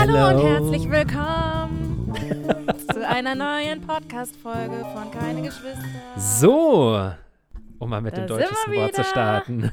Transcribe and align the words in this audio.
Hallo 0.00 0.28
und 0.28 0.42
herzlich 0.42 0.90
willkommen 0.90 2.14
zu 2.90 3.06
einer 3.06 3.34
neuen 3.34 3.82
Podcast-Folge 3.82 4.86
von 4.94 5.10
Keine 5.10 5.42
Geschwister. 5.42 5.84
So, 6.16 7.12
um 7.78 7.90
mal 7.90 8.00
mit 8.00 8.14
Da 8.14 8.22
dem 8.22 8.28
deutschesten 8.28 8.74
Wort 8.76 8.94
zu 8.94 9.04
starten. 9.04 9.70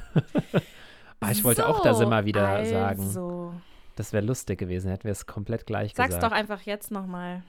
ah, 1.21 1.31
ich 1.31 1.45
wollte 1.45 1.65
auch 1.65 1.81
da 1.81 1.93
sind 1.93 2.09
wir 2.09 2.25
wieder 2.25 2.45
also. 2.45 2.73
sagen. 2.73 3.61
Das 3.95 4.11
wäre 4.11 4.25
lustig 4.25 4.59
gewesen, 4.59 4.91
hätten 4.91 5.05
wir 5.05 5.13
es 5.13 5.27
komplett 5.27 5.65
gleich 5.65 5.93
Sag's 5.95 6.15
gesagt. 6.15 6.25
doch 6.25 6.33
einfach 6.37 6.59
jetzt 6.63 6.91
nochmal. 6.91 7.41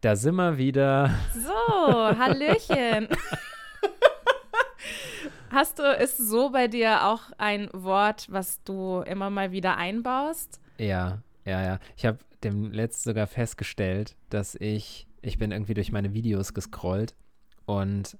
Da 0.00 0.16
sind 0.16 0.34
wir 0.34 0.58
wieder. 0.58 1.10
So, 1.32 2.18
Hallöchen. 2.18 3.06
Hast 5.52 5.78
du, 5.78 5.84
ist 5.84 6.18
so 6.18 6.50
bei 6.50 6.66
dir 6.66 7.06
auch 7.06 7.20
ein 7.38 7.68
Wort, 7.72 8.26
was 8.30 8.60
du 8.64 9.02
immer 9.02 9.30
mal 9.30 9.52
wieder 9.52 9.76
einbaust? 9.76 10.60
Ja, 10.76 11.18
ja, 11.44 11.62
ja. 11.62 11.78
Ich 11.96 12.06
habe 12.06 12.18
dem 12.44 12.72
letzt 12.72 13.04
sogar 13.04 13.26
festgestellt, 13.26 14.16
dass 14.30 14.54
ich, 14.54 15.06
ich 15.22 15.38
bin 15.38 15.52
irgendwie 15.52 15.74
durch 15.74 15.92
meine 15.92 16.14
Videos 16.14 16.54
gescrollt 16.54 17.14
und 17.66 18.16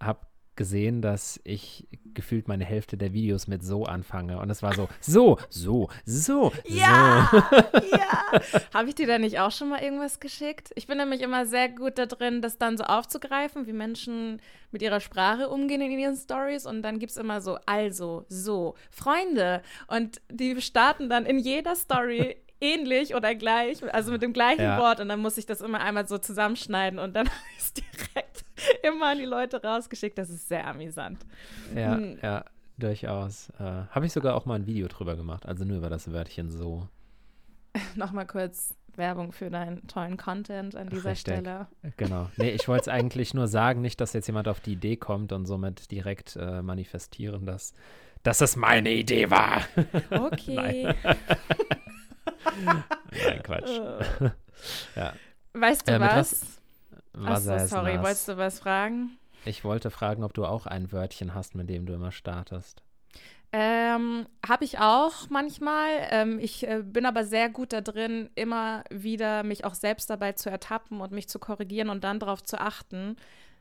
habe 0.00 0.26
gesehen, 0.54 1.00
dass 1.00 1.40
ich 1.44 1.88
gefühlt 2.12 2.46
meine 2.46 2.64
Hälfte 2.64 2.98
der 2.98 3.12
Videos 3.12 3.46
mit 3.46 3.64
so 3.64 3.84
anfange. 3.84 4.38
Und 4.38 4.50
es 4.50 4.62
war 4.62 4.74
so, 4.74 4.88
so, 5.00 5.38
so, 5.48 5.88
so, 6.04 6.52
Ja, 6.66 7.28
so. 7.30 7.36
ja. 7.96 8.60
Habe 8.74 8.88
ich 8.88 8.94
dir 8.94 9.06
da 9.06 9.18
nicht 9.18 9.38
auch 9.40 9.50
schon 9.50 9.70
mal 9.70 9.82
irgendwas 9.82 10.20
geschickt? 10.20 10.70
Ich 10.74 10.86
bin 10.86 10.98
nämlich 10.98 11.22
immer 11.22 11.46
sehr 11.46 11.68
gut 11.68 11.96
da 11.96 12.06
drin, 12.06 12.42
das 12.42 12.58
dann 12.58 12.76
so 12.76 12.84
aufzugreifen, 12.84 13.66
wie 13.66 13.72
Menschen 13.72 14.40
mit 14.70 14.82
ihrer 14.82 15.00
Sprache 15.00 15.48
umgehen 15.48 15.80
in 15.80 15.98
ihren 15.98 16.16
Stories. 16.16 16.66
Und 16.66 16.82
dann 16.82 16.98
gibt 16.98 17.12
es 17.12 17.16
immer 17.16 17.40
so, 17.40 17.58
also, 17.64 18.26
so, 18.28 18.74
Freunde. 18.90 19.62
Und 19.86 20.20
die 20.30 20.60
starten 20.60 21.08
dann 21.08 21.24
in 21.24 21.38
jeder 21.38 21.76
Story 21.76 22.36
ähnlich 22.62 23.14
oder 23.14 23.34
gleich, 23.34 23.82
also 23.94 24.12
mit 24.12 24.22
dem 24.22 24.32
gleichen 24.32 24.62
Ja. 24.62 24.78
Wort. 24.78 25.00
Und 25.00 25.08
dann 25.08 25.20
muss 25.20 25.36
ich 25.38 25.46
das 25.46 25.60
immer 25.60 25.80
einmal 25.80 26.06
so 26.08 26.18
zusammenschneiden 26.18 26.98
und 26.98 27.14
dann 27.14 27.26
habe 27.28 27.36
ich 27.56 27.62
es 27.64 27.72
direkt 27.74 28.44
immer 28.82 29.08
an 29.10 29.18
die 29.18 29.24
Leute 29.24 29.62
rausgeschickt. 29.62 30.16
Das 30.16 30.30
ist 30.30 30.48
sehr 30.48 30.66
amüsant. 30.66 31.18
Ja, 31.74 31.96
Hm. 31.96 32.18
ja, 32.22 32.44
durchaus. 32.78 33.50
Äh, 33.58 33.62
habe 33.90 34.06
ich 34.06 34.12
sogar 34.12 34.34
auch 34.36 34.46
mal 34.46 34.54
ein 34.54 34.66
Video 34.66 34.88
drüber 34.88 35.16
gemacht, 35.16 35.46
also 35.46 35.64
nur 35.64 35.78
über 35.78 35.90
das 35.90 36.12
Wörtchen 36.12 36.50
so. 36.50 36.88
Nochmal 37.96 38.26
kurz 38.26 38.74
Werbung 38.94 39.32
für 39.32 39.48
deinen 39.48 39.86
tollen 39.88 40.18
Content 40.18 40.76
an 40.76 40.90
dieser 40.90 41.12
Richtig. 41.12 41.32
Stelle. 41.34 41.66
Genau. 41.96 42.28
Nee, 42.36 42.50
ich 42.50 42.68
wollte 42.68 42.82
es 42.82 42.88
eigentlich 42.88 43.32
nur 43.32 43.48
sagen, 43.48 43.80
nicht, 43.80 44.00
dass 44.02 44.12
jetzt 44.12 44.26
jemand 44.26 44.48
auf 44.48 44.60
die 44.60 44.72
Idee 44.72 44.96
kommt 44.96 45.32
und 45.32 45.46
somit 45.46 45.90
direkt 45.90 46.36
äh, 46.36 46.60
manifestieren, 46.60 47.46
dass, 47.46 47.72
dass 48.22 48.42
es 48.42 48.54
meine 48.54 48.90
Idee 48.92 49.30
war. 49.30 49.62
Okay. 50.10 50.94
Nein, 52.64 53.42
Quatsch. 53.42 53.80
ja. 54.96 55.12
Weißt 55.54 55.88
du 55.88 55.92
Äh, 55.92 56.00
was? 56.00 56.58
Was 57.14 57.46
Achso, 57.46 57.66
sorry, 57.76 57.94
das? 57.94 58.02
wolltest 58.02 58.28
du 58.28 58.36
was 58.36 58.60
fragen? 58.60 59.18
Ich 59.44 59.64
wollte 59.64 59.90
fragen, 59.90 60.24
ob 60.24 60.32
du 60.34 60.46
auch 60.46 60.66
ein 60.66 60.92
Wörtchen 60.92 61.34
hast, 61.34 61.54
mit 61.54 61.68
dem 61.68 61.84
du 61.84 61.92
immer 61.92 62.12
startest. 62.12 62.82
Ähm, 63.54 64.26
habe 64.48 64.64
ich 64.64 64.78
auch 64.78 65.28
manchmal. 65.28 65.88
Ähm, 66.10 66.38
ich 66.38 66.66
äh, 66.66 66.82
bin 66.82 67.04
aber 67.04 67.24
sehr 67.24 67.50
gut 67.50 67.74
da 67.74 67.82
drin, 67.82 68.30
immer 68.34 68.82
wieder 68.90 69.42
mich 69.42 69.66
auch 69.66 69.74
selbst 69.74 70.08
dabei 70.08 70.32
zu 70.32 70.48
ertappen 70.48 71.02
und 71.02 71.12
mich 71.12 71.28
zu 71.28 71.38
korrigieren 71.38 71.90
und 71.90 72.02
dann 72.02 72.18
darauf 72.18 72.42
zu 72.42 72.58
achten, 72.58 73.16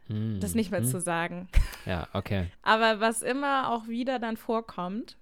Hm, 0.07 0.39
das 0.39 0.55
nicht 0.55 0.71
mehr 0.71 0.81
hm. 0.81 0.87
zu 0.87 0.99
sagen. 1.01 1.47
Ja, 1.85 2.07
okay. 2.13 2.47
Aber 2.61 2.99
was 3.01 3.21
immer 3.21 3.71
auch 3.71 3.87
wieder 3.87 4.17
dann 4.19 4.37
vorkommt, 4.37 5.17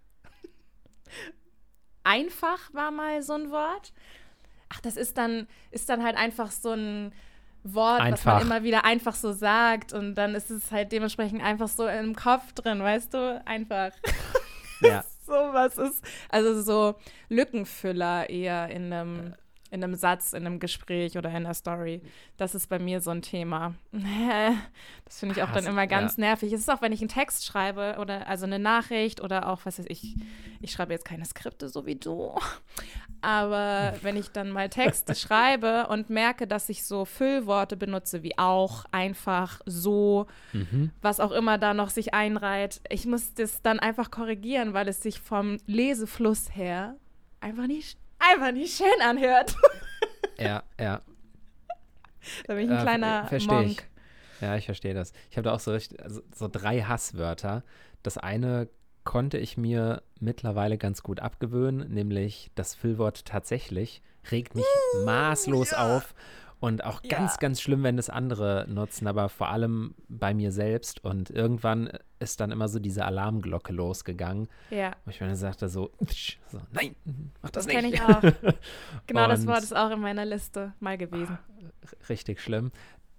einfach 2.10 2.74
war 2.74 2.92
mal 2.92 3.22
so 3.22 3.34
ein 3.34 3.52
Wort. 3.52 3.94
Ach, 4.70 4.82
das 4.82 4.98
ist 4.98 5.18
dann, 5.18 5.48
ist 5.72 5.90
dann 5.90 6.04
halt 6.04 6.18
einfach 6.18 6.52
so 6.52 6.72
ein 6.72 7.12
Wort, 7.64 8.00
was 8.00 8.08
Einfach. 8.08 8.34
man 8.34 8.42
immer 8.42 8.64
wieder 8.64 8.86
einfach 8.86 9.16
so 9.16 9.34
sagt 9.34 9.94
und 9.94 10.16
dann 10.16 10.34
ist 10.34 10.50
es 10.50 10.72
halt 10.72 10.92
dementsprechend 10.92 11.44
einfach 11.44 11.68
so 11.68 11.88
im 11.88 12.16
Kopf 12.16 12.54
drin, 12.54 12.82
weißt 12.82 13.14
du? 13.14 13.42
Einfach. 13.46 13.92
Ja. 14.82 15.04
so 15.26 15.34
was 15.34 15.78
ist, 15.78 16.04
also 16.30 16.62
so 16.62 16.96
Lückenfüller 17.28 18.30
eher 18.30 18.70
in 18.70 18.94
einem, 18.94 19.36
in 19.72 19.84
einem 19.84 19.96
Satz, 19.96 20.34
in 20.34 20.46
einem 20.46 20.60
Gespräch 20.60 21.18
oder 21.18 21.30
in 21.30 21.36
einer 21.38 21.54
Story. 21.54 22.02
Das 22.38 22.56
ist 22.56 22.68
bei 22.70 22.80
mir 22.80 23.02
so 23.02 23.12
ein 23.12 23.22
Thema. 23.22 23.76
Das 25.06 25.20
finde 25.20 25.36
ich 25.36 25.44
auch 25.44 25.50
Ah, 25.50 25.54
dann 25.54 25.66
immer 25.66 25.88
ganz 25.88 26.18
ja. 26.18 26.22
nervig. 26.26 26.54
Es 26.54 26.60
ist 26.62 26.70
auch, 26.70 26.82
wenn 26.84 26.92
ich 26.92 27.02
einen 27.02 27.10
Text 27.10 27.46
schreibe 27.46 27.98
oder 28.00 28.28
also 28.28 28.46
eine 28.46 28.60
Nachricht 28.60 29.22
oder 29.22 29.50
auch, 29.50 29.62
was 29.66 29.80
weiß 29.80 29.86
ich, 29.90 30.16
ich 30.62 30.72
schreibe 30.72 30.94
jetzt 30.94 31.04
keine 31.06 31.26
Skripte 31.26 31.68
so 31.70 31.86
wie 31.88 31.96
du. 31.96 32.32
Aber 33.22 33.96
wenn 34.02 34.16
ich 34.16 34.32
dann 34.32 34.50
mal 34.52 34.70
Texte 34.70 35.16
schreibe 35.16 35.88
und 35.88 36.10
merke, 36.10 36.48
dass 36.48 36.70
ich 36.70 36.84
so 36.86 37.06
Füllworte 37.06 37.76
benutze, 37.76 38.24
wie 38.24 38.38
auch, 38.38 38.86
einfach, 38.92 39.62
so, 39.66 40.28
Mhm. 40.54 40.92
was 41.02 41.20
auch 41.20 41.32
immer 41.32 41.58
da 41.58 41.74
noch 41.74 41.90
sich 41.90 42.14
einreiht. 42.14 42.82
Ich 42.90 43.06
muss 43.06 43.34
das 43.34 43.62
dann 43.62 43.80
einfach 43.80 44.10
korrigieren, 44.12 44.74
weil 44.74 44.88
es 44.88 45.02
sich 45.02 45.20
vom 45.20 45.58
Lesefluss 45.68 46.56
her 46.56 46.96
einfach 47.42 47.68
nicht, 47.68 47.98
einfach 48.20 48.52
nicht 48.52 48.76
schön 48.76 49.02
anhört. 49.02 49.56
Ja, 50.38 50.64
ja. 50.80 51.02
da 52.48 52.54
bin 52.54 52.64
ich 52.66 52.72
ein 52.72 52.78
Äh, 52.78 52.82
kleiner 52.82 53.28
versteh 53.28 53.52
Monk. 53.54 53.68
ich. 53.72 54.42
Ja, 54.42 54.56
ich 54.56 54.66
verstehe 54.66 54.94
das. 54.94 55.12
Ich 55.30 55.36
habe 55.36 55.44
da 55.50 55.54
auch 55.54 55.60
so 55.60 55.72
richtig, 55.72 56.02
also 56.02 56.22
so 56.34 56.48
drei 56.48 56.82
Hasswörter. 56.84 57.62
Das 58.04 58.18
eine 58.18 58.70
konnte 59.04 59.38
ich 59.38 59.58
mir 59.58 60.02
mittlerweile 60.22 60.78
ganz 60.78 61.04
gut 61.04 61.20
abgewöhnen, 61.20 61.92
nämlich 61.94 62.52
das 62.56 62.74
Füllwort 62.74 63.26
tatsächlich 63.26 64.02
regt 64.32 64.56
mich 64.56 64.64
maßlos 65.04 65.74
auf 65.74 66.14
und 66.60 66.84
auch 66.84 67.02
ganz, 67.04 67.34
Ja. 67.34 67.38
ganz 67.40 67.62
schlimm, 67.62 67.84
wenn 67.84 67.96
das 67.98 68.10
andere 68.10 68.66
nutzen, 68.68 69.08
aber 69.08 69.30
vor 69.30 69.50
allem 69.50 69.96
bei 70.10 70.34
mir 70.34 70.52
selbst. 70.52 71.04
Und 71.06 71.30
irgendwann 71.30 71.90
ist 72.20 72.40
dann 72.42 72.52
immer 72.52 72.68
so 72.68 72.80
diese 72.80 73.06
Alarmglocke 73.06 73.72
losgegangen, 73.72 74.50
Ja, 74.70 74.96
wo 75.06 75.12
ich 75.12 75.22
mir 75.22 75.28
dann 75.28 75.36
sagte 75.38 75.70
so, 75.70 75.92
so 76.50 76.60
nein, 76.74 76.96
mach 77.42 77.50
das, 77.52 77.66
das 77.66 77.68
nicht. 77.68 77.76
kenne 77.76 77.88
ich 77.94 78.02
auch. 78.02 78.22
Genau 79.08 79.28
das 79.28 79.42
Und- 79.42 79.48
Wort 79.48 79.64
ist 79.64 79.76
auch 79.76 79.92
in 79.92 80.02
meiner 80.02 80.26
Liste 80.26 80.74
mal 80.80 80.98
gewesen. 80.98 81.38
richtig 82.10 82.42
schlimm. 82.42 82.72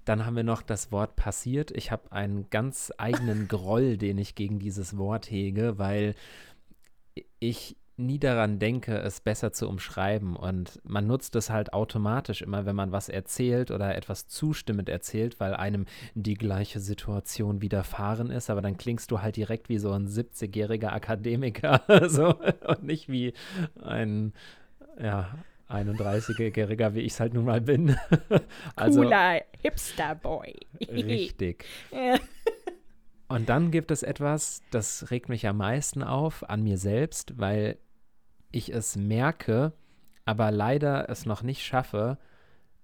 Dann 0.05 0.25
haben 0.27 0.35
wir 0.37 0.45
noch 0.45 0.63
das 0.63 0.91
Wort 0.93 1.15
passiert. 1.17 1.71
Ich 1.71 1.91
habe 1.93 2.11
einen 2.13 2.49
ganz 2.51 2.93
eigenen 2.99 3.49
Groll, 3.49 3.97
den 3.97 4.19
ich 4.19 4.35
gegen 4.35 4.59
dieses 4.59 4.97
Wort 4.99 5.31
hege, 5.31 5.79
weil 5.79 6.15
ich 7.39 7.77
nie 8.01 8.19
daran 8.19 8.59
denke, 8.59 8.99
es 8.99 9.21
besser 9.21 9.53
zu 9.53 9.69
umschreiben. 9.69 10.37
Und 10.37 10.81
man 10.85 11.07
nutzt 11.07 11.37
es 11.37 11.51
halt 11.51 11.73
automatisch 11.73 12.43
immer, 12.43 12.67
wenn 12.67 12.77
man 12.77 12.93
was 12.93 13.09
erzählt 13.09 13.71
oder 13.71 13.95
etwas 13.95 14.27
zustimmend 14.27 14.89
erzählt, 14.89 15.39
weil 15.41 15.55
einem 15.55 15.87
die 16.15 16.35
gleiche 16.35 16.81
Situation 16.81 17.63
widerfahren 17.63 18.31
ist. 18.31 18.51
Aber 18.51 18.63
dann 18.63 18.77
klingst 18.77 19.11
du 19.11 19.23
halt 19.23 19.37
direkt 19.37 19.69
wie 19.69 19.79
so 19.79 19.93
ein 19.93 20.09
70-jähriger 20.09 20.89
Akademiker 20.89 21.83
so, 22.09 22.35
und 22.67 22.83
nicht 22.83 23.09
wie 23.09 23.33
ein, 23.83 24.33
ja, 25.01 25.35
31-Jähriger, 25.69 26.95
wie 26.95 27.01
ich 27.01 27.13
es 27.13 27.21
halt 27.21 27.35
nun 27.35 27.45
mal 27.45 27.61
bin. 27.61 27.97
also 28.77 29.03
Cooler 29.03 29.43
Hipster-Boy. 29.63 30.55
richtig. 30.89 31.65
Und 33.29 33.49
dann 33.49 33.71
gibt 33.71 33.93
es 33.93 34.03
etwas, 34.03 34.63
das 34.73 35.13
regt 35.13 35.29
mich 35.29 35.47
am 35.47 35.59
meisten 35.59 36.03
auf 36.03 36.49
an 36.51 36.65
mir 36.65 36.79
selbst, 36.79 37.39
weil 37.39 37.79
ich 38.53 38.73
es 38.73 38.97
merke, 38.97 39.73
aber 40.25 40.51
leider 40.51 41.09
es 41.09 41.27
noch 41.27 41.43
nicht 41.43 41.63
schaffe, 41.65 42.19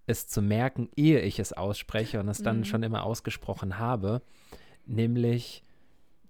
es 0.06 0.28
zu 0.28 0.40
merken, 0.40 0.88
ehe 0.96 1.20
ich 1.20 1.38
es 1.38 1.52
ausspreche 1.52 2.20
und 2.20 2.28
es 2.28 2.42
dann 2.42 2.58
Mhm. 2.58 2.64
schon 2.64 2.82
immer 2.82 3.02
ausgesprochen 3.04 3.78
habe, 3.78 4.22
nämlich 4.86 5.62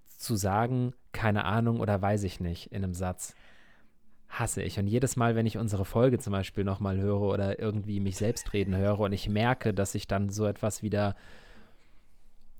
zu 0.07 0.35
sagen, 0.37 0.95
keine 1.13 1.45
Ahnung 1.45 1.81
oder 1.81 2.01
weiß 2.01 2.23
ich 2.25 2.41
nicht 2.41 2.73
in 2.73 2.83
einem 2.85 2.95
Satz. 2.95 3.35
Hasse 4.29 4.63
ich. 4.63 4.79
Und 4.79 4.87
jedes 4.87 5.17
Mal, 5.17 5.37
wenn 5.37 5.47
ich 5.47 5.57
unsere 5.57 5.85
Folge 5.85 6.19
zum 6.19 6.33
Beispiel 6.33 6.65
nochmal 6.65 6.99
höre 6.99 7.21
oder 7.21 7.59
irgendwie 7.61 8.01
mich 8.01 8.17
selbst 8.17 8.53
reden 8.53 8.77
höre 8.77 9.01
und 9.01 9.13
ich 9.13 9.29
merke, 9.29 9.73
dass 9.73 9.95
ich 9.95 10.09
dann 10.09 10.31
so 10.31 10.47
etwas 10.47 10.83
wieder 10.83 11.15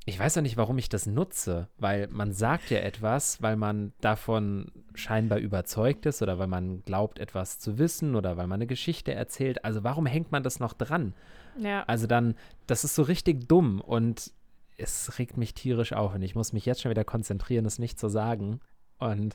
ich 0.09 0.19
weiß 0.19 0.37
ja 0.37 0.43
nicht, 0.43 0.57
warum 0.57 0.79
ich 0.79 0.89
das 0.89 1.07
nutze, 1.07 1.69
weil 1.79 2.07
man 2.09 2.33
sagt 2.33 2.71
ja 2.71 2.79
etwas, 2.79 3.43
weil 3.43 3.57
man 3.57 3.93
davon 4.01 4.71
scheinbar 4.95 5.39
überzeugt 5.39 6.07
ist 6.07 6.23
oder 6.23 6.39
weil 6.39 6.47
man 6.47 6.83
glaubt, 6.85 7.19
etwas 7.19 7.59
zu 7.59 7.77
wissen 7.79 8.15
oder 8.15 8.37
weil 8.37 8.47
man 8.47 8.59
eine 8.59 8.69
Geschichte 8.69 9.13
erzählt. 9.13 9.65
Also 9.65 9.83
warum 9.83 10.07
hängt 10.07 10.31
man 10.31 10.45
das 10.45 10.61
noch 10.61 10.73
dran? 10.73 11.13
ja. 11.59 11.83
Also 11.85 12.07
dann, 12.07 12.37
das 12.69 12.85
ist 12.85 12.95
so 12.95 13.03
richtig 13.03 13.49
dumm 13.49 13.81
und 13.81 14.31
es 14.77 15.19
regt 15.19 15.37
mich 15.39 15.55
tierisch 15.55 15.93
auf 15.93 16.15
und 16.15 16.23
ich 16.23 16.37
muss 16.37 16.53
mich 16.53 16.67
jetzt 16.67 16.83
schon 16.83 16.91
wieder 16.91 17.05
konzentrieren, 17.05 17.67
es 17.67 17.81
nicht 17.81 17.99
zu 17.99 18.09
sagen. 18.09 18.61
Und 18.99 19.35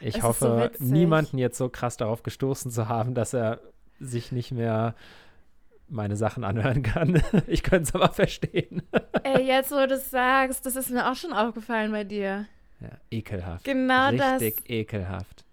ich 0.00 0.18
Es 0.18 0.22
hoffe, 0.22 0.70
so 0.78 0.84
niemanden 0.84 1.38
jetzt 1.38 1.58
so 1.58 1.68
krass 1.68 1.96
darauf 1.96 2.22
gestoßen 2.22 2.70
zu 2.70 2.88
haben, 2.88 3.14
dass 3.14 3.34
er 3.34 3.60
sich 3.98 4.30
nicht 4.30 4.52
mehr 4.52 4.94
meine 5.88 6.16
Sachen 6.16 6.44
anhören 6.44 6.82
kann. 6.82 7.22
Ich 7.46 7.62
könnte 7.62 7.84
es 7.84 7.94
aber 7.94 8.12
verstehen. 8.12 8.82
Ey, 9.22 9.46
jetzt 9.46 9.70
wo 9.70 9.86
du 9.86 9.94
es 9.94 10.10
sagst, 10.10 10.66
das 10.66 10.76
ist 10.76 10.90
mir 10.90 11.10
auch 11.10 11.16
schon 11.16 11.32
aufgefallen 11.32 11.92
bei 11.92 12.04
dir. 12.04 12.46
Ja, 12.80 12.90
ekelhaft. 13.10 13.64
Genau 13.64 14.12
das. 14.12 14.40
Richtig 14.40 14.68
ekelhaft. 14.68 15.44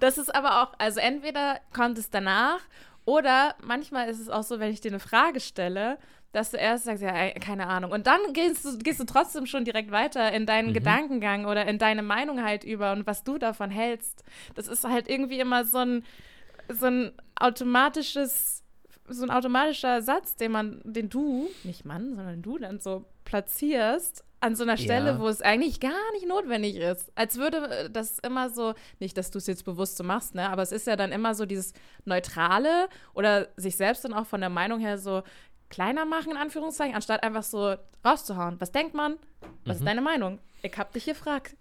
Das 0.00 0.18
ist 0.18 0.34
aber 0.34 0.62
auch, 0.62 0.74
also 0.78 1.00
entweder 1.00 1.60
kommt 1.72 1.98
es 1.98 2.10
danach 2.10 2.60
oder 3.04 3.54
manchmal 3.62 4.08
ist 4.08 4.20
es 4.20 4.28
auch 4.28 4.42
so, 4.42 4.60
wenn 4.60 4.70
ich 4.70 4.80
dir 4.80 4.90
eine 4.90 5.00
Frage 5.00 5.40
stelle, 5.40 5.98
dass 6.32 6.50
du 6.50 6.56
erst 6.56 6.84
sagst, 6.84 7.02
ja, 7.02 7.30
keine 7.38 7.68
Ahnung. 7.68 7.92
Und 7.92 8.06
dann 8.06 8.20
gehst 8.32 8.64
du, 8.64 8.76
gehst 8.78 8.98
du 8.98 9.04
trotzdem 9.04 9.46
schon 9.46 9.64
direkt 9.64 9.92
weiter 9.92 10.32
in 10.32 10.46
deinen 10.46 10.70
mhm. 10.70 10.74
Gedankengang 10.74 11.46
oder 11.46 11.66
in 11.66 11.78
deine 11.78 12.02
Meinung 12.02 12.42
halt 12.42 12.64
über 12.64 12.92
und 12.92 13.06
was 13.06 13.22
du 13.22 13.38
davon 13.38 13.70
hältst. 13.70 14.24
Das 14.54 14.66
ist 14.66 14.84
halt 14.84 15.08
irgendwie 15.08 15.38
immer 15.38 15.64
so 15.64 15.78
ein, 15.78 16.04
so 16.68 16.86
ein 16.86 17.12
automatisches, 17.36 18.62
so 19.08 19.24
ein 19.24 19.30
automatischer 19.30 20.02
Satz, 20.02 20.36
den 20.36 20.52
man, 20.52 20.80
den 20.84 21.08
du, 21.08 21.48
nicht 21.62 21.84
Mann, 21.84 22.14
sondern 22.16 22.42
du 22.42 22.58
dann 22.58 22.80
so 22.80 23.04
platzierst 23.24 24.24
an 24.40 24.56
so 24.56 24.62
einer 24.62 24.76
Stelle, 24.76 25.12
ja. 25.12 25.18
wo 25.18 25.28
es 25.28 25.40
eigentlich 25.40 25.80
gar 25.80 26.12
nicht 26.12 26.28
notwendig 26.28 26.76
ist. 26.76 27.10
Als 27.14 27.38
würde 27.38 27.66
äh, 27.68 27.90
das 27.90 28.18
immer 28.18 28.50
so, 28.50 28.74
nicht, 29.00 29.16
dass 29.16 29.30
du 29.30 29.38
es 29.38 29.46
jetzt 29.46 29.64
bewusst 29.64 29.96
so 29.96 30.04
machst, 30.04 30.34
ne, 30.34 30.50
aber 30.50 30.62
es 30.62 30.70
ist 30.70 30.86
ja 30.86 30.96
dann 30.96 31.12
immer 31.12 31.34
so 31.34 31.46
dieses 31.46 31.72
Neutrale 32.04 32.88
oder 33.14 33.48
sich 33.56 33.76
selbst 33.76 34.04
dann 34.04 34.12
auch 34.12 34.26
von 34.26 34.40
der 34.40 34.50
Meinung 34.50 34.80
her 34.80 34.98
so, 34.98 35.22
kleiner 35.70 36.04
machen, 36.04 36.32
in 36.32 36.36
Anführungszeichen, 36.36 36.94
anstatt 36.94 37.22
einfach 37.22 37.42
so 37.42 37.74
rauszuhauen. 38.04 38.60
Was 38.60 38.70
denkt 38.70 38.94
man? 38.94 39.16
Was 39.64 39.78
mhm. 39.78 39.82
ist 39.82 39.86
deine 39.86 40.02
Meinung? 40.02 40.38
Ich 40.62 40.76
hab 40.78 40.92
dich 40.92 41.06
gefragt. 41.06 41.56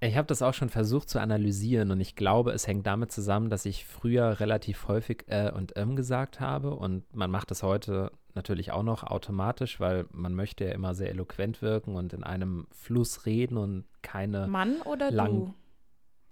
Ich 0.00 0.16
habe 0.16 0.26
das 0.26 0.42
auch 0.42 0.54
schon 0.54 0.68
versucht 0.68 1.08
zu 1.08 1.20
analysieren 1.20 1.90
und 1.90 2.00
ich 2.00 2.16
glaube, 2.16 2.52
es 2.52 2.66
hängt 2.66 2.86
damit 2.86 3.10
zusammen, 3.10 3.48
dass 3.48 3.64
ich 3.64 3.84
früher 3.84 4.40
relativ 4.40 4.88
häufig 4.88 5.24
äh 5.28 5.50
und 5.50 5.72
ähm 5.76 5.96
gesagt 5.96 6.40
habe 6.40 6.74
und 6.74 7.14
man 7.14 7.30
macht 7.30 7.50
es 7.50 7.62
heute 7.62 8.12
natürlich 8.34 8.72
auch 8.72 8.82
noch 8.82 9.02
automatisch, 9.04 9.80
weil 9.80 10.06
man 10.12 10.34
möchte 10.34 10.64
ja 10.64 10.72
immer 10.72 10.94
sehr 10.94 11.10
eloquent 11.10 11.62
wirken 11.62 11.96
und 11.96 12.12
in 12.12 12.22
einem 12.22 12.66
Fluss 12.70 13.24
reden 13.24 13.56
und 13.56 13.84
keine 14.02 14.46
Mann 14.46 14.82
oder 14.82 15.10
lang 15.10 15.46
du? 15.46 15.54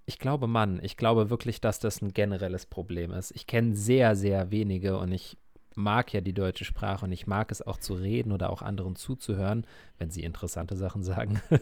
Ich 0.05 0.19
glaube 0.19 0.47
Mann. 0.47 0.79
Ich 0.83 0.97
glaube 0.97 1.29
wirklich, 1.29 1.61
dass 1.61 1.79
das 1.79 2.01
ein 2.01 2.13
generelles 2.13 2.67
Problem 2.67 3.11
ist. 3.11 3.31
Ich 3.31 3.47
kenne 3.47 3.75
sehr, 3.75 4.15
sehr 4.15 4.51
wenige 4.51 4.97
und 4.99 5.11
ich 5.11 5.37
mag 5.73 6.13
ja 6.13 6.21
die 6.21 6.33
deutsche 6.33 6.63
Sprache 6.63 7.05
und 7.05 7.11
ich 7.11 7.27
mag 7.27 7.51
es 7.51 7.61
auch 7.65 7.77
zu 7.77 7.95
reden 7.95 8.31
oder 8.31 8.49
auch 8.51 8.61
anderen 8.61 8.95
zuzuhören, 8.95 9.65
wenn 9.97 10.11
sie 10.11 10.23
interessante 10.23 10.75
Sachen 10.77 11.03
sagen. 11.03 11.41
Mhm. 11.49 11.59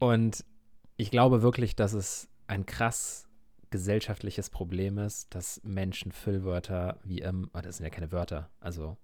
und 0.00 0.44
ich 1.00 1.10
glaube 1.10 1.40
wirklich, 1.42 1.76
dass 1.76 1.94
es 1.94 2.28
ein 2.46 2.66
krass 2.66 3.26
gesellschaftliches 3.70 4.50
Problem 4.50 4.98
ist, 4.98 5.34
dass 5.34 5.60
Menschen 5.64 6.12
Füllwörter 6.12 6.98
wie 7.04 7.22
M, 7.22 7.48
oh, 7.54 7.60
das 7.62 7.78
sind 7.78 7.84
ja 7.84 7.90
keine 7.90 8.12
Wörter, 8.12 8.50
also 8.60 8.96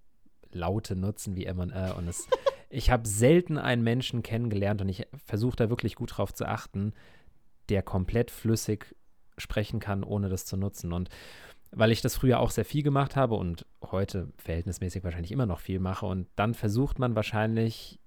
Laute 0.50 0.94
nutzen 0.94 1.36
wie 1.36 1.46
M 1.46 1.58
und 1.58 1.70
R. 1.70 1.96
Und 1.96 2.08
es, 2.08 2.28
ich 2.70 2.90
habe 2.90 3.08
selten 3.08 3.56
einen 3.56 3.82
Menschen 3.82 4.22
kennengelernt 4.22 4.82
und 4.82 4.88
ich 4.88 5.06
versuche 5.24 5.56
da 5.56 5.70
wirklich 5.70 5.94
gut 5.94 6.18
drauf 6.18 6.34
zu 6.34 6.46
achten, 6.46 6.92
der 7.68 7.82
komplett 7.82 8.30
flüssig 8.30 8.94
sprechen 9.38 9.80
kann, 9.80 10.04
ohne 10.04 10.28
das 10.28 10.44
zu 10.44 10.56
nutzen. 10.56 10.92
Und 10.92 11.08
weil 11.70 11.92
ich 11.92 12.02
das 12.02 12.16
früher 12.16 12.40
auch 12.40 12.50
sehr 12.50 12.64
viel 12.64 12.82
gemacht 12.82 13.16
habe 13.16 13.36
und 13.36 13.64
heute 13.82 14.32
verhältnismäßig 14.36 15.02
wahrscheinlich 15.02 15.32
immer 15.32 15.46
noch 15.46 15.60
viel 15.60 15.78
mache. 15.78 16.06
Und 16.06 16.28
dann 16.36 16.54
versucht 16.54 16.98
man 16.98 17.14
wahrscheinlich 17.14 18.00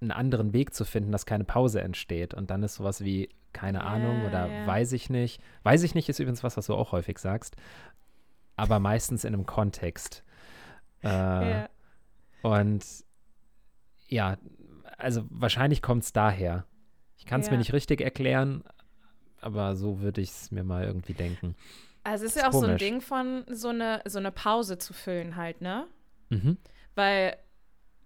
einen 0.00 0.10
anderen 0.10 0.52
Weg 0.52 0.74
zu 0.74 0.84
finden, 0.84 1.12
dass 1.12 1.26
keine 1.26 1.44
Pause 1.44 1.80
entsteht. 1.80 2.34
Und 2.34 2.50
dann 2.50 2.62
ist 2.62 2.74
sowas 2.74 3.02
wie, 3.02 3.30
keine 3.52 3.84
Ahnung 3.84 4.26
oder 4.26 4.48
yeah. 4.48 4.66
weiß 4.66 4.92
ich 4.92 5.08
nicht. 5.08 5.40
Weiß 5.62 5.82
ich 5.82 5.94
nicht 5.94 6.08
ist 6.08 6.18
übrigens 6.18 6.44
was, 6.44 6.56
was 6.56 6.66
du 6.66 6.74
auch 6.74 6.92
häufig 6.92 7.18
sagst. 7.18 7.56
Aber 8.56 8.78
meistens 8.78 9.24
in 9.24 9.34
einem 9.34 9.46
Kontext. 9.46 10.22
Äh, 11.02 11.08
yeah. 11.08 11.68
Und 12.42 12.84
ja, 14.08 14.36
also 14.98 15.24
wahrscheinlich 15.30 15.82
kommt 15.82 16.04
es 16.04 16.12
daher. 16.12 16.66
Ich 17.16 17.24
kann 17.24 17.40
es 17.40 17.50
mir 17.50 17.58
nicht 17.58 17.72
richtig 17.72 18.00
erklären, 18.00 18.62
aber 19.40 19.74
so 19.74 20.00
würde 20.00 20.20
ich 20.20 20.30
es 20.30 20.50
mir 20.50 20.64
mal 20.64 20.84
irgendwie 20.84 21.14
denken. 21.14 21.56
Also 22.04 22.24
es 22.24 22.36
ist 22.36 22.42
ja 22.42 22.48
auch 22.48 22.52
komisch. 22.52 22.66
so 22.66 22.72
ein 22.72 22.78
Ding 22.78 23.00
von 23.00 23.44
so 23.50 23.68
eine, 23.68 24.02
so 24.04 24.18
eine 24.18 24.30
Pause 24.30 24.78
zu 24.78 24.92
füllen 24.92 25.34
halt, 25.34 25.60
ne? 25.60 25.86
Mhm. 26.28 26.56
Weil 26.94 27.36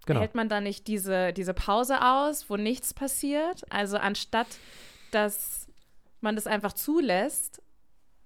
genau. 0.05 0.19
hält 0.21 0.35
man 0.35 0.49
da 0.49 0.61
nicht 0.61 0.87
diese, 0.87 1.33
diese 1.33 1.53
Pause 1.53 2.01
aus, 2.01 2.49
wo 2.49 2.57
nichts 2.57 2.93
passiert? 2.93 3.63
Also 3.69 3.97
anstatt, 3.97 4.47
dass 5.11 5.67
man 6.21 6.35
das 6.35 6.47
einfach 6.47 6.73
zulässt 6.73 7.61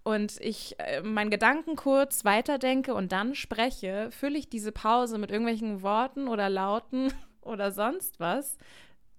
und 0.04 0.40
ich 0.42 0.80
äh, 0.80 1.02
meinen 1.02 1.32
Gedanken 1.32 1.76
kurz 1.76 2.26
weiterdenke 2.26 2.94
und 2.94 3.12
dann 3.12 3.36
spreche, 3.36 4.10
fülle 4.12 4.38
ich 4.38 4.50
diese 4.50 4.72
Pause 4.72 5.18
mit 5.18 5.32
irgendwelchen 5.32 5.82
Worten 5.82 6.28
oder 6.28 6.50
Lauten 6.50 7.14
oder 7.42 7.72
sonst 7.72 8.20
was, 8.20 8.58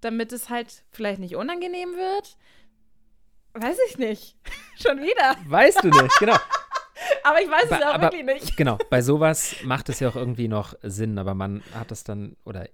damit 0.00 0.32
es 0.32 0.50
halt 0.50 0.84
vielleicht 0.90 1.20
nicht 1.20 1.36
unangenehm 1.36 1.96
wird, 1.96 2.36
Weiß 3.58 3.78
ich 3.88 3.98
nicht. 3.98 4.36
Schon 4.82 5.00
wieder. 5.00 5.36
Weißt 5.46 5.82
du 5.82 5.88
nicht, 5.88 6.18
genau. 6.18 6.36
aber 7.24 7.40
ich 7.40 7.50
weiß 7.50 7.64
es 7.64 7.70
ja 7.70 7.90
auch 7.90 7.94
aber, 7.94 8.12
wirklich 8.12 8.24
nicht. 8.24 8.56
Genau, 8.56 8.78
bei 8.90 9.02
sowas 9.02 9.56
macht 9.64 9.88
es 9.88 10.00
ja 10.00 10.08
auch 10.08 10.16
irgendwie 10.16 10.48
noch 10.48 10.74
Sinn, 10.82 11.18
aber 11.18 11.34
man 11.34 11.62
hat 11.74 11.92
es 11.92 12.04
dann, 12.04 12.36
oder 12.44 12.68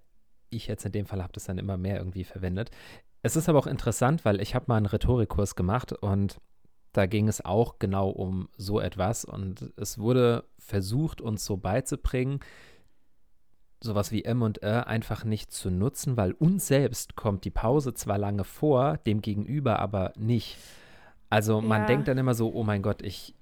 ich 0.50 0.66
jetzt 0.66 0.84
in 0.84 0.92
dem 0.92 1.06
Fall 1.06 1.22
habe 1.22 1.32
das 1.32 1.44
dann 1.44 1.58
immer 1.58 1.76
mehr 1.76 1.98
irgendwie 1.98 2.24
verwendet. 2.24 2.70
Es 3.22 3.36
ist 3.36 3.48
aber 3.48 3.58
auch 3.58 3.66
interessant, 3.66 4.24
weil 4.24 4.40
ich 4.40 4.54
habe 4.54 4.66
mal 4.68 4.76
einen 4.76 4.86
Rhetorikkurs 4.86 5.54
gemacht 5.54 5.92
und 5.92 6.36
da 6.92 7.06
ging 7.06 7.28
es 7.28 7.44
auch 7.44 7.78
genau 7.78 8.10
um 8.10 8.48
so 8.56 8.80
etwas 8.80 9.24
und 9.24 9.72
es 9.76 9.98
wurde 9.98 10.44
versucht, 10.58 11.20
uns 11.20 11.44
so 11.44 11.56
beizubringen, 11.56 12.40
sowas 13.80 14.12
wie 14.12 14.24
M 14.24 14.42
und 14.42 14.62
R 14.62 14.86
einfach 14.86 15.24
nicht 15.24 15.52
zu 15.52 15.70
nutzen, 15.70 16.16
weil 16.16 16.32
uns 16.32 16.66
selbst 16.66 17.16
kommt 17.16 17.44
die 17.44 17.50
Pause 17.50 17.94
zwar 17.94 18.18
lange 18.18 18.44
vor, 18.44 18.98
dem 18.98 19.22
Gegenüber 19.22 19.78
aber 19.78 20.12
nicht. 20.16 20.58
Also 21.30 21.60
man 21.62 21.82
ja. 21.82 21.86
denkt 21.86 22.08
dann 22.08 22.18
immer 22.18 22.34
so, 22.34 22.52
oh 22.52 22.62
mein 22.62 22.82
Gott, 22.82 23.02
ich 23.02 23.34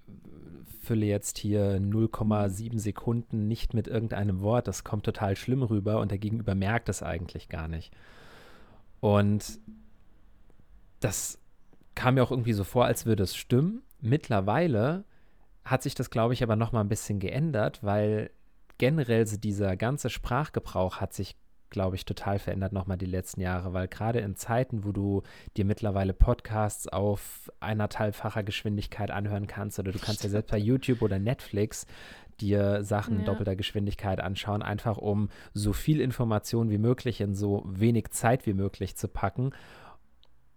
fülle 0.81 1.07
jetzt 1.07 1.39
hier 1.39 1.79
0,7 1.79 2.79
Sekunden 2.79 3.47
nicht 3.47 3.75
mit 3.75 3.87
irgendeinem 3.87 4.41
Wort, 4.41 4.67
das 4.67 4.85
kommt 4.85 5.05
total 5.05 5.37
schlimm 5.37 5.63
rüber 5.63 6.01
und 6.01 6.11
der 6.11 6.19
Gegenüber 6.19 6.55
merkt 6.55 6.89
es 6.89 7.03
eigentlich 7.03 7.49
gar 7.49 7.69
nicht. 7.69 7.93
Und 9.01 9.61
das 11.01 11.39
kam 11.95 12.15
mir 12.15 12.23
auch 12.23 12.31
irgendwie 12.31 12.53
so 12.53 12.65
vor, 12.65 12.85
als 12.87 13.07
würde 13.07 13.23
es 13.23 13.37
stimmen. 13.37 13.83
Mittlerweile 14.01 15.05
hat 15.65 15.83
sich 15.83 15.95
das, 15.95 16.11
glaube 16.11 16.35
ich, 16.35 16.43
aber 16.43 16.57
noch 16.57 16.73
mal 16.73 16.81
ein 16.81 16.89
bisschen 16.89 17.21
geändert, 17.21 17.83
weil 17.83 18.31
generell 18.79 19.25
dieser 19.25 19.77
ganze 19.77 20.09
Sprachgebrauch 20.09 20.97
hat 20.97 21.13
sich, 21.13 21.37
glaube 21.71 21.97
ich, 21.97 22.05
total 22.05 22.39
verändert 22.39 22.73
nochmal 22.73 22.99
die 22.99 23.07
letzten 23.07 23.41
Jahre, 23.41 23.73
weil 23.73 23.89
gerade 23.89 24.21
in 24.21 24.37
Zeiten, 24.37 24.85
wo 24.85 24.93
du 24.93 25.23
dir 25.57 25.65
mittlerweile 25.65 26.13
Podcasts 26.13 26.89
auf 26.89 27.51
eineinhalbfacher 27.61 28.43
Geschwindigkeit 28.43 29.11
anhören 29.11 29.47
kannst 29.47 29.79
oder 29.79 29.93
du 29.93 29.99
kannst 29.99 30.25
ja 30.25 30.31
selbst 30.31 30.51
bei 30.51 30.59
YouTube 30.59 31.03
oder 31.03 31.19
Netflix 31.19 31.87
dir 32.41 32.83
Sachen 32.85 33.15
ja. 33.15 33.21
in 33.21 33.27
doppelter 33.27 33.57
Geschwindigkeit 33.57 34.21
anschauen, 34.21 34.63
einfach 34.63 34.99
um 34.99 35.29
so 35.55 35.73
viel 35.73 36.01
Information 36.01 36.71
wie 36.71 36.79
möglich 36.79 37.21
in 37.21 37.35
so 37.35 37.63
wenig 37.67 38.11
Zeit 38.11 38.47
wie 38.47 38.55
möglich 38.55 38.97
zu 38.97 39.09
packen. 39.09 39.53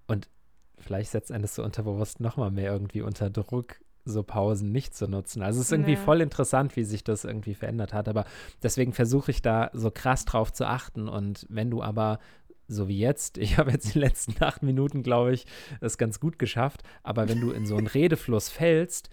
Und 0.07 0.29
vielleicht 0.77 1.11
setzt 1.11 1.31
eines 1.31 1.55
so 1.55 1.63
unterbewusst 1.63 2.19
nochmal 2.19 2.51
mehr 2.51 2.71
irgendwie 2.71 3.01
unter 3.01 3.29
Druck, 3.29 3.79
so 4.05 4.23
Pausen 4.23 4.71
nicht 4.71 4.95
zu 4.95 5.07
nutzen. 5.07 5.41
Also 5.41 5.59
es 5.59 5.67
ist 5.67 5.71
irgendwie 5.71 5.93
ja. 5.93 5.99
voll 5.99 6.21
interessant, 6.21 6.75
wie 6.75 6.83
sich 6.83 7.03
das 7.03 7.23
irgendwie 7.23 7.53
verändert 7.53 7.93
hat. 7.93 8.09
Aber 8.09 8.25
deswegen 8.61 8.93
versuche 8.93 9.31
ich 9.31 9.41
da 9.41 9.69
so 9.73 9.91
krass 9.91 10.25
drauf 10.25 10.51
zu 10.51 10.67
achten. 10.67 11.07
Und 11.07 11.45
wenn 11.49 11.69
du 11.69 11.81
aber 11.81 12.19
so 12.67 12.87
wie 12.87 12.99
jetzt, 12.99 13.37
ich 13.37 13.57
habe 13.57 13.71
jetzt 13.71 13.93
die 13.93 13.99
letzten 13.99 14.43
acht 14.43 14.63
Minuten, 14.63 15.03
glaube 15.03 15.33
ich, 15.33 15.45
das 15.79 15.97
ganz 15.97 16.19
gut 16.19 16.39
geschafft. 16.39 16.83
Aber 17.03 17.29
wenn 17.29 17.39
du 17.39 17.51
in 17.51 17.65
so 17.65 17.77
einen 17.77 17.87
Redefluss 17.93 18.49
fällst 18.49 19.09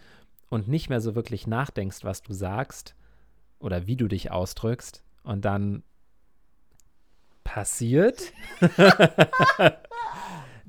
und 0.48 0.68
nicht 0.68 0.90
mehr 0.90 1.00
so 1.00 1.14
wirklich 1.14 1.46
nachdenkst, 1.46 2.04
was 2.04 2.22
du 2.22 2.32
sagst 2.32 2.96
oder 3.58 3.86
wie 3.86 3.96
du 3.96 4.08
dich 4.08 4.30
ausdrückst 4.30 5.04
und 5.22 5.44
dann 5.44 5.82
passiert 7.44 8.32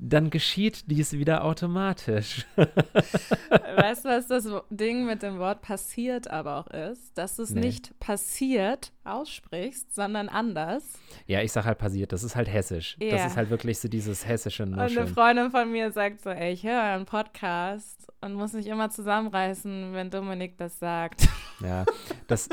dann 0.04 0.30
geschieht 0.30 0.90
dies 0.90 1.12
wieder 1.12 1.44
automatisch. 1.44 2.44
weißt 2.56 4.04
du, 4.04 4.08
was 4.08 4.26
das 4.26 4.48
Ding 4.68 5.06
mit 5.06 5.22
dem 5.22 5.38
Wort 5.38 5.62
passiert 5.62 6.28
aber 6.28 6.56
auch 6.56 6.66
ist? 6.66 7.16
Dass 7.16 7.36
du 7.36 7.42
es 7.42 7.50
nee. 7.50 7.60
nicht 7.60 7.98
passiert 8.00 8.92
aussprichst, 9.04 9.94
sondern 9.94 10.28
anders. 10.28 10.82
Ja, 11.26 11.40
ich 11.40 11.52
sag 11.52 11.66
halt 11.66 11.78
passiert. 11.78 12.12
Das 12.12 12.24
ist 12.24 12.34
halt 12.34 12.52
hessisch. 12.52 12.96
Ja. 13.00 13.12
Das 13.12 13.26
ist 13.26 13.36
halt 13.36 13.50
wirklich 13.50 13.78
so 13.78 13.86
dieses 13.86 14.26
hessische 14.26 14.66
Nuscheln. 14.66 14.90
Und 14.90 14.98
eine 14.98 15.06
Freundin 15.06 15.50
von 15.52 15.70
mir 15.70 15.92
sagt 15.92 16.20
so, 16.22 16.30
ey, 16.30 16.52
ich 16.52 16.64
höre 16.64 16.82
einen 16.82 17.06
Podcast 17.06 18.12
und 18.20 18.34
muss 18.34 18.54
mich 18.54 18.66
immer 18.66 18.90
zusammenreißen, 18.90 19.92
wenn 19.92 20.10
Dominik 20.10 20.58
das 20.58 20.80
sagt. 20.80 21.28
Ja, 21.60 21.84
das 22.26 22.48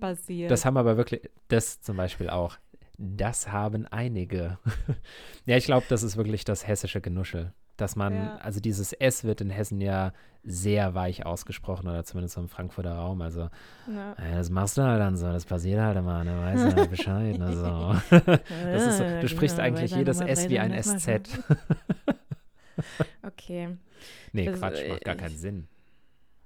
passiert. 0.00 0.50
Das 0.50 0.64
haben 0.64 0.76
aber 0.76 0.96
wirklich, 0.96 1.30
das 1.46 1.80
zum 1.80 1.96
Beispiel 1.96 2.28
auch. 2.28 2.56
Das 2.98 3.50
haben 3.50 3.86
einige. 3.86 4.58
ja, 5.46 5.56
ich 5.56 5.64
glaube, 5.64 5.86
das 5.88 6.02
ist 6.02 6.16
wirklich 6.16 6.44
das 6.44 6.66
hessische 6.66 7.00
Genuschel. 7.00 7.52
Dass 7.78 7.96
man, 7.96 8.14
ja. 8.14 8.36
also 8.36 8.60
dieses 8.60 8.92
S 8.92 9.24
wird 9.24 9.40
in 9.40 9.48
Hessen 9.50 9.80
ja 9.80 10.12
sehr 10.44 10.94
weich 10.94 11.24
ausgesprochen 11.24 11.88
oder 11.88 12.04
zumindest 12.04 12.36
im 12.36 12.48
Frankfurter 12.48 12.94
Raum. 12.94 13.22
Also, 13.22 13.48
ja. 13.90 14.12
ey, 14.18 14.34
das 14.34 14.50
machst 14.50 14.76
du 14.76 14.82
halt 14.82 15.00
dann 15.00 15.16
so, 15.16 15.32
das 15.32 15.46
passiert 15.46 15.80
halt 15.80 15.96
immer, 15.96 16.22
ne, 16.22 16.38
weißt 16.38 16.64
du 16.64 16.76
halt 16.80 16.90
Bescheid. 16.90 17.40
Also. 17.40 17.94
das 18.10 18.86
ist 18.86 18.98
so, 18.98 19.04
du 19.20 19.28
sprichst 19.28 19.58
eigentlich 19.58 19.94
jedes 19.94 20.20
S 20.20 20.48
wie 20.50 20.58
ein 20.58 20.80
SZ. 20.82 21.30
okay. 23.22 23.76
Nee, 24.32 24.46
Das, 24.46 24.58
Quatsch, 24.58 24.80
äh, 24.80 24.88
macht 24.90 25.04
gar 25.04 25.14
ich- 25.14 25.20
keinen 25.20 25.36
Sinn. 25.36 25.68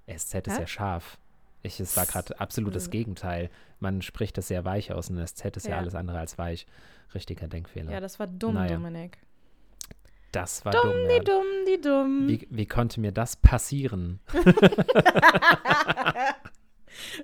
SZ 0.08 0.34
ist 0.46 0.58
ja 0.58 0.66
scharf. 0.66 1.18
Ich, 1.62 1.80
es 1.80 1.96
war 1.96 2.06
gerade 2.06 2.38
absolut 2.38 2.74
das 2.76 2.90
Gegenteil. 2.90 3.50
Man 3.78 4.00
spricht 4.02 4.38
das 4.38 4.48
sehr 4.48 4.64
weich 4.64 4.92
aus 4.92 5.10
und 5.10 5.16
das 5.16 5.34
Z 5.34 5.56
ist 5.56 5.66
ja, 5.66 5.72
Ja. 5.72 5.78
alles 5.78 5.94
andere 5.94 6.18
als 6.18 6.38
weich. 6.38 6.66
Richtiger 7.14 7.46
Denkfehler. 7.48 7.92
Ja, 7.92 8.00
das 8.00 8.18
war 8.18 8.26
dumm, 8.26 8.54
Naja. 8.54 8.74
Dominik. 8.76 9.18
das 10.32 10.64
war 10.64 10.72
dumm. 10.72 10.92
Die 11.08 11.14
Ja. 11.16 11.22
dumm, 11.22 11.44
die 11.68 11.80
dumm. 11.80 12.28
Wie, 12.28 12.46
wie 12.50 12.66
konnte 12.66 13.00
mir 13.00 13.12
das 13.12 13.36
passieren? 13.36 14.20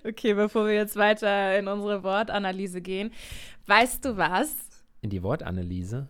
Okay, 0.04 0.34
bevor 0.34 0.66
wir 0.66 0.74
jetzt 0.74 0.96
weiter 0.96 1.58
in 1.58 1.66
unsere 1.66 2.02
Wortanalyse 2.02 2.82
gehen, 2.82 3.10
weißt 3.66 4.04
du 4.04 4.16
was? 4.18 4.54
In 5.00 5.08
die 5.10 5.22
Wortanalyse? 5.22 6.08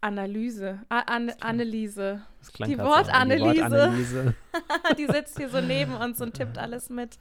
Analyse. 0.00 0.80
A 0.88 1.00
An 1.00 1.30
Anneliese. 1.40 2.22
Das 2.38 2.52
klang 2.52 2.70
Die 2.70 2.78
Wortanalyse. 2.78 3.54
Die 3.54 3.60
Wortanalyse. 3.60 4.34
Die 4.98 5.06
sitzt 5.06 5.36
hier 5.38 5.48
so 5.50 5.60
neben 5.60 5.94
uns 5.94 6.20
und 6.20 6.34
tippt 6.34 6.56
alles 6.58 6.88
mit. 6.90 7.18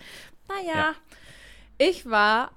Naja, 0.48 0.74
Ja. 0.78 0.94
Ich 1.90 2.10
war 2.10 2.52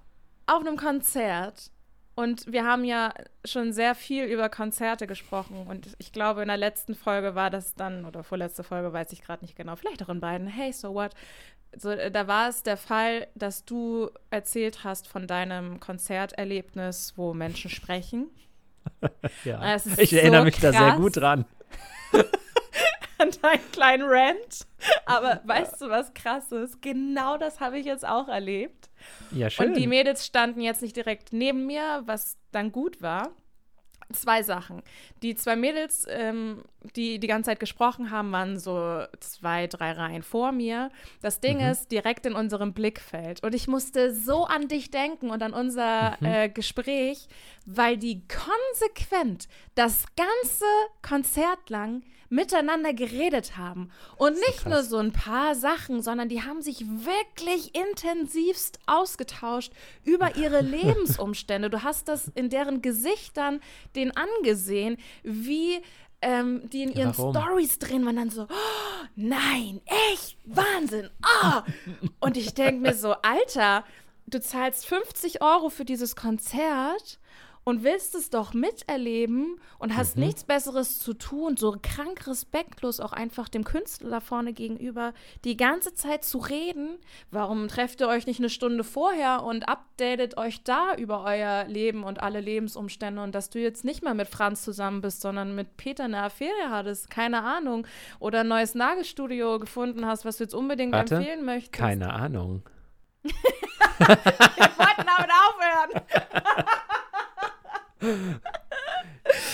auf 0.47 0.61
einem 0.61 0.77
Konzert 0.77 1.71
und 2.15 2.51
wir 2.51 2.65
haben 2.65 2.85
ja 2.85 3.13
schon 3.45 3.73
sehr 3.73 3.95
viel 3.95 4.25
über 4.25 4.49
Konzerte 4.49 5.07
gesprochen 5.07 5.67
und 5.67 5.89
ich 5.99 6.13
glaube, 6.13 6.43
in 6.43 6.49
der 6.49 6.57
letzten 6.57 6.95
Folge 6.95 7.35
war 7.35 7.51
das 7.51 7.75
dann, 7.75 8.05
oder 8.05 8.23
vorletzte 8.23 8.63
Folge, 8.63 8.93
weiß 8.93 9.13
ich 9.13 9.23
gerade 9.23 9.45
nicht 9.45 9.57
genau, 9.57 9.75
vielleicht 9.77 10.03
auch 10.03 10.09
in 10.09 10.21
beiden, 10.21 10.47
hey, 10.47 10.73
so 10.73 10.95
what? 10.95 11.13
So, 11.77 11.91
äh, 11.91 12.11
da 12.11 12.29
war 12.29 12.49
es 12.49 12.63
der 12.63 12.77
Fall, 12.77 13.27
dass 13.35 13.65
du 13.65 14.11
erzählt 14.31 14.85
hast 14.85 15.09
von 15.09 15.27
deinem 15.27 15.81
Konzerterlebnis, 15.81 17.15
wo 17.17 17.35
Menschen 17.35 17.71
sprechen. 17.71 18.31
Ja. 19.45 19.77
Ich 19.99 20.11
so 20.11 20.17
erinnere 20.17 20.45
mich 20.45 20.61
da 20.61 20.71
sehr 20.71 20.91
krass. 20.91 20.97
gut 20.97 21.17
dran. 21.17 21.45
an 23.19 23.31
deinen 23.43 23.73
kleinen 23.73 24.05
Rant. 24.07 24.67
Aber 25.05 25.41
weißt 25.45 25.83
du, 25.83 25.91
was 25.91 26.15
krass 26.15 26.53
ist? 26.53 26.81
Genau 26.83 27.37
das 27.37 27.61
habe 27.61 27.79
ich 27.79 27.87
jetzt 27.87 28.07
auch 28.07 28.29
erlebt. 28.29 28.86
Ja, 29.31 29.51
schön. 29.51 29.69
Und 29.69 29.77
die 29.77 29.87
Mädels 29.87 30.27
standen 30.27 30.61
jetzt 30.61 30.83
nicht 30.83 30.97
direkt 30.97 31.33
neben 31.33 31.67
mir, 31.67 32.03
was 32.07 32.37
dann 32.53 32.73
gut 32.73 33.03
war. 33.03 33.31
Zwei 34.13 34.45
Sachen. 34.45 34.83
Die 35.23 35.35
zwei 35.35 35.57
Mädels, 35.57 36.07
ähm, 36.09 36.63
die 36.95 37.19
die 37.19 37.27
ganze 37.27 37.51
Zeit 37.51 37.59
gesprochen 37.59 38.13
haben, 38.13 38.31
waren 38.31 38.57
so 38.57 39.03
zwei, 39.19 39.67
drei 39.67 39.91
Reihen 39.93 40.23
vor 40.23 40.53
mir. 40.53 40.91
Das 41.23 41.41
Ding 41.41 41.57
Mhm. 41.59 41.73
ist 41.73 41.91
direkt 41.91 42.25
in 42.25 42.35
unserem 42.35 42.73
Blickfeld. 42.73 43.43
Und 43.43 43.53
ich 43.53 43.67
musste 43.67 44.15
so 44.15 44.45
an 44.45 44.69
dich 44.69 44.93
denken 44.93 45.31
und 45.31 45.43
an 45.43 45.53
unser 45.53 46.17
Mhm. 46.21 46.27
äh, 46.27 46.49
Gespräch, 46.49 47.27
weil 47.65 47.97
die 47.97 48.23
konsequent 48.29 49.49
das 49.75 50.05
ganze 50.15 50.65
Konzert 51.03 51.69
lang 51.69 52.03
miteinander 52.29 52.93
geredet 52.93 53.57
haben. 53.57 53.91
Und 54.17 54.35
so 54.35 54.41
nicht 54.41 54.65
nur 54.65 54.77
krass. 54.77 54.89
so 54.89 54.99
ein 54.99 55.13
paar 55.13 55.55
Sachen, 55.55 56.03
sondern 56.03 56.29
die 56.29 56.43
haben 56.43 56.63
sich 56.63 56.85
wirklich 56.87 57.75
intensivst 57.75 58.79
ausgetauscht 58.87 59.73
über 60.05 60.37
ihre 60.37 60.61
Lebensumstände. 60.61 61.71
Du 61.71 61.83
hast 61.83 62.09
das 62.09 62.29
in 62.35 62.51
deren 62.51 62.83
Gesichtern 62.83 63.61
den 63.95 64.13
angesehen, 64.17 64.97
wie 65.23 65.83
ähm, 66.23 66.69
die 66.71 66.83
in 66.83 66.93
ihren 66.93 67.17
warum? 67.17 67.35
Stories 67.35 67.79
drehen, 67.79 68.03
man 68.03 68.17
dann 68.17 68.31
so, 68.31 68.43
oh, 68.43 69.07
nein, 69.17 69.81
echt, 69.85 70.39
Wahnsinn, 70.45 71.11
ah. 71.23 71.63
Und 72.21 72.37
ich 72.37 72.55
denke 72.55 72.81
mir 72.81 72.95
so, 72.95 73.13
Alter, 73.23 73.85
du 74.27 74.41
zahlst 74.41 74.87
50 74.87 75.43
Euro 75.43 75.69
für 75.69 75.85
dieses 75.85 76.17
Konzert 76.17 77.19
und 77.69 77.83
willst 77.83 78.15
es 78.15 78.31
doch 78.31 78.55
miterleben 78.55 79.59
und 79.81 79.97
hast 79.97 80.17
Mhm. 80.17 80.23
nichts 80.27 80.45
Besseres 80.45 81.01
zu 81.01 81.15
tun, 81.15 81.57
so 81.57 81.77
krank 81.83 82.25
respektlos 82.29 83.01
auch 83.01 83.13
einfach 83.13 83.49
dem 83.49 83.65
Künstler 83.65 84.09
da 84.09 84.21
vorne 84.21 84.53
gegenüber 84.53 85.13
die 85.45 85.57
ganze 85.57 85.93
Zeit 85.93 86.25
zu 86.25 86.39
reden. 86.39 86.97
Warum 87.33 87.67
trefft 87.67 88.01
ihr 88.01 88.07
euch 88.07 88.29
nicht 88.29 88.39
eine 88.39 88.51
Stunde 88.51 88.85
vorher 88.85 89.43
und 89.43 89.69
updatet 89.69 90.37
euch 90.39 90.63
da 90.63 90.95
über 90.95 91.25
euer 91.25 91.65
Leben 91.65 92.05
und 92.05 92.23
alle 92.23 92.41
Lebensumstände 92.41 93.21
und 93.21 93.35
dass 93.35 93.51
du 93.51 93.59
jetzt 93.59 93.85
nicht 93.85 94.05
mal 94.05 94.15
mit 94.15 94.29
Franz 94.29 94.63
zusammen 94.63 95.01
bist, 95.01 95.21
sondern 95.21 95.57
mit 95.57 95.77
Peter 95.77 96.05
eine 96.05 96.23
Affäre 96.23 96.71
hattest, 96.71 97.11
keine 97.11 97.43
Ahnung, 97.43 97.85
oder 98.21 98.41
ein 98.41 98.49
neues 98.49 98.77
Nagelstudio 98.77 99.59
gefunden 99.59 100.07
hast, 100.07 100.25
was 100.25 100.37
du 100.37 100.45
jetzt 100.45 100.55
unbedingt 100.55 100.93
Warte, 100.93 101.17
empfehlen 101.17 101.45
möchtest. 101.45 101.73
Keine 101.73 102.13
Ahnung. 102.13 102.63
Wir 103.25 104.07
wollten 104.07 105.05
damit 105.05 105.31
aufhören. 105.49 106.03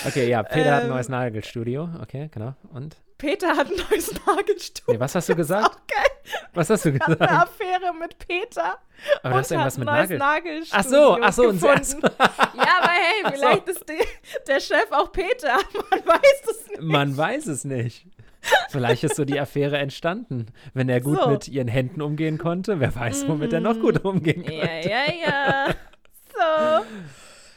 Okay, 0.05 0.29
ja, 0.29 0.43
Peter 0.43 0.71
hat 0.75 0.81
ein 0.81 0.85
Ähm. 0.89 0.93
neues 0.93 1.09
Nagelstudio. 1.09 1.89
Okay, 2.01 2.29
genau. 2.31 2.53
Und? 2.73 2.97
Peter 3.17 3.55
hat 3.57 3.67
ein 3.67 3.77
neues 3.89 4.13
Nagelstudio. 4.25 4.93
Nee, 4.93 4.99
was 4.99 5.15
hast 5.15 5.29
du 5.29 5.35
gesagt? 5.35 5.65
Auch 5.65 5.77
geil. 5.87 6.39
Was 6.53 6.69
hast 6.69 6.85
du 6.85 6.89
Eine 6.89 6.99
gesagt? 6.99 7.21
Affäre 7.21 7.93
mit 7.99 8.17
Peter. 8.19 8.77
Aber 9.23 9.29
und 9.35 9.39
das 9.39 9.47
ist 9.47 9.51
irgendwas 9.51 9.77
mit 9.77 9.85
Nagel. 9.87 10.17
Nagelstudio 10.19 10.77
Ach 10.79 10.83
so, 10.83 11.17
ach 11.21 11.33
so, 11.33 11.41
gefunden. 11.51 11.59
Satz. 11.59 11.97
Ja, 12.01 12.07
aber 12.81 12.89
hey, 12.91 13.23
Ach 13.23 13.31
so. 13.31 13.35
vielleicht 13.39 13.67
ist 13.69 13.89
die, 13.89 13.99
der 14.47 14.59
Chef 14.59 14.91
auch 14.91 15.11
Peter. 15.11 15.57
Man 15.89 16.05
weiß 16.05 16.41
es 16.51 16.67
nicht. 16.67 16.81
Man 16.81 17.17
weiß 17.17 17.47
es 17.47 17.63
nicht. 17.65 18.05
Vielleicht 18.69 19.03
ist 19.05 19.15
so 19.15 19.25
die 19.25 19.39
Affäre 19.39 19.77
entstanden. 19.77 20.47
Wenn 20.73 20.89
er 20.89 20.99
gut 21.01 21.19
So. 21.21 21.29
mit 21.29 21.47
ihren 21.47 21.67
Händen 21.69 22.01
umgehen 22.01 22.37
konnte, 22.37 22.79
wer 22.79 22.93
weiß, 22.93 23.27
womit 23.27 23.53
er 23.53 23.61
noch 23.61 23.79
gut 23.79 24.03
umgehen 24.05 24.43
konnte. 24.43 24.55
Ja, 24.57 24.81
ja, 24.81 25.13
ja. 25.25 25.67
So. 26.35 26.83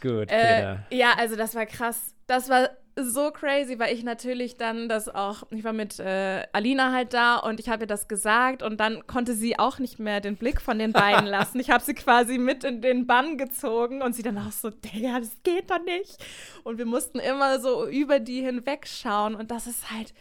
Gut, 0.00 0.31
Äh, 0.31 0.76
ja, 0.91 1.12
also 1.19 1.37
das 1.37 1.55
war 1.55 1.67
krass. 1.67 2.15
Das 2.26 2.49
war 2.49 2.71
so 2.99 3.31
crazy, 3.31 3.79
weil 3.79 3.95
ich 3.95 4.05
natürlich 4.05 4.57
dann 4.57 4.88
das 4.88 5.09
auch, 5.09 5.43
ich 5.50 5.62
war 5.65 5.75
mit 5.75 5.99
äh, 6.00 6.47
Alina 6.55 6.93
halt 6.93 7.12
da 7.12 7.37
und 7.37 7.61
ich 7.61 7.69
habe 7.69 7.85
ihr 7.85 7.87
das 7.87 8.09
gesagt 8.09 8.62
und 8.62 8.81
dann 8.81 9.07
konnte 9.07 9.35
sie 9.35 9.59
auch 9.59 9.79
nicht 9.79 9.99
mehr 9.99 10.23
den 10.23 10.37
Blick 10.37 10.62
von 10.62 10.79
den 10.79 10.93
beiden 10.93 11.26
lassen. 11.26 11.61
Ich 11.61 11.69
habe 11.71 11.85
sie 11.85 11.93
quasi 11.93 12.38
mit 12.38 12.65
in 12.65 12.81
den 12.81 13.07
Bann 13.07 13.37
gezogen 13.37 14.00
und 14.00 14.15
sie 14.15 14.23
dann 14.23 14.38
auch 14.38 14.50
so, 14.50 14.71
Digga, 14.71 15.19
das 15.21 15.37
geht 15.43 15.71
doch 15.71 15.85
nicht. 15.85 16.17
Und 16.65 16.79
wir 16.79 16.87
mussten 16.87 17.19
immer 17.19 17.61
so 17.61 17.87
über 17.87 18.19
die 18.19 18.41
hinwegschauen 18.41 19.35
und 19.35 19.50
das 19.50 19.67
ist 19.67 19.91
halt, 19.91 20.15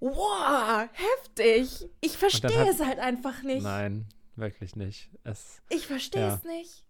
wow, 0.00 0.88
heftig. 0.92 1.88
Ich 2.00 2.18
verstehe 2.18 2.68
es 2.68 2.80
halt 2.84 2.98
einfach 2.98 3.42
nicht. 3.42 3.62
Nein, 3.62 4.06
wirklich 4.36 4.74
nicht. 4.76 5.08
Es, 5.24 5.62
Ich 5.68 5.86
verstehe 5.86 6.22
Ja. 6.22 6.34
es 6.34 6.42
nicht. 6.44 6.81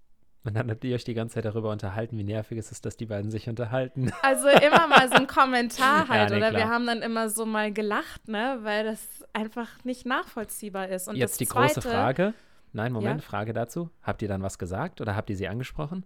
Und 0.44 0.54
dann 0.54 0.70
habt 0.70 0.82
ihr 0.84 0.94
euch 0.94 1.04
die 1.04 1.14
ganze 1.14 1.34
Zeit 1.34 1.44
darüber 1.44 1.70
unterhalten, 1.70 2.18
wie 2.18 2.24
nervig 2.24 2.58
es 2.58 2.72
ist, 2.72 2.84
dass 2.84 2.96
die 2.96 3.06
beiden 3.06 3.30
sich 3.30 3.48
unterhalten. 3.48 4.10
Also 4.22 4.48
immer 4.48 4.86
mal 4.88 5.08
so 5.08 5.14
ein 5.14 5.26
Kommentar 5.26 6.08
halt, 6.08 6.30
Ja, 6.30 6.36
nee, 6.36 6.36
oder 6.42 6.50
klar. 6.50 6.62
wir 6.62 6.68
haben 6.70 6.86
dann 6.86 7.02
immer 7.02 7.28
so 7.30 7.46
mal 7.46 7.72
gelacht, 7.72 8.28
ne, 8.28 8.58
weil 8.62 8.84
das 8.84 9.00
einfach 9.32 9.68
nicht 9.84 10.06
nachvollziehbar 10.06 10.88
ist. 10.88 11.08
Und 11.08 11.16
Jetzt 11.16 11.40
die 11.40 11.46
Zweite, 11.46 11.74
große 11.74 11.88
Frage. 11.88 12.34
Nein, 12.72 12.92
Moment, 12.92 13.20
Ja? 13.20 13.26
Frage 13.26 13.52
dazu. 13.52 13.90
Habt 14.02 14.22
ihr 14.22 14.28
dann 14.28 14.42
was 14.42 14.58
gesagt 14.58 15.00
oder 15.00 15.14
habt 15.14 15.28
ihr 15.30 15.36
sie 15.36 15.46
angesprochen? 15.48 16.04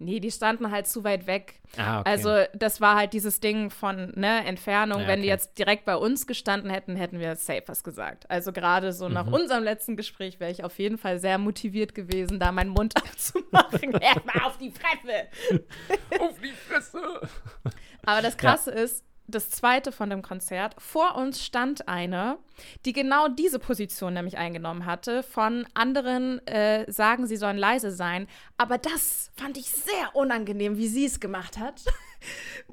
Nee, 0.00 0.20
die 0.20 0.30
standen 0.30 0.70
halt 0.70 0.86
zu 0.86 1.02
weit 1.02 1.26
weg. 1.26 1.60
Ah, 1.76 2.00
okay. 2.00 2.10
Also 2.10 2.44
das 2.54 2.80
war 2.80 2.94
halt 2.96 3.12
dieses 3.12 3.40
Ding 3.40 3.70
von 3.70 4.12
ne, 4.14 4.44
Entfernung. 4.46 5.02
Ja, 5.02 5.08
Wenn 5.08 5.20
die 5.22 5.26
okay. 5.26 5.32
jetzt 5.34 5.58
direkt 5.58 5.84
bei 5.86 5.96
uns 5.96 6.26
gestanden 6.28 6.70
hätten, 6.70 6.94
hätten 6.94 7.18
wir 7.18 7.34
safe 7.34 7.64
was 7.66 7.82
gesagt. 7.82 8.30
Also 8.30 8.52
gerade 8.52 8.92
so 8.92 9.08
nach 9.08 9.26
Mhm. 9.26 9.34
unserem 9.34 9.64
letzten 9.64 9.96
Gespräch 9.96 10.38
wäre 10.38 10.52
ich 10.52 10.62
auf 10.62 10.78
jeden 10.78 10.98
Fall 10.98 11.18
sehr 11.18 11.36
motiviert 11.38 11.96
gewesen, 11.96 12.38
da 12.38 12.52
meinen 12.52 12.70
Mund 12.70 12.94
aufzumachen. 13.02 13.92
Erstmal 14.00 14.44
auf 14.44 14.56
die 14.58 14.70
Fresse. 14.70 15.26
Auf 16.20 16.38
die 16.40 16.52
Fresse! 16.52 17.02
Aber 18.04 18.22
das 18.22 18.36
Krasse 18.36 18.70
ist, 18.70 19.04
das 19.28 19.50
zweite 19.50 19.92
von 19.92 20.10
dem 20.10 20.22
Konzert, 20.22 20.74
vor 20.78 21.14
uns 21.16 21.44
stand 21.44 21.86
eine, 21.86 22.38
die 22.84 22.92
genau 22.92 23.28
diese 23.28 23.58
Position 23.58 24.14
nämlich 24.14 24.38
eingenommen 24.38 24.86
hatte, 24.86 25.22
von 25.22 25.66
anderen 25.74 26.44
äh, 26.46 26.90
sagen, 26.90 27.26
sie 27.26 27.36
sollen 27.36 27.58
leise 27.58 27.90
sein. 27.90 28.26
Aber 28.56 28.78
das 28.78 29.30
fand 29.36 29.56
ich 29.58 29.70
sehr 29.70 30.16
unangenehm, 30.16 30.76
wie 30.78 30.88
sie 30.88 31.04
es 31.04 31.20
gemacht 31.20 31.58
hat. 31.58 31.82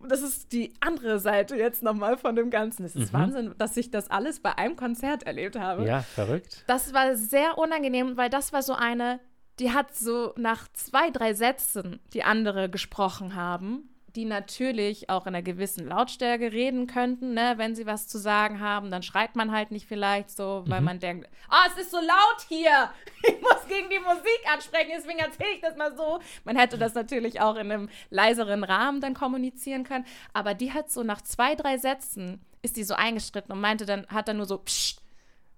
Das 0.07 0.24
ist 0.24 0.53
die 0.53 0.74
andere 0.79 1.19
Seite 1.19 1.55
jetzt 1.55 1.83
nochmal 1.83 2.17
von 2.17 2.35
dem 2.35 2.50
Ganzen. 2.50 2.83
Es 2.83 2.95
ist 2.95 3.13
Mhm. 3.13 3.17
Wahnsinn, 3.17 3.55
dass 3.59 3.77
ich 3.77 3.91
das 3.91 4.09
alles 4.09 4.39
bei 4.39 4.57
einem 4.57 4.75
Konzert 4.75 5.21
erlebt 5.21 5.55
habe. 5.55 5.85
Ja, 5.85 6.01
verrückt. 6.01 6.63
Das 6.65 6.93
war 6.95 7.15
sehr 7.15 7.59
unangenehm, 7.59 8.17
weil 8.17 8.31
das 8.31 8.53
war 8.53 8.63
so 8.63 8.74
eine, 8.74 9.19
die 9.59 9.71
hat 9.71 9.95
so 9.95 10.33
nach 10.35 10.67
zwei, 10.74 11.12
drei 11.12 11.35
Sätzen, 11.35 12.00
die 12.13 12.24
andere 12.24 12.71
gesprochen 12.71 13.35
haben, 13.35 13.94
die 14.15 14.25
natürlich 14.25 15.10
auch 15.10 15.24
in 15.27 15.36
einer 15.36 15.41
gewissen 15.43 15.88
Lautstärke 15.88 16.51
reden 16.51 16.88
könnten, 16.88 17.34
ne? 17.34 17.53
wenn 17.57 17.75
sie 17.75 17.86
was 17.86 18.07
zu 18.07 18.17
sagen 18.17 18.60
haben, 18.60 18.89
dann 18.91 19.03
schreit 19.03 19.36
man 19.36 19.51
halt 19.51 19.72
nicht 19.72 19.88
vielleicht 19.88 20.29
so, 20.29 20.63
weil 20.67 20.79
Mhm. 20.79 20.86
man 20.86 21.00
denkt, 21.00 21.29
ah, 21.50 21.65
es 21.67 21.77
ist 21.81 21.91
so 21.91 21.98
laut 21.98 22.45
hier, 22.48 22.89
ich 23.24 23.41
muss 23.41 23.67
gegen 23.67 23.89
die 23.89 24.00
Musik 24.00 24.39
ansprechen, 24.51 24.91
deswegen 24.95 25.19
erzähle 25.19 25.50
ich 25.55 25.62
das 25.62 25.75
mal 25.75 25.95
so. 25.95 26.19
Man 26.45 26.55
hätte 26.55 26.77
das 26.77 26.93
natürlich 26.93 27.41
auch 27.41 27.55
in 27.55 27.72
einem 27.72 27.89
leiseren 28.10 28.63
Rahmen 28.63 29.01
dann 29.01 29.13
kommunizieren 29.13 29.84
können, 29.84 30.05
aber 30.34 30.53
die 30.53 30.72
hat 30.74 30.89
so 30.89 31.03
nach 31.03 31.22
zwei, 31.22 31.55
drei 31.55 31.77
Sätzen, 31.77 32.41
ist 32.62 32.77
die 32.77 32.84
so 32.84 32.93
eingestritten 32.95 33.51
und 33.51 33.62
meinte 33.62 33.86
dann, 33.86 34.07
hat 34.07 34.27
dann 34.27 34.38
nur 34.38 34.45
so, 34.48 34.57
psst, 34.57 35.01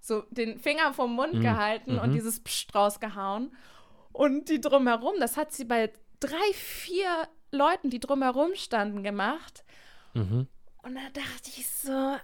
so 0.01 0.23
den 0.31 0.57
Finger 0.59 0.93
vom 0.93 1.13
Mund 1.15 1.35
Mhm. 1.35 1.41
gehalten 1.41 1.99
und 1.99 2.09
Mhm. 2.09 2.13
dieses 2.13 2.39
Psst 2.41 2.73
rausgehauen. 2.73 3.55
Und 4.13 4.49
die 4.49 4.59
drumherum, 4.59 5.13
das 5.19 5.37
hat 5.37 5.51
sie 5.53 5.65
bei 5.65 5.91
drei, 6.19 6.53
vier 6.53 7.27
Leuten, 7.51 7.89
die 7.89 7.99
drumherum 7.99 8.55
standen, 8.55 9.03
gemacht. 9.03 9.63
Mhm. 10.13 10.47
Und 10.83 10.95
da 10.95 11.01
dachte 11.13 11.49
ich 11.57 11.67
so, 11.69 11.91
ah, 11.91 12.19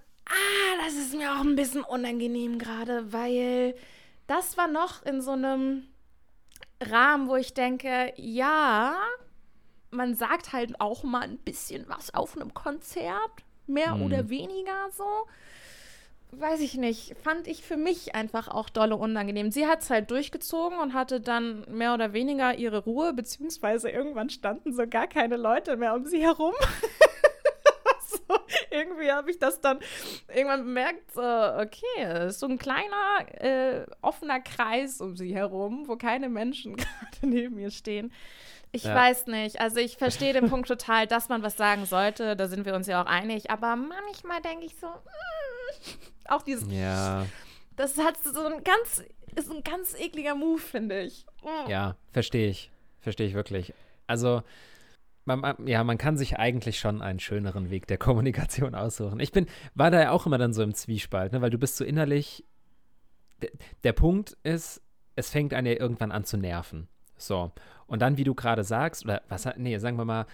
das 0.84 0.94
ist 0.94 1.14
mir 1.16 1.32
auch 1.34 1.42
ein 1.42 1.56
bisschen 1.56 1.84
unangenehm 1.84 2.60
gerade, 2.60 3.12
weil 3.14 3.76
das 4.28 4.58
war 4.58 4.68
noch 4.68 5.04
in 5.06 5.22
so 5.22 5.32
einem 5.32 5.88
Rahmen, 6.82 7.28
wo 7.28 7.36
ich 7.36 7.54
denke, 7.54 8.14
ja, 8.18 8.96
man 9.92 10.16
sagt 10.16 10.54
halt 10.54 10.80
auch 10.82 11.04
mal 11.04 11.22
ein 11.24 11.38
bisschen 11.38 11.86
was 11.88 12.14
auf 12.14 12.36
einem 12.36 12.54
Konzert, 12.54 13.32
mehr 13.68 13.96
Mhm. 13.96 14.02
oder 14.04 14.30
weniger 14.30 14.90
so. 14.92 15.28
Weiß 16.40 16.62
ich 16.62 16.76
nicht, 16.76 17.16
fand 17.24 17.48
ich 17.48 17.64
für 17.64 17.78
mich 17.78 18.16
einfach 18.16 18.48
auch 18.48 18.70
dolle 18.70 18.96
unangenehm. 18.96 19.52
Sie 19.52 19.68
hat 19.68 19.82
es 19.82 19.90
halt 19.90 20.10
durchgezogen 20.12 20.80
und 20.80 20.94
hatte 20.94 21.20
dann 21.22 21.66
mehr 21.70 21.94
oder 21.94 22.14
weniger 22.14 22.56
ihre 22.56 22.80
Ruhe, 22.84 23.14
beziehungsweise 23.14 23.90
irgendwann 23.90 24.30
standen 24.30 24.74
so 24.74 24.88
gar 24.88 25.08
keine 25.08 25.38
Leute 25.38 25.78
mehr 25.78 25.94
um 25.94 26.06
sie 26.06 26.22
herum. 26.22 26.54
so, 28.08 28.36
irgendwie 28.72 29.12
habe 29.12 29.32
ich 29.32 29.40
das 29.40 29.62
dann 29.62 29.80
irgendwann 30.34 30.64
bemerkt, 30.64 31.12
so, 31.14 31.22
okay, 31.22 32.02
es 32.04 32.36
ist 32.36 32.40
so 32.40 32.48
ein 32.48 32.58
kleiner, 32.58 33.26
äh, 33.40 33.86
offener 34.02 34.40
Kreis 34.40 35.02
um 35.02 35.16
sie 35.16 35.34
herum, 35.36 35.88
wo 35.88 35.96
keine 35.98 36.30
Menschen 36.30 36.76
gerade 36.78 37.18
neben 37.28 37.58
ihr 37.60 37.72
stehen. 37.72 38.12
Ich 38.72 38.86
Ja. 38.86 38.96
weiß 38.96 39.28
nicht. 39.28 39.62
Also 39.62 39.78
ich 39.78 39.98
verstehe 39.98 40.34
den 40.34 40.50
Punkt 40.50 40.68
total, 40.68 41.06
dass 41.06 41.30
man 41.30 41.44
was 41.44 41.56
sagen 41.58 41.86
sollte. 41.86 42.36
Da 42.36 42.48
sind 42.48 42.66
wir 42.66 42.74
uns 42.74 42.88
ja 42.88 43.04
auch 43.04 43.06
einig. 43.06 43.52
Aber 43.52 43.76
manchmal 43.76 44.42
denke 44.42 44.66
ich 44.66 44.76
so, 44.78 44.88
mm, 44.88 45.53
auch 46.28 46.42
dieses, 46.42 46.72
Ja, 46.72 47.26
das 47.76 47.98
hat 47.98 48.18
so 48.24 48.46
ein 48.46 48.64
ganz, 48.64 49.04
ist 49.36 49.52
ein 49.52 49.64
ganz 49.64 49.96
ekliger 50.00 50.36
Move, 50.36 50.60
finde 50.60 51.02
ich. 51.02 51.26
Mm. 51.44 51.70
ja, 51.70 51.96
verstehe 52.12 52.50
ich. 52.50 52.72
Verstehe 53.00 53.28
ich 53.28 53.34
wirklich. 53.34 53.74
Also, 54.08 54.44
man, 55.26 55.56
ja, 55.66 55.84
man 55.84 55.98
kann 55.98 56.18
sich 56.18 56.38
eigentlich 56.38 56.80
schon 56.80 57.02
einen 57.02 57.20
schöneren 57.20 57.70
Weg 57.70 57.88
der 57.88 57.98
Kommunikation 57.98 58.76
aussuchen. 58.76 59.20
Ich 59.20 59.32
bin, 59.32 59.48
war 59.76 59.92
da 59.92 60.02
ja 60.02 60.12
auch 60.12 60.26
immer 60.26 60.38
dann 60.38 60.54
so 60.54 60.64
im 60.64 60.74
Zwiespalt, 60.74 61.32
ne, 61.32 61.42
weil 61.42 61.50
du 61.50 61.58
bist 61.58 61.78
so 61.78 61.86
innerlich. 61.86 62.46
Der, 63.42 63.52
der 63.84 63.94
Punkt 63.94 64.38
ist, 64.44 64.82
es 65.16 65.30
fängt 65.30 65.54
einen 65.54 65.68
ja 65.68 65.74
irgendwann 65.74 66.12
an 66.12 66.24
zu 66.24 66.38
nerven. 66.38 66.88
So. 67.18 67.52
Und 67.88 68.02
dann, 68.02 68.18
wie 68.18 68.24
du 68.24 68.34
gerade 68.34 68.64
sagst, 68.64 69.06
oder 69.06 69.22
was, 69.30 69.48
nee, 69.58 69.78
sagen 69.78 69.98
wir 69.98 70.06
mal, 70.06 70.26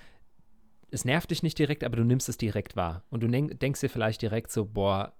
es 0.91 1.05
nervt 1.05 1.29
dich 1.31 1.43
nicht 1.43 1.57
direkt, 1.59 1.83
aber 1.83 1.97
du 1.97 2.03
nimmst 2.03 2.29
es 2.29 2.37
direkt 2.37 2.75
wahr. 2.75 3.03
Und 3.09 3.21
du 3.21 3.27
denk, 3.27 3.59
denkst 3.59 3.81
dir 3.81 3.89
vielleicht 3.89 4.21
direkt 4.21 4.51
so, 4.51 4.65
boah, 4.65 5.13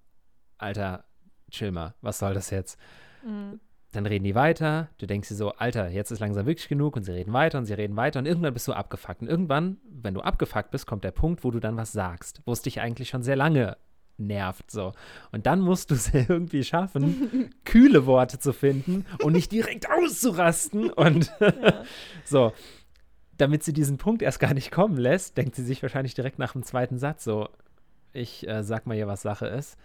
Alter, 0.60 1.04
chill 1.50 1.72
mal, 1.72 1.96
was 2.02 2.20
soll 2.20 2.34
das 2.34 2.52
jetzt? 2.52 2.80
Mm. 3.24 3.56
Dann 3.92 4.06
reden 4.06 4.24
die 4.24 4.36
weiter, 4.36 4.90
du 5.00 5.08
denkst 5.08 5.30
dir 5.30 5.36
so, 5.36 5.54
Alter, 5.54 5.90
jetzt 5.90 6.12
ist 6.12 6.20
langsam 6.20 6.46
wirklich 6.46 6.70
genug 6.70 6.96
und 6.96 7.04
sie 7.04 7.12
reden 7.12 7.34
weiter 7.34 7.58
und 7.58 7.66
sie 7.66 7.74
reden 7.74 7.96
weiter 7.96 8.20
und 8.20 8.28
irgendwann 8.28 8.54
bist 8.54 8.68
du 8.68 8.74
abgefuckt. 8.74 9.22
Und 9.22 9.28
irgendwann, 9.28 9.78
wenn 9.90 10.14
du 10.14 10.22
abgefuckt 10.22 10.70
bist, 10.70 10.86
kommt 10.86 11.04
der 11.04 11.12
Punkt, 11.12 11.44
wo 11.44 11.50
du 11.50 11.60
dann 11.60 11.76
was 11.76 11.92
sagst, 11.92 12.42
wo 12.46 12.52
es 12.52 12.62
dich 12.62 12.82
eigentlich 12.82 13.10
schon 13.10 13.24
sehr 13.24 13.36
lange 13.36 13.78
nervt, 14.20 14.70
so. 14.70 14.94
Und 15.32 15.48
dann 15.48 15.60
musst 15.62 15.90
du 15.90 15.96
es 15.96 16.14
irgendwie 16.14 16.64
schaffen, 16.64 17.50
kühle 17.66 18.06
Worte 18.06 18.38
zu 18.38 18.54
finden 18.54 19.06
und 19.24 19.34
nicht 19.34 19.52
direkt 19.52 19.90
auszurasten 19.90 20.92
und 20.92 21.32
so. 22.26 22.54
Damit 23.38 23.64
sie 23.64 23.72
diesen 23.72 23.98
Punkt 23.98 24.22
erst 24.22 24.42
gar 24.42 24.54
nicht 24.54 24.70
kommen 24.70 24.98
lässt, 24.98 25.38
denkt 25.38 25.56
sie 25.56 25.64
sich 25.64 25.82
wahrscheinlich 25.82 26.14
direkt 26.14 26.40
nach 26.40 26.52
dem 26.52 26.64
zweiten 26.64 27.00
Satz 27.00 27.24
so, 27.24 27.48
ich 28.12 28.46
äh, 28.48 28.64
sag 28.64 28.86
mal 28.86 28.96
hier, 28.96 29.08
was 29.08 29.22
Sache 29.22 29.48
ist. 29.48 29.78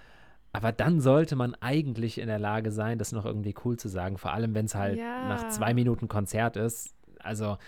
Aber 0.54 0.70
dann 0.70 1.00
sollte 1.00 1.34
man 1.34 1.54
eigentlich 1.56 2.18
in 2.18 2.28
der 2.28 2.38
Lage 2.38 2.70
sein, 2.70 2.96
das 2.96 3.10
noch 3.10 3.24
irgendwie 3.26 3.54
cool 3.64 3.76
zu 3.76 3.88
sagen. 3.88 4.18
Vor 4.18 4.32
allem, 4.32 4.54
wenn 4.54 4.66
es 4.66 4.76
halt 4.76 5.00
Ja. 5.00 5.26
nach 5.26 5.44
zwei 5.48 5.74
Minuten 5.74 6.06
Konzert 6.06 6.56
ist. 6.56 6.94
Also 7.18 7.58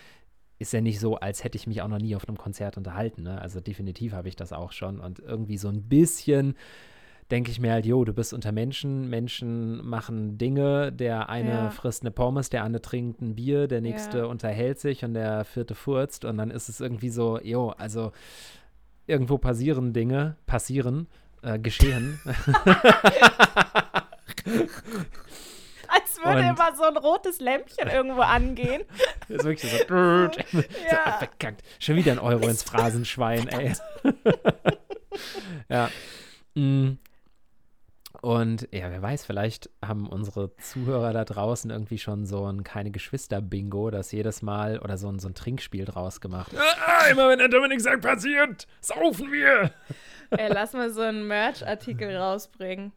ist 0.60 0.72
ja 0.72 0.80
nicht 0.80 1.00
so, 1.00 1.16
als 1.16 1.42
hätte 1.42 1.56
ich 1.56 1.66
mich 1.66 1.82
auch 1.82 1.88
noch 1.88 1.98
nie 1.98 2.14
auf 2.14 2.28
einem 2.28 2.38
Konzert 2.38 2.76
unterhalten. 2.76 3.24
Ne? 3.24 3.40
Also 3.40 3.60
definitiv 3.60 4.12
habe 4.12 4.28
ich 4.28 4.36
das 4.36 4.52
auch 4.52 4.70
schon. 4.70 5.00
Und 5.00 5.18
irgendwie 5.18 5.58
so 5.58 5.68
ein 5.68 5.82
bisschen 5.82 6.54
denke 7.32 7.50
ich 7.50 7.58
mir 7.58 7.72
halt, 7.72 7.86
jo, 7.86 8.04
du 8.04 8.12
bist 8.12 8.32
unter 8.32 8.52
Menschen, 8.52 9.10
Menschen 9.10 9.84
machen 9.84 10.38
Dinge, 10.38 10.92
der 10.92 11.28
eine 11.28 11.50
Ja. 11.64 11.70
frisst 11.70 12.02
eine 12.02 12.12
Pommes, 12.12 12.50
der 12.50 12.62
andere 12.62 12.82
trinkt 12.82 13.20
ein 13.20 13.34
Bier, 13.34 13.66
der 13.66 13.80
nächste 13.80 14.18
Ja. 14.18 14.24
unterhält 14.26 14.78
sich 14.78 15.04
und 15.04 15.14
der 15.14 15.44
vierte 15.44 15.74
furzt 15.74 16.24
und 16.24 16.38
dann 16.38 16.52
ist 16.52 16.68
es 16.68 16.80
irgendwie 16.80 17.10
so, 17.10 17.40
jo, 17.40 17.70
also 17.70 18.12
irgendwo 19.08 19.38
passieren 19.38 19.92
Dinge, 19.92 20.36
passieren, 20.46 21.08
äh, 21.46 21.58
geschehen. 21.58 22.20
Als 25.88 26.18
würde 26.18 26.40
Und- 26.40 26.44
immer 26.48 26.74
so 26.76 26.82
ein 26.84 26.96
rotes 26.96 27.40
Lämpchen 27.40 27.88
irgendwo 27.88 28.22
angehen. 28.22 28.82
ist 29.28 29.44
wirklich 29.44 29.70
so, 29.70 29.78
so 29.78 29.94
Ja. 30.90 31.18
verkackt. 31.18 31.62
Schon 31.78 31.96
wieder 31.96 32.12
ein 32.12 32.18
Euro 32.18 32.48
ins 32.48 32.62
Phrasenschwein, 32.64 33.48
ey. 33.50 33.72
ja. 35.68 35.88
Mm. 36.54 36.98
Und 38.22 38.66
ja, 38.72 38.90
wer 38.90 39.02
weiß, 39.02 39.24
vielleicht 39.26 39.70
haben 39.84 40.08
unsere 40.08 40.56
Zuhörer 40.56 41.12
da 41.12 41.24
draußen 41.24 41.70
irgendwie 41.70 41.98
schon 41.98 42.24
so 42.26 42.50
ein 42.50 42.64
keine 42.64 42.90
Geschwister-Bingo, 42.90 43.90
das 43.90 44.10
jedes 44.10 44.42
Mal 44.42 44.80
oder 44.80 44.96
so 44.98 45.08
ein, 45.08 45.20
so 45.20 45.28
ein 45.28 45.34
Trinkspiel 45.34 45.84
draus 45.84 46.20
gemacht. 46.20 46.50
Ah, 46.86 47.06
immer 47.08 47.28
wenn 47.28 47.38
der 47.38 47.48
Dominik 47.48 47.80
sagt, 47.80 48.02
passiert, 48.02 48.66
saufen 48.80 49.30
wir. 49.30 49.70
Ey, 50.30 50.48
lass 50.52 50.72
mal 50.72 50.90
so 50.90 51.00
einen 51.02 51.26
Merch-Artikel 51.26 52.16
rausbringen. 52.16 52.92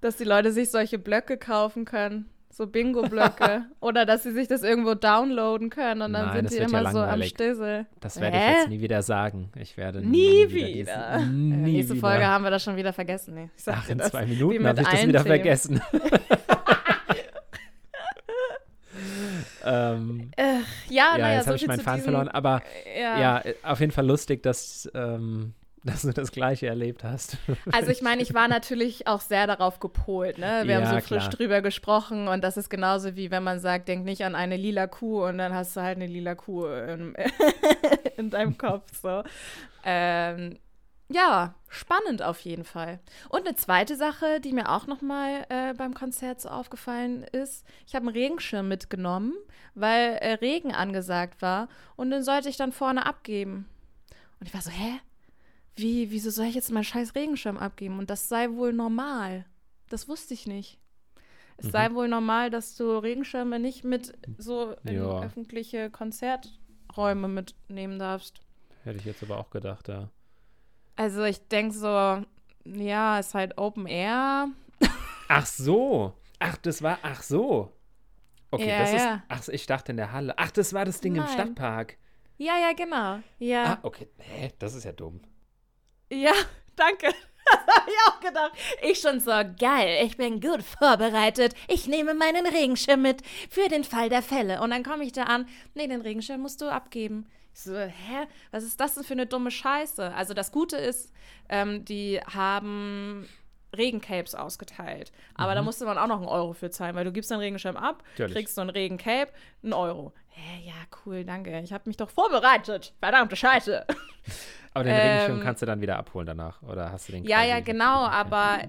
Dass 0.00 0.16
die 0.16 0.24
Leute 0.24 0.52
sich 0.52 0.70
solche 0.70 0.98
Blöcke 0.98 1.36
kaufen 1.38 1.84
können. 1.84 2.30
So 2.50 2.66
Bingo-Blöcke. 2.66 3.66
Oder 3.80 4.06
dass 4.06 4.22
sie 4.22 4.32
sich 4.32 4.48
das 4.48 4.62
irgendwo 4.62 4.94
downloaden 4.94 5.70
können 5.70 6.02
und 6.02 6.12
dann 6.12 6.26
Nein, 6.26 6.36
sind 6.36 6.50
die 6.50 6.60
wird 6.60 6.70
ja 6.72 6.78
immer 6.80 6.90
so 6.92 6.98
am. 7.00 7.22
Stissel. 7.22 7.86
Das 8.00 8.20
werde 8.20 8.36
ich 8.36 8.42
Hä? 8.42 8.52
jetzt 8.58 8.68
nie 8.68 8.80
wieder 8.80 9.02
sagen. 9.02 9.50
Ich 9.56 9.76
werde 9.76 10.00
Nie 10.00 10.46
nie, 10.46 10.54
wieder. 10.54 11.18
Diesen, 11.18 11.22
Äh, 11.22 11.26
nie 11.26 11.72
nächste 11.72 11.94
wieder. 11.94 12.08
Folge 12.08 12.26
haben 12.26 12.44
wir 12.44 12.50
das 12.50 12.62
schon 12.64 12.76
wieder 12.76 12.92
vergessen. 12.92 13.34
Nee, 13.34 13.50
ich 13.56 13.64
Ach, 13.68 13.88
in 13.88 13.98
das. 13.98 14.10
zwei 14.10 14.24
Minuten 14.26 14.66
habe 14.66 14.80
ich 14.80 14.88
das 14.88 15.02
wieder 15.06 15.22
Themen. 15.22 15.26
vergessen. 15.26 15.80
ähm, 19.64 20.30
Ja, 20.38 20.44
ja, 20.88 21.18
naja, 21.18 21.34
jetzt 21.36 21.44
so 21.44 21.48
habe 21.48 21.56
ich 21.56 21.66
meinen 21.66 21.80
Faden 21.80 22.02
verloren. 22.02 22.28
Aber 22.28 22.62
Ja. 22.98 23.18
ja, 23.20 23.38
äh, 23.40 23.54
auf 23.62 23.80
jeden 23.80 23.92
Fall 23.92 24.06
lustig, 24.06 24.42
dass, 24.42 24.90
ähm, 24.94 25.54
dass 25.84 26.02
du 26.02 26.12
das 26.12 26.32
Gleiche 26.32 26.66
erlebt 26.66 27.04
hast. 27.04 27.36
Also 27.72 27.90
ich 27.90 28.02
meine, 28.02 28.22
ich 28.22 28.34
war 28.34 28.48
natürlich 28.48 29.06
auch 29.06 29.20
sehr 29.20 29.46
darauf 29.46 29.78
gepolt. 29.80 30.38
Ne? 30.38 30.62
Wir 30.64 30.80
Ja, 30.80 30.86
haben 30.86 31.00
so 31.00 31.06
frisch 31.06 31.24
klar. 31.24 31.30
drüber 31.30 31.62
gesprochen 31.62 32.28
und 32.28 32.42
das 32.42 32.56
ist 32.56 32.68
genauso 32.70 33.16
wie 33.16 33.30
wenn 33.30 33.42
man 33.42 33.60
sagt, 33.60 33.88
denk 33.88 34.04
nicht 34.04 34.24
an 34.24 34.34
eine 34.34 34.56
lila 34.56 34.86
Kuh 34.86 35.24
und 35.26 35.38
dann 35.38 35.54
hast 35.54 35.76
du 35.76 35.80
halt 35.82 35.96
eine 35.96 36.06
lila 36.06 36.34
Kuh 36.34 36.66
in, 36.66 37.14
in 38.16 38.30
deinem 38.30 38.56
Kopf. 38.58 38.90
So. 39.00 39.22
Ähm, 39.84 40.58
ja, 41.10 41.54
spannend 41.68 42.22
auf 42.22 42.40
jeden 42.40 42.64
Fall. 42.64 42.98
Und 43.30 43.46
eine 43.46 43.56
zweite 43.56 43.96
Sache, 43.96 44.40
die 44.40 44.52
mir 44.52 44.68
auch 44.70 44.86
noch 44.86 45.00
mal 45.00 45.46
äh, 45.48 45.72
beim 45.74 45.94
Konzert 45.94 46.40
so 46.40 46.50
aufgefallen 46.50 47.22
ist, 47.32 47.64
ich 47.86 47.94
habe 47.94 48.06
einen 48.06 48.14
Regenschirm 48.16 48.68
mitgenommen, 48.68 49.32
weil 49.74 50.16
äh, 50.20 50.34
Regen 50.34 50.74
angesagt 50.74 51.40
war 51.40 51.68
und 51.96 52.10
den 52.10 52.22
sollte 52.22 52.48
ich 52.50 52.56
dann 52.58 52.72
vorne 52.72 53.06
abgeben. 53.06 53.68
Und 54.40 54.46
ich 54.48 54.54
war 54.54 54.60
so, 54.60 54.70
hä? 54.70 55.00
Wie, 55.78 56.10
wieso 56.10 56.30
soll 56.30 56.46
ich 56.46 56.54
jetzt 56.54 56.70
meinen 56.72 56.84
scheiß 56.84 57.14
Regenschirm 57.14 57.56
abgeben? 57.56 57.98
Und 57.98 58.10
das 58.10 58.28
sei 58.28 58.50
wohl 58.50 58.72
normal. 58.72 59.44
Das 59.88 60.08
wusste 60.08 60.34
ich 60.34 60.46
nicht. 60.46 60.78
Es 61.56 61.66
Mhm. 61.66 61.70
sei 61.70 61.92
wohl 61.94 62.08
normal, 62.08 62.50
dass 62.50 62.76
du 62.76 62.98
Regenschirme 62.98 63.58
nicht 63.58 63.84
mit 63.84 64.12
so 64.38 64.72
in 64.84 64.96
Ja. 64.96 65.22
öffentliche 65.22 65.90
Konzerträume 65.90 67.28
mitnehmen 67.28 67.98
darfst. 67.98 68.40
Hätte 68.84 68.98
ich 68.98 69.04
jetzt 69.04 69.22
aber 69.22 69.38
auch 69.38 69.50
gedacht, 69.50 69.88
ja. 69.88 70.08
Also 70.96 71.22
ich 71.24 71.46
denke 71.48 71.74
so, 71.74 72.24
ja, 72.64 73.18
ist 73.18 73.34
halt 73.34 73.56
Open 73.56 73.86
Air. 73.86 74.48
Ach 75.28 75.46
so. 75.46 76.14
Ach, 76.40 76.56
das 76.58 76.82
war, 76.82 76.98
ach 77.02 77.22
so. 77.22 77.72
Okay, 78.50 78.68
Ja, 78.70 78.78
das 78.78 78.92
ist, 78.94 79.04
ja. 79.04 79.22
ach, 79.28 79.48
ich 79.48 79.66
dachte 79.66 79.92
in 79.92 79.96
der 79.96 80.10
Halle. 80.12 80.34
Ach, 80.38 80.50
das 80.50 80.72
war 80.72 80.84
das 80.84 81.00
Ding 81.00 81.14
im 81.16 81.22
Nein. 81.24 81.32
Stadtpark. 81.32 81.98
Ja, 82.38 82.54
ja, 82.58 82.72
genau. 82.72 83.18
Ja, 83.38 83.74
Ah, 83.74 83.78
okay. 83.82 84.08
Hä, 84.18 84.52
das 84.58 84.74
ist 84.74 84.84
ja 84.84 84.92
dumm. 84.92 85.20
Ja, 86.10 86.32
danke. 86.76 87.08
Das 87.50 87.76
habe 87.76 87.90
ich 87.90 87.96
auch 88.06 88.20
gedacht. 88.20 88.52
Ich 88.82 89.00
schon 89.00 89.20
so, 89.20 89.30
geil, 89.58 90.04
ich 90.04 90.18
bin 90.18 90.38
gut 90.38 90.62
vorbereitet. 90.62 91.54
Ich 91.66 91.86
nehme 91.86 92.12
meinen 92.12 92.46
Regenschirm 92.46 93.00
mit 93.00 93.22
für 93.48 93.68
den 93.68 93.84
Fall 93.84 94.10
der 94.10 94.20
Fälle. 94.20 94.60
Und 94.60 94.68
dann 94.68 94.82
komme 94.82 95.04
ich 95.04 95.12
da 95.12 95.22
an, 95.22 95.48
nee, 95.74 95.86
den 95.86 96.02
Regenschirm 96.02 96.42
musst 96.42 96.60
du 96.60 96.70
abgeben. 96.70 97.26
Ich 97.54 97.62
so, 97.62 97.74
hä, 97.74 98.26
was 98.50 98.64
ist 98.64 98.78
das 98.78 98.96
denn 98.96 99.04
für 99.04 99.14
eine 99.14 99.26
dumme 99.26 99.50
Scheiße? 99.50 100.12
Also 100.14 100.34
das 100.34 100.52
Gute 100.52 100.76
ist, 100.76 101.10
ähm, 101.48 101.86
die 101.86 102.20
haben 102.20 103.26
Regencapes 103.76 104.34
ausgeteilt. 104.34 105.12
Aber 105.34 105.54
da 105.54 105.62
musste 105.62 105.84
man 105.84 105.98
auch 105.98 106.06
noch 106.06 106.18
einen 106.18 106.28
Euro 106.28 106.52
für 106.52 106.70
zahlen, 106.70 106.94
weil 106.96 107.04
du 107.04 107.12
gibst 107.12 107.30
deinen 107.30 107.40
Regenschirm 107.40 107.76
ab, 107.76 108.02
Natürlich. 108.12 108.34
kriegst 108.34 108.54
so 108.54 108.60
einen 108.60 108.70
Regencape, 108.70 109.30
einen 109.62 109.72
Euro. 109.72 110.12
Hä, 110.28 110.66
ja, 110.66 110.74
cool, 111.04 111.24
danke. 111.24 111.58
Ich 111.60 111.72
habe 111.72 111.84
mich 111.86 111.96
doch 111.96 112.10
vorbereitet. 112.10 112.94
Verdammte 113.00 113.36
Scheiße. 113.36 113.84
Aber 114.74 114.84
den 114.84 114.94
Regenschirm 114.94 115.38
Ähm, 115.38 115.42
kannst 115.42 115.62
du 115.62 115.66
dann 115.66 115.80
wieder 115.80 115.96
abholen 115.98 116.26
danach. 116.26 116.62
Oder 116.62 116.92
hast 116.92 117.08
du 117.08 117.12
den 117.12 117.24
Ja, 117.24 117.42
ja, 117.42 117.60
genau, 117.60 118.04
aber 118.06 118.60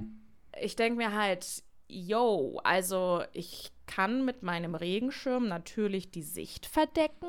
ich 0.60 0.76
denke 0.76 0.98
mir 0.98 1.14
halt, 1.14 1.46
yo, 1.88 2.60
also 2.64 3.24
ich 3.34 3.72
kann 3.86 4.26
mit 4.26 4.42
meinem 4.42 4.76
Regenschirm 4.76 5.48
natürlich 5.48 6.10
die 6.10 6.24
Sicht 6.24 6.66
verdecken, 6.66 7.28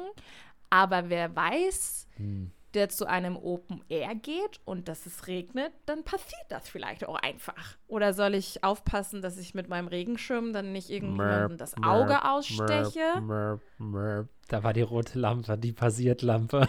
aber 0.70 1.10
wer 1.10 1.34
weiß, 1.34 2.06
Hm. 2.16 2.52
Der 2.74 2.88
zu 2.88 3.06
einem 3.06 3.36
Open 3.36 3.82
Air 3.88 4.14
geht 4.14 4.60
und 4.64 4.88
dass 4.88 5.06
es 5.06 5.26
regnet, 5.26 5.72
dann 5.86 6.04
passiert 6.04 6.44
das 6.48 6.68
vielleicht 6.68 7.06
auch 7.06 7.16
einfach. 7.16 7.76
Oder 7.88 8.12
soll 8.12 8.34
ich 8.34 8.62
aufpassen, 8.62 9.22
dass 9.22 9.38
ich 9.38 9.54
mit 9.54 9.68
meinem 9.68 9.88
Regenschirm 9.88 10.52
dann 10.52 10.72
nicht 10.72 10.90
irgendjemandem 10.90 11.58
das 11.58 11.74
Auge 11.82 12.24
aussteche? 12.24 13.20
Merp, 13.20 13.60
merp. 13.78 14.28
Da 14.48 14.62
war 14.62 14.72
die 14.72 14.82
rote 14.82 15.18
Lampe, 15.18 15.58
die 15.58 15.72
passiert 15.72 16.22
Lampe. 16.22 16.68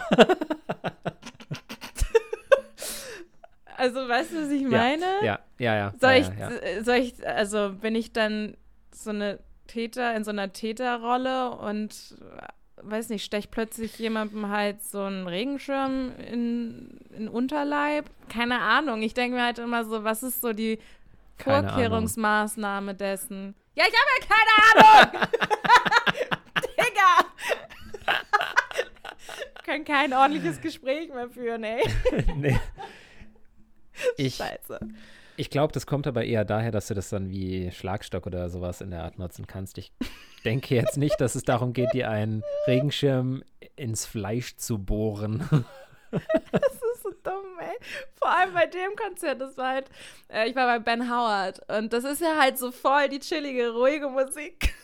also 3.76 4.08
weißt 4.08 4.32
du, 4.32 4.42
was 4.42 4.50
ich 4.50 4.62
meine? 4.62 5.04
Ja, 5.22 5.40
ja, 5.58 5.76
ja. 5.76 5.94
Soll, 6.00 6.10
ja, 6.10 6.16
ich, 6.16 6.28
ja, 6.28 6.50
ja. 6.50 6.84
soll 6.84 6.96
ich, 6.96 7.26
also 7.26 7.72
bin 7.80 7.94
ich 7.94 8.12
dann 8.12 8.56
so 8.92 9.10
eine 9.10 9.40
Täter 9.66 10.14
in 10.14 10.24
so 10.24 10.30
einer 10.30 10.52
Täterrolle 10.52 11.52
und 11.56 12.16
weiß 12.84 13.08
nicht, 13.08 13.24
stech 13.24 13.50
plötzlich 13.50 13.98
jemandem 13.98 14.48
halt 14.48 14.82
so 14.82 15.02
einen 15.02 15.26
Regenschirm 15.26 16.12
in, 16.18 16.98
in 17.16 17.28
Unterleib? 17.28 18.06
Keine 18.28 18.60
Ahnung. 18.60 19.02
Ich 19.02 19.14
denke 19.14 19.36
mir 19.36 19.44
halt 19.44 19.58
immer 19.58 19.84
so, 19.84 20.04
was 20.04 20.22
ist 20.22 20.40
so 20.40 20.52
die 20.52 20.78
Vorkehrungsmaßnahme 21.38 22.94
dessen? 22.94 23.54
Ja, 23.74 23.84
ich 23.88 23.94
habe 23.94 24.10
ja 24.18 24.26
keine 24.28 24.52
Ahnung! 24.86 25.28
Digga! 26.76 27.24
Können 29.64 29.84
kein 29.84 30.12
ordentliches 30.12 30.60
Gespräch 30.60 31.08
mehr 31.08 31.30
führen, 31.30 31.64
ey. 31.64 31.82
nee. 32.36 32.60
Ich, 34.16 34.36
Scheiße. 34.36 34.80
Ich 35.36 35.50
glaube, 35.50 35.72
das 35.72 35.86
kommt 35.86 36.06
aber 36.06 36.24
eher 36.24 36.44
daher, 36.44 36.70
dass 36.70 36.88
du 36.88 36.94
das 36.94 37.08
dann 37.08 37.30
wie 37.30 37.70
Schlagstock 37.70 38.26
oder 38.26 38.48
sowas 38.50 38.80
in 38.80 38.90
der 38.90 39.04
Art 39.04 39.18
nutzen 39.18 39.46
kannst. 39.46 39.78
Ich 39.78 39.92
denke 40.44 40.74
jetzt 40.74 40.96
nicht, 40.96 41.20
dass 41.20 41.34
es 41.34 41.42
darum 41.42 41.72
geht, 41.72 41.92
dir 41.92 42.10
einen 42.10 42.42
Regenschirm 42.66 43.42
ins 43.76 44.06
Fleisch 44.06 44.56
zu 44.56 44.78
bohren. 44.78 45.48
Das 46.52 46.74
ist 46.74 47.02
so 47.02 47.10
dumm, 47.22 47.58
ey. 47.58 47.74
Vor 48.16 48.28
allem 48.28 48.52
bei 48.52 48.66
dem 48.66 48.94
Konzert, 48.96 49.40
das 49.40 49.56
war 49.56 49.70
halt, 49.70 49.88
äh, 50.28 50.46
ich 50.46 50.54
war 50.54 50.66
bei 50.66 50.78
Ben 50.78 51.10
Howard 51.10 51.58
und 51.70 51.90
das 51.94 52.04
ist 52.04 52.20
ja 52.20 52.36
halt 52.38 52.58
so 52.58 52.70
voll 52.70 53.08
die 53.08 53.18
chillige, 53.18 53.70
ruhige 53.72 54.10
Musik. 54.10 54.74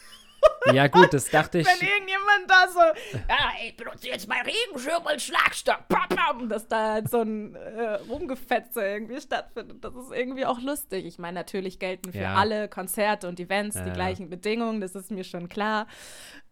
Ja, 0.73 0.87
gut, 0.89 1.13
das 1.15 1.31
dachte 1.31 1.59
ich. 1.59 1.67
Wenn 1.67 1.87
irgendjemand 1.89 2.49
da 2.49 2.69
so, 2.69 2.81
ja, 3.29 3.51
ich 3.67 3.77
benutze 3.77 4.09
jetzt 4.09 4.29
meinen 4.29 4.47
Regenschirm 4.47 5.07
als 5.07 5.23
Schlagstock, 5.25 5.89
pam, 5.89 6.09
pam, 6.09 6.49
dass 6.49 6.69
da 6.69 6.93
halt 6.95 7.11
so 7.11 7.23
ein 7.23 7.55
äh, 7.55 7.95
Rumgefetze 8.09 8.83
irgendwie 8.83 9.21
stattfindet. 9.21 9.83
Das 9.83 9.95
ist 9.95 10.13
irgendwie 10.13 10.45
auch 10.45 10.61
lustig. 10.61 11.07
Ich 11.07 11.19
meine, 11.19 11.35
natürlich 11.35 11.79
gelten 11.79 12.13
für 12.13 12.19
Ja. 12.19 12.35
alle 12.35 12.69
Konzerte 12.69 13.29
und 13.29 13.41
Events 13.41 13.77
Ja, 13.77 13.85
die 13.85 13.93
gleichen 13.93 14.29
Bedingungen, 14.29 14.81
das 14.81 14.95
ist 14.95 15.11
mir 15.11 15.25
schon 15.25 15.49
klar. 15.49 15.87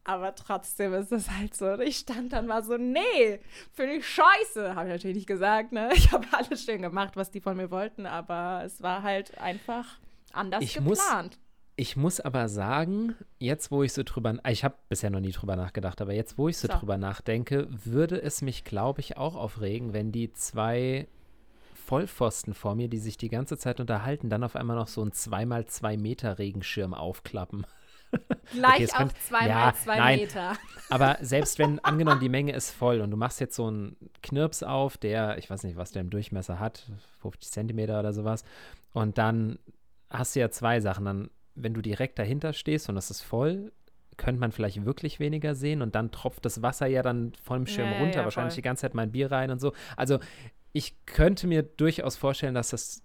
Aber 0.05 0.35
trotzdem 0.37 0.95
ist 0.95 1.11
es 1.11 1.29
halt 1.31 1.55
so. 1.55 1.79
Ich 1.81 1.97
stand 1.99 2.33
dann 2.33 2.47
mal 2.47 2.63
so, 2.63 2.77
nee, 2.77 3.41
finde 3.73 3.95
ich 3.95 4.07
scheiße. 4.09 4.75
Habe 4.77 4.87
ich 4.89 4.93
natürlich 4.95 5.17
nicht 5.17 5.27
gesagt, 5.27 5.73
ne? 5.73 5.91
Ich 5.95 6.13
habe 6.13 6.27
alles 6.33 6.65
schön 6.65 6.81
gemacht, 6.81 7.17
was 7.17 7.31
die 7.33 7.41
von 7.41 7.57
mir 7.57 7.71
wollten, 7.73 8.07
aber 8.07 8.63
es 8.65 8.81
war 8.83 9.03
halt 9.03 9.37
einfach 9.39 9.85
anders 10.33 10.63
Ich 10.63 10.81
muss- 10.81 11.01
geplant. 11.01 11.39
Ich 11.79 11.95
muss 11.97 12.21
aber 12.21 12.49
sagen, 12.49 13.15
jetzt 13.39 13.71
wo 13.71 13.83
ich 13.83 13.93
so 13.93 14.03
drüber, 14.03 14.35
ich 14.49 14.65
habe 14.65 14.77
bisher 14.89 15.11
noch 15.11 15.21
nie 15.21 15.33
drüber 15.33 15.57
nachgedacht, 15.57 16.01
aber 16.01 16.15
jetzt 16.15 16.39
wo 16.39 16.49
ich 16.49 16.57
so, 16.57 16.69
So. 16.69 16.75
drüber 16.79 16.97
nachdenke, 16.97 17.69
würde 17.71 18.21
es 18.23 18.41
mich, 18.41 18.65
glaube 18.65 19.01
ich, 19.01 19.19
auch 19.19 19.35
aufregen, 19.37 19.93
wenn 19.93 20.11
die 20.11 20.33
zwei 20.33 21.07
Vollpfosten 21.75 22.55
vor 22.55 22.75
mir, 22.75 22.89
die 22.89 22.99
sich 22.99 23.19
die 23.19 23.29
ganze 23.29 23.59
Zeit 23.59 23.79
unterhalten, 23.79 24.31
dann 24.31 24.43
auf 24.43 24.57
einmal 24.57 24.77
noch 24.77 24.89
so 24.89 25.03
einen 25.03 25.13
2x2 25.13 25.99
Meter 25.99 26.39
Regenschirm 26.39 26.95
aufklappen. 26.95 27.67
Gleich 28.53 28.81
es 28.81 28.93
auf 28.93 28.99
könnte- 28.99 29.15
zwei 29.29 29.47
ja, 29.49 29.55
mal 29.57 29.75
zwei 29.75 29.97
nein. 29.99 30.19
Meter. 30.21 30.57
Aber 30.89 31.19
selbst 31.23 31.59
wenn, 31.59 31.79
angenommen, 31.81 32.21
die 32.21 32.29
Menge 32.31 32.53
ist 32.55 32.71
voll 32.71 33.01
und 33.03 33.11
du 33.11 33.17
machst 33.19 33.39
jetzt 33.41 33.55
so 33.57 33.67
einen 33.67 33.97
Knirps 34.23 34.63
auf, 34.63 34.97
der, 34.97 35.37
ich 35.39 35.51
weiß 35.51 35.63
nicht, 35.65 35.77
was 35.77 35.91
der 35.93 36.01
im 36.03 36.11
Durchmesser 36.11 36.59
hat, 36.59 36.87
50 37.21 37.51
Zentimeter 37.53 38.01
oder 38.01 38.13
sowas, 38.15 38.45
und 38.95 39.19
dann 39.19 39.59
hast 40.09 40.35
du 40.35 40.41
ja 40.41 40.51
zwei 40.51 40.81
Sachen. 40.81 41.05
Dann, 41.05 41.31
wenn 41.57 41.75
du 41.75 41.81
direkt 41.83 42.19
dahinter 42.19 42.53
stehst 42.53 42.89
und 42.89 42.97
es 42.97 43.11
ist 43.11 43.23
voll, 43.23 43.73
könnte 44.17 44.41
man 44.41 44.53
vielleicht 44.53 44.85
wirklich 44.85 45.21
weniger 45.21 45.55
sehen 45.55 45.83
und 45.83 45.95
dann 45.95 46.11
tropft 46.11 46.45
das 46.45 46.63
Wasser 46.63 46.87
ja 46.87 47.03
dann 47.03 47.33
vom 47.43 47.67
Schirm 47.67 47.91
Ja, 47.91 47.99
runter, 47.99 48.19
ja, 48.21 48.25
wahrscheinlich 48.25 48.55
voll. 48.55 48.63
die 48.63 48.63
ganze 48.63 48.83
Zeit 48.83 48.95
mein 48.95 49.13
Bier 49.13 49.31
rein 49.31 49.51
und 49.51 49.61
so. 49.61 49.73
Also 49.97 50.21
ich 50.73 50.95
könnte 51.07 51.47
mir 51.47 51.63
durchaus 51.63 52.17
vorstellen, 52.17 52.55
dass 52.55 52.71
das 52.71 53.03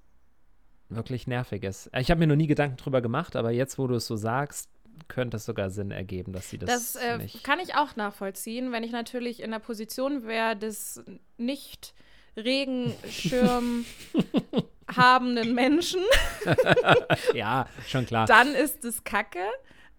wirklich 0.90 1.28
nervig 1.28 1.64
ist. 1.64 1.90
Ich 1.98 2.12
habe 2.12 2.20
mir 2.20 2.28
noch 2.28 2.36
nie 2.36 2.48
Gedanken 2.48 2.78
drüber 2.78 3.02
gemacht, 3.02 3.36
aber 3.36 3.52
jetzt, 3.52 3.78
wo 3.78 3.88
du 3.88 3.96
es 3.96 4.08
so 4.08 4.16
sagst, 4.16 4.70
könnte 5.08 5.38
es 5.38 5.46
sogar 5.46 5.70
Sinn 5.70 5.92
ergeben, 5.92 6.32
dass 6.34 6.50
sie 6.50 6.58
das, 6.58 6.94
Das 6.94 6.96
äh, 6.96 7.28
kann 7.44 7.60
ich 7.60 7.76
auch 7.76 7.96
nachvollziehen, 7.96 8.72
wenn 8.72 8.84
ich 8.84 8.92
natürlich 8.92 9.42
in 9.42 9.52
der 9.52 9.60
Position 9.60 10.28
wäre 10.28 10.56
des 10.56 11.02
nicht 11.38 11.94
Regenschirm 12.38 13.86
habenden 14.96 15.54
Menschen, 15.54 16.02
Ja, 17.34 17.68
schon 17.88 18.06
klar. 18.06 18.26
dann 18.26 18.54
ist 18.54 18.84
es 18.86 19.04
kacke. 19.04 19.40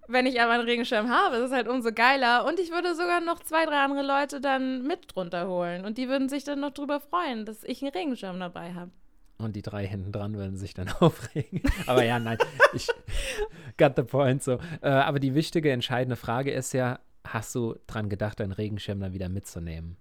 Wenn 0.08 0.26
ich 0.26 0.40
aber 0.40 0.52
einen 0.52 0.64
Regenschirm 0.64 1.08
habe, 1.10 1.36
ist 1.36 1.44
es 1.46 1.52
halt 1.52 1.68
umso 1.68 1.92
geiler. 1.92 2.44
Und 2.44 2.58
ich 2.58 2.70
würde 2.70 2.94
sogar 2.94 3.20
noch 3.20 3.38
zwei, 3.40 3.64
drei 3.66 3.78
andere 3.84 4.02
Leute 4.02 4.40
dann 4.40 4.82
mit 4.86 5.14
drunter 5.14 5.46
holen. 5.48 5.84
Und 5.84 5.96
die 5.96 6.08
würden 6.08 6.28
sich 6.28 6.42
dann 6.44 6.60
noch 6.60 6.72
drüber 6.72 7.00
freuen, 7.00 7.46
dass 7.46 7.62
ich 7.64 7.82
einen 7.82 7.92
Regenschirm 7.92 8.38
dabei 8.40 8.74
habe. 8.74 8.90
Und 9.38 9.54
die 9.56 9.62
drei 9.62 9.86
hinten 9.86 10.12
dran 10.12 10.34
würden 10.36 10.56
sich 10.56 10.74
dann 10.74 10.88
aufregen. 11.00 11.62
Aber 11.86 12.04
ja, 12.04 12.18
nein, 12.18 12.36
ich 12.74 12.88
got 13.78 13.94
the 13.96 14.02
point 14.02 14.42
so. 14.42 14.58
Äh, 14.82 14.88
aber 14.88 15.20
die 15.20 15.34
wichtige, 15.34 15.70
entscheidende 15.70 16.16
Frage 16.16 16.50
ist 16.50 16.72
ja, 16.72 16.98
hast 17.24 17.54
du 17.54 17.76
dran 17.86 18.08
gedacht, 18.08 18.40
deinen 18.40 18.52
Regenschirm 18.52 19.00
dann 19.00 19.12
wieder 19.14 19.28
mitzunehmen? 19.28 19.96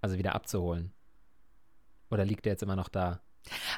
Also 0.00 0.16
wieder 0.18 0.34
abzuholen? 0.34 0.92
Oder 2.10 2.24
liegt 2.24 2.46
der 2.46 2.54
jetzt 2.54 2.62
immer 2.62 2.76
noch 2.76 2.88
da? 2.88 3.20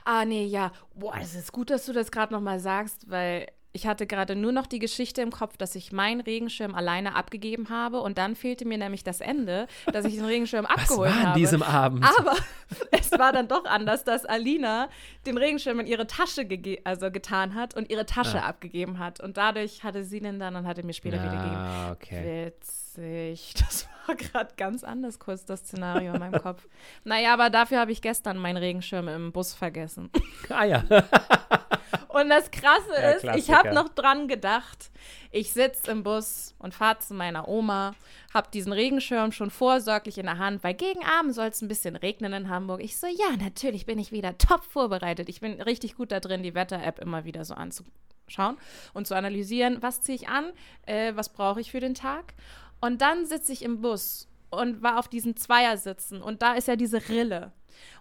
Ah, 0.04 0.24
nee, 0.24 0.44
ja. 0.46 0.72
Boah, 0.94 1.16
es 1.20 1.34
ist 1.34 1.52
gut, 1.52 1.70
dass 1.70 1.86
du 1.86 1.92
das 1.92 2.10
gerade 2.10 2.32
nochmal 2.32 2.60
sagst, 2.60 3.10
weil 3.10 3.46
ich 3.76 3.88
hatte 3.88 4.06
gerade 4.06 4.36
nur 4.36 4.52
noch 4.52 4.68
die 4.68 4.78
Geschichte 4.78 5.20
im 5.20 5.32
Kopf, 5.32 5.56
dass 5.56 5.74
ich 5.74 5.90
meinen 5.90 6.20
Regenschirm 6.20 6.76
alleine 6.76 7.16
abgegeben 7.16 7.70
habe 7.70 8.00
und 8.02 8.18
dann 8.18 8.36
fehlte 8.36 8.64
mir 8.66 8.78
nämlich 8.78 9.02
das 9.02 9.20
Ende, 9.20 9.66
dass 9.92 10.04
ich 10.04 10.14
den 10.14 10.24
Regenschirm 10.26 10.64
Was 10.68 10.82
abgeholt 10.82 11.10
war 11.10 11.16
an 11.18 11.26
habe. 11.30 11.40
diesem 11.40 11.62
Abend? 11.64 12.04
Aber 12.20 12.36
es 12.92 13.10
war 13.12 13.32
dann 13.32 13.48
doch 13.48 13.64
anders, 13.64 14.04
dass 14.04 14.24
Alina 14.26 14.88
den 15.26 15.36
Regenschirm 15.38 15.80
in 15.80 15.88
ihre 15.88 16.06
Tasche 16.06 16.46
also 16.84 17.10
getan 17.10 17.54
hat 17.56 17.74
und 17.76 17.90
ihre 17.90 18.06
Tasche 18.06 18.40
Ah. 18.44 18.50
abgegeben 18.50 19.00
hat. 19.00 19.18
Und 19.18 19.36
dadurch 19.38 19.82
hatte 19.82 20.04
sie 20.04 20.20
den 20.20 20.38
dann 20.38 20.54
und 20.54 20.68
hatte 20.68 20.86
mir 20.86 20.92
später 20.92 21.16
wieder 21.20 21.32
gegeben. 21.32 21.56
Ah, 21.56 21.90
okay. 21.92 22.46
Witzig. 22.46 23.54
Das 23.58 23.88
war 24.06 24.14
gerade 24.16 24.54
ganz 24.56 24.84
anders 24.84 25.18
kurz, 25.18 25.44
das 25.44 25.60
Szenario 25.60 26.14
in 26.14 26.20
meinem 26.20 26.40
Kopf. 26.40 26.66
Naja, 27.04 27.32
aber 27.34 27.50
dafür 27.50 27.80
habe 27.80 27.92
ich 27.92 28.02
gestern 28.02 28.38
meinen 28.38 28.56
Regenschirm 28.56 29.08
im 29.08 29.32
Bus 29.32 29.54
vergessen. 29.54 30.10
Ah 30.48 30.64
ja. 30.64 30.84
Und 32.08 32.28
das 32.28 32.50
Krasse 32.50 32.94
Ja, 32.94 33.10
ist, 33.10 33.24
ich 33.36 33.50
habe 33.50 33.74
noch 33.74 33.88
dran 33.88 34.28
gedacht, 34.28 34.90
ich 35.32 35.52
sitze 35.52 35.90
im 35.90 36.04
Bus 36.04 36.54
und 36.58 36.72
fahre 36.72 36.98
zu 37.00 37.12
meiner 37.12 37.48
Oma, 37.48 37.94
habe 38.32 38.48
diesen 38.52 38.72
Regenschirm 38.72 39.32
schon 39.32 39.50
vorsorglich 39.50 40.18
in 40.18 40.26
der 40.26 40.38
Hand, 40.38 40.62
weil 40.62 40.74
gegen 40.74 41.04
Abend 41.04 41.34
soll 41.34 41.48
es 41.48 41.60
ein 41.60 41.68
bisschen 41.68 41.96
regnen 41.96 42.32
in 42.32 42.48
Hamburg. 42.48 42.82
Ich 42.82 42.98
so, 42.98 43.08
ja, 43.08 43.36
natürlich 43.40 43.84
bin 43.84 43.98
ich 43.98 44.12
wieder 44.12 44.38
top 44.38 44.62
vorbereitet. 44.64 45.28
Ich 45.28 45.40
bin 45.40 45.60
richtig 45.60 45.96
gut 45.96 46.12
da 46.12 46.20
drin, 46.20 46.44
die 46.44 46.54
Wetter-App 46.54 47.00
immer 47.00 47.24
wieder 47.24 47.44
so 47.44 47.54
anzuschauen 47.54 48.58
und 48.92 49.06
zu 49.08 49.16
analysieren, 49.16 49.78
was 49.82 50.00
ziehe 50.02 50.16
ich 50.16 50.28
an, 50.28 50.52
äh, 50.86 51.12
was 51.16 51.30
brauche 51.30 51.60
ich 51.60 51.72
für 51.72 51.80
den 51.80 51.94
Tag. 51.94 52.34
Und 52.80 53.00
dann 53.00 53.26
sitze 53.26 53.52
ich 53.52 53.62
im 53.62 53.80
Bus 53.80 54.28
und 54.50 54.82
war 54.82 54.98
auf 54.98 55.08
diesen 55.08 55.36
Zweiersitzen 55.36 56.22
und 56.22 56.42
da 56.42 56.54
ist 56.54 56.68
ja 56.68 56.76
diese 56.76 57.08
Rille. 57.08 57.52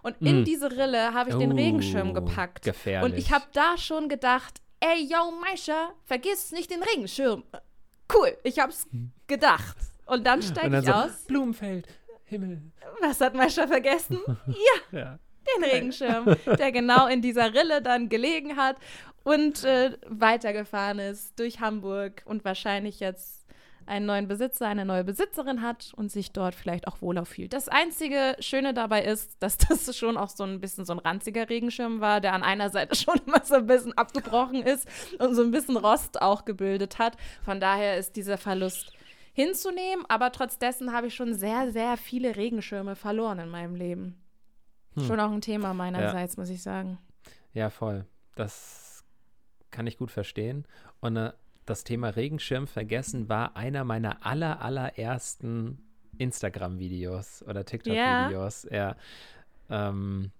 Und 0.02 0.16
in 0.20 0.42
Mm. 0.42 0.44
diese 0.44 0.70
Rille 0.70 1.14
habe 1.14 1.30
ich 1.30 1.36
den 1.36 1.52
Oh, 1.52 1.56
Regenschirm 1.56 2.14
gepackt. 2.14 2.64
gefährlich. 2.64 3.12
Und 3.12 3.18
ich 3.18 3.32
habe 3.32 3.44
da 3.52 3.76
schon 3.76 4.08
gedacht, 4.08 4.60
ey, 4.80 5.02
yo, 5.04 5.32
Maisha, 5.40 5.90
vergiss 6.04 6.52
nicht 6.52 6.70
den 6.70 6.82
Regenschirm. 6.82 7.42
Cool, 8.12 8.36
ich 8.44 8.58
hab's 8.60 8.86
gedacht. 9.26 9.76
Und 10.06 10.26
dann 10.26 10.42
steige 10.42 10.78
ich 10.78 10.84
so, 10.86 10.92
aus. 10.92 11.24
Blumenfeld, 11.26 11.88
Himmel. 12.24 12.60
Was 13.00 13.20
hat 13.20 13.34
Maisha 13.34 13.66
vergessen? 13.66 14.20
Ja. 14.92 15.18
Den 15.56 15.64
Regenschirm, 15.64 16.36
der 16.58 16.72
genau 16.72 17.06
in 17.06 17.20
dieser 17.20 17.52
Rille 17.52 17.82
dann 17.82 18.08
gelegen 18.08 18.56
hat 18.56 18.76
und 19.24 19.62
äh, 19.64 19.96
weitergefahren 20.06 20.98
ist 20.98 21.38
durch 21.38 21.60
Hamburg 21.60 22.22
und 22.24 22.44
wahrscheinlich 22.46 22.98
jetzt 23.00 23.43
einen 23.86 24.06
neuen 24.06 24.28
Besitzer, 24.28 24.66
eine 24.66 24.84
neue 24.84 25.04
Besitzerin 25.04 25.62
hat 25.62 25.92
und 25.96 26.10
sich 26.10 26.32
dort 26.32 26.54
vielleicht 26.54 26.86
auch 26.88 27.00
wohler 27.02 27.24
fühlt. 27.24 27.52
Das 27.52 27.68
einzige 27.68 28.36
Schöne 28.40 28.74
dabei 28.74 29.04
ist, 29.04 29.42
dass 29.42 29.58
das 29.58 29.96
schon 29.96 30.16
auch 30.16 30.28
so 30.28 30.44
ein 30.44 30.60
bisschen 30.60 30.84
so 30.84 30.92
ein 30.92 30.98
ranziger 30.98 31.48
Regenschirm 31.48 32.00
war, 32.00 32.20
der 32.20 32.32
an 32.32 32.42
einer 32.42 32.70
Seite 32.70 32.94
schon 32.96 33.20
immer 33.26 33.44
so 33.44 33.54
ein 33.54 33.66
bisschen 33.66 33.96
abgebrochen 33.96 34.62
ist 34.62 34.88
und 35.18 35.34
so 35.34 35.42
ein 35.42 35.50
bisschen 35.50 35.76
Rost 35.76 36.20
auch 36.22 36.44
gebildet 36.44 36.98
hat. 36.98 37.16
Von 37.44 37.60
daher 37.60 37.98
ist 37.98 38.16
dieser 38.16 38.38
Verlust 38.38 38.92
hinzunehmen, 39.32 40.04
aber 40.08 40.32
trotz 40.32 40.58
dessen 40.58 40.92
habe 40.92 41.08
ich 41.08 41.14
schon 41.14 41.34
sehr, 41.34 41.72
sehr 41.72 41.96
viele 41.96 42.36
Regenschirme 42.36 42.96
verloren 42.96 43.40
in 43.40 43.48
meinem 43.48 43.74
Leben. 43.74 44.22
Hm. 44.94 45.04
Schon 45.04 45.20
auch 45.20 45.32
ein 45.32 45.40
Thema 45.40 45.74
meinerseits, 45.74 46.36
muss 46.36 46.50
ich 46.50 46.62
sagen. 46.62 46.98
Ja, 47.52 47.70
voll. 47.70 48.06
Das 48.36 49.04
kann 49.70 49.86
ich 49.86 49.98
gut 49.98 50.10
verstehen. 50.10 50.66
Und 51.00 51.16
äh, 51.16 51.32
das 51.66 51.84
Thema 51.84 52.10
Regenschirm 52.10 52.66
vergessen 52.66 53.28
war 53.28 53.56
einer 53.56 53.84
meiner 53.84 54.24
aller, 54.24 54.60
allerersten 54.60 55.78
Instagram-Videos 56.18 57.44
oder 57.48 57.64
TikTok-Videos. 57.64 58.68
Ja. 58.70 58.96
ja. 59.70 59.88
Ähm, 59.88 60.30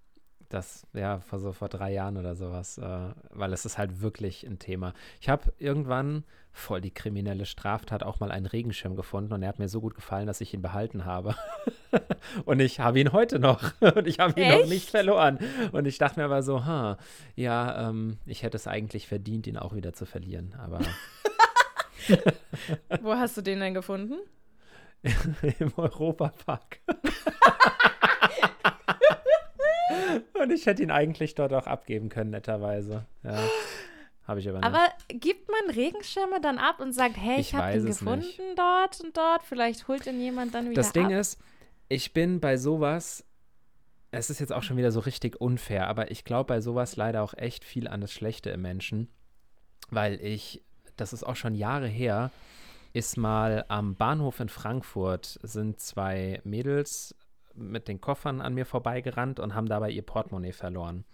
das, 0.55 0.87
ja, 0.93 1.19
vor 1.19 1.39
so 1.39 1.51
vor 1.51 1.69
drei 1.69 1.93
Jahren 1.93 2.17
oder 2.17 2.35
sowas, 2.35 2.77
äh, 2.77 3.09
weil 3.29 3.53
es 3.53 3.65
ist 3.65 3.77
halt 3.77 4.01
wirklich 4.01 4.45
ein 4.45 4.57
Thema. 4.57 4.93
Ich 5.19 5.29
habe 5.29 5.53
irgendwann 5.59 6.23
voll 6.51 6.79
die 6.79 6.91
kriminelle 6.91 7.45
Straftat 7.45 8.01
auch 8.01 8.19
mal 8.21 8.31
einen 8.31 8.45
Regenschirm 8.45 8.95
gefunden 8.95 9.33
und 9.33 9.43
er 9.43 9.49
hat 9.49 9.59
mir 9.59 9.67
so 9.67 9.81
gut 9.81 9.93
gefallen, 9.93 10.25
dass 10.25 10.41
ich 10.41 10.53
ihn 10.53 10.61
behalten 10.61 11.05
habe. 11.05 11.35
und 12.45 12.61
ich 12.61 12.79
habe 12.79 12.99
ihn 12.99 13.11
heute 13.11 13.39
noch 13.39 13.73
und 13.81 14.07
ich 14.07 14.19
habe 14.19 14.39
ihn 14.39 14.47
Echt? 14.47 14.61
noch 14.61 14.69
nicht 14.69 14.89
verloren. 14.89 15.37
Und 15.73 15.85
ich 15.85 15.97
dachte 15.97 16.19
mir 16.19 16.25
aber 16.25 16.41
so, 16.41 16.65
ha, 16.65 16.97
ja, 17.35 17.89
ähm, 17.89 18.17
ich 18.25 18.43
hätte 18.43 18.55
es 18.55 18.67
eigentlich 18.67 19.07
verdient, 19.07 19.47
ihn 19.47 19.57
auch 19.57 19.75
wieder 19.75 19.93
zu 19.93 20.05
verlieren, 20.05 20.55
aber. 20.57 20.79
Wo 23.01 23.13
hast 23.13 23.35
du 23.35 23.41
den 23.41 23.59
denn 23.59 23.73
gefunden? 23.73 24.15
Im 25.59 25.73
Europapark. 25.75 26.79
Und 30.33 30.51
ich 30.51 30.65
hätte 30.65 30.83
ihn 30.83 30.91
eigentlich 30.91 31.35
dort 31.35 31.53
auch 31.53 31.67
abgeben 31.67 32.09
können, 32.09 32.31
netterweise. 32.31 33.05
Ja. 33.23 33.43
Habe 34.27 34.39
ich 34.39 34.49
aber 34.49 34.57
nicht. 34.57 34.65
Aber 34.67 34.87
gibt 35.07 35.49
man 35.49 35.75
Regenschirme 35.75 36.41
dann 36.41 36.57
ab 36.57 36.79
und 36.79 36.93
sagt, 36.93 37.15
hey, 37.17 37.39
ich, 37.39 37.49
ich 37.49 37.55
habe 37.55 37.77
ihn 37.77 37.85
gefunden 37.85 38.19
nicht. 38.19 38.41
dort 38.57 38.99
und 39.01 39.15
dort? 39.15 39.43
Vielleicht 39.43 39.87
holt 39.87 40.07
ihn 40.07 40.19
jemand 40.19 40.53
dann 40.55 40.65
wieder 40.69 40.81
Das 40.81 40.93
Ding 40.93 41.05
ab. 41.07 41.11
ist, 41.11 41.39
ich 41.89 42.13
bin 42.13 42.39
bei 42.39 42.57
sowas, 42.57 43.23
es 44.11 44.29
ist 44.29 44.39
jetzt 44.39 44.51
auch 44.51 44.63
schon 44.63 44.77
wieder 44.77 44.91
so 44.91 45.01
richtig 45.01 45.39
unfair, 45.39 45.87
aber 45.87 46.09
ich 46.09 46.23
glaube 46.23 46.47
bei 46.47 46.61
sowas 46.61 46.95
leider 46.95 47.21
auch 47.21 47.35
echt 47.35 47.63
viel 47.63 47.87
an 47.87 48.01
das 48.01 48.11
Schlechte 48.11 48.49
im 48.49 48.61
Menschen, 48.63 49.09
weil 49.91 50.19
ich, 50.21 50.63
das 50.97 51.13
ist 51.13 51.23
auch 51.23 51.35
schon 51.35 51.53
Jahre 51.53 51.87
her, 51.87 52.31
ist 52.93 53.17
mal 53.17 53.65
am 53.67 53.95
Bahnhof 53.95 54.39
in 54.39 54.49
Frankfurt 54.49 55.39
sind 55.43 55.79
zwei 55.79 56.41
Mädels 56.45 57.13
mit 57.55 57.87
den 57.87 58.01
Koffern 58.01 58.41
an 58.41 58.53
mir 58.53 58.65
vorbeigerannt 58.65 59.39
und 59.39 59.55
haben 59.55 59.67
dabei 59.67 59.89
ihr 59.91 60.01
Portemonnaie 60.01 60.51
verloren. 60.51 61.05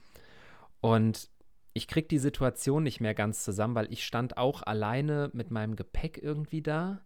Und 0.81 1.29
ich 1.73 1.87
krieg 1.87 2.09
die 2.09 2.17
Situation 2.17 2.83
nicht 2.83 2.99
mehr 2.99 3.13
ganz 3.13 3.43
zusammen, 3.43 3.75
weil 3.75 3.91
ich 3.91 4.03
stand 4.03 4.37
auch 4.37 4.63
alleine 4.63 5.29
mit 5.33 5.51
meinem 5.51 5.75
Gepäck 5.75 6.19
irgendwie 6.21 6.61
da, 6.61 7.01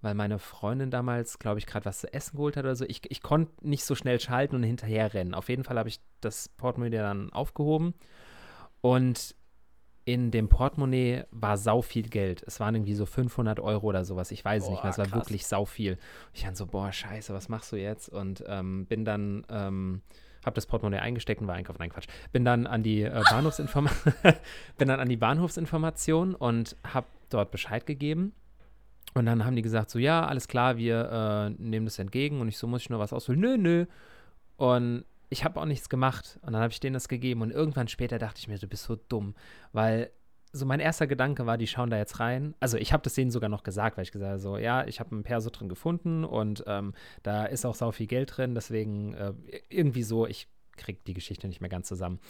weil 0.00 0.14
meine 0.14 0.38
Freundin 0.38 0.90
damals, 0.90 1.38
glaube 1.38 1.58
ich, 1.58 1.66
gerade 1.66 1.86
was 1.86 2.00
zu 2.00 2.12
essen 2.12 2.36
geholt 2.36 2.56
hat 2.56 2.64
oder 2.64 2.76
so. 2.76 2.84
Ich, 2.84 3.10
ich 3.10 3.22
konnte 3.22 3.52
nicht 3.66 3.84
so 3.84 3.94
schnell 3.94 4.20
schalten 4.20 4.56
und 4.56 4.62
hinterher 4.62 5.14
rennen. 5.14 5.34
Auf 5.34 5.48
jeden 5.48 5.64
Fall 5.64 5.78
habe 5.78 5.88
ich 5.88 6.00
das 6.20 6.48
Portemonnaie 6.50 6.98
dann 6.98 7.32
aufgehoben 7.32 7.94
und 8.80 9.34
in 10.04 10.30
dem 10.30 10.48
Portemonnaie 10.48 11.24
war 11.30 11.56
sau 11.56 11.80
viel 11.80 12.08
Geld. 12.08 12.42
Es 12.46 12.60
waren 12.60 12.74
irgendwie 12.74 12.94
so 12.94 13.06
500 13.06 13.58
Euro 13.60 13.86
oder 13.86 14.04
sowas. 14.04 14.30
Ich 14.30 14.44
weiß 14.44 14.64
boah, 14.64 14.70
nicht 14.72 14.82
mehr. 14.82 14.90
Es 14.90 14.98
war 14.98 15.06
krass. 15.06 15.20
wirklich 15.20 15.46
sau 15.46 15.64
viel. 15.64 15.98
Ich 16.34 16.42
dann 16.42 16.54
so, 16.54 16.66
boah, 16.66 16.92
scheiße, 16.92 17.32
was 17.32 17.48
machst 17.48 17.72
du 17.72 17.76
jetzt? 17.76 18.10
Und 18.10 18.44
ähm, 18.46 18.84
bin 18.86 19.04
dann, 19.04 19.46
ähm, 19.48 20.02
habe 20.44 20.54
das 20.54 20.66
Portemonnaie 20.66 21.00
eingesteckt 21.00 21.40
und 21.40 21.46
war 21.46 21.54
einkaufen. 21.54 21.78
Nein, 21.78 21.90
Quatsch. 21.90 22.06
Bin 22.32 22.44
dann 22.44 22.66
an 22.66 22.82
die 22.82 23.02
äh, 23.02 23.22
Bahnhofsinformation, 23.30 24.14
bin 24.78 24.88
dann 24.88 25.00
an 25.00 25.08
die 25.08 25.16
Bahnhofsinformation 25.16 26.34
und 26.34 26.76
habe 26.84 27.06
dort 27.30 27.50
Bescheid 27.50 27.86
gegeben. 27.86 28.32
Und 29.14 29.26
dann 29.26 29.44
haben 29.44 29.56
die 29.56 29.62
gesagt, 29.62 29.90
so, 29.90 29.98
ja, 29.98 30.26
alles 30.26 30.48
klar, 30.48 30.76
wir 30.76 31.54
äh, 31.56 31.62
nehmen 31.62 31.86
das 31.86 31.98
entgegen. 31.98 32.40
Und 32.40 32.48
ich 32.48 32.58
so, 32.58 32.66
muss 32.66 32.82
ich 32.82 32.90
nur 32.90 32.98
was 32.98 33.12
ausfüllen? 33.12 33.40
Nö, 33.40 33.56
nö. 33.56 33.86
Und 34.56 35.04
ich 35.34 35.44
habe 35.44 35.60
auch 35.60 35.64
nichts 35.64 35.88
gemacht. 35.88 36.38
Und 36.42 36.52
dann 36.52 36.62
habe 36.62 36.72
ich 36.72 36.78
denen 36.78 36.94
das 36.94 37.08
gegeben. 37.08 37.42
Und 37.42 37.50
irgendwann 37.50 37.88
später 37.88 38.18
dachte 38.20 38.38
ich 38.38 38.46
mir, 38.46 38.56
du 38.56 38.68
bist 38.68 38.84
so 38.84 38.94
dumm. 38.94 39.34
Weil 39.72 40.10
so 40.52 40.64
mein 40.64 40.78
erster 40.78 41.08
Gedanke 41.08 41.44
war, 41.44 41.58
die 41.58 41.66
schauen 41.66 41.90
da 41.90 41.98
jetzt 41.98 42.20
rein. 42.20 42.54
Also 42.60 42.78
ich 42.78 42.92
habe 42.92 43.02
das 43.02 43.14
denen 43.14 43.32
sogar 43.32 43.50
noch 43.50 43.64
gesagt, 43.64 43.96
weil 43.96 44.04
ich 44.04 44.12
gesagt 44.12 44.30
habe, 44.30 44.38
so, 44.38 44.56
ja, 44.56 44.86
ich 44.86 45.00
habe 45.00 45.14
ein 45.14 45.24
Perso 45.24 45.50
drin 45.50 45.68
gefunden 45.68 46.24
und 46.24 46.62
ähm, 46.68 46.94
da 47.24 47.46
ist 47.46 47.66
auch 47.66 47.74
sau 47.74 47.90
viel 47.90 48.06
Geld 48.06 48.36
drin. 48.36 48.54
Deswegen 48.54 49.14
äh, 49.14 49.32
irgendwie 49.68 50.04
so, 50.04 50.24
ich 50.24 50.46
kriege 50.76 51.00
die 51.04 51.14
Geschichte 51.14 51.48
nicht 51.48 51.60
mehr 51.60 51.70
ganz 51.70 51.88
zusammen. 51.88 52.20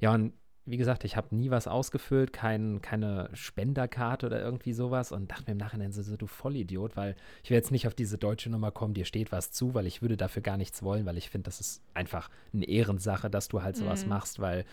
Ja, 0.00 0.14
und 0.14 0.32
wie 0.66 0.76
gesagt, 0.76 1.04
ich 1.04 1.16
habe 1.16 1.34
nie 1.34 1.50
was 1.50 1.68
ausgefüllt, 1.68 2.32
kein, 2.32 2.82
keine 2.82 3.30
Spenderkarte 3.32 4.26
oder 4.26 4.40
irgendwie 4.40 4.72
sowas 4.72 5.12
und 5.12 5.30
dachte 5.30 5.44
mir 5.46 5.52
im 5.52 5.58
Nachhinein 5.58 5.92
so, 5.92 6.02
so, 6.02 6.16
du 6.16 6.26
Vollidiot, 6.26 6.96
weil 6.96 7.14
ich 7.44 7.50
will 7.50 7.56
jetzt 7.56 7.70
nicht 7.70 7.86
auf 7.86 7.94
diese 7.94 8.18
deutsche 8.18 8.50
Nummer 8.50 8.72
kommen, 8.72 8.92
dir 8.92 9.04
steht 9.04 9.30
was 9.30 9.52
zu, 9.52 9.74
weil 9.74 9.86
ich 9.86 10.02
würde 10.02 10.16
dafür 10.16 10.42
gar 10.42 10.56
nichts 10.56 10.82
wollen, 10.82 11.06
weil 11.06 11.16
ich 11.16 11.30
finde, 11.30 11.44
das 11.44 11.60
ist 11.60 11.82
einfach 11.94 12.28
eine 12.52 12.66
Ehrensache, 12.66 13.30
dass 13.30 13.46
du 13.46 13.62
halt 13.62 13.76
sowas 13.76 14.02
mhm. 14.02 14.10
machst, 14.10 14.40
weil 14.40 14.64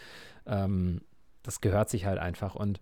ähm, 0.48 1.02
das 1.44 1.62
gehört 1.62 1.90
sich 1.90 2.06
halt 2.06 2.18
einfach 2.18 2.56
und 2.56 2.82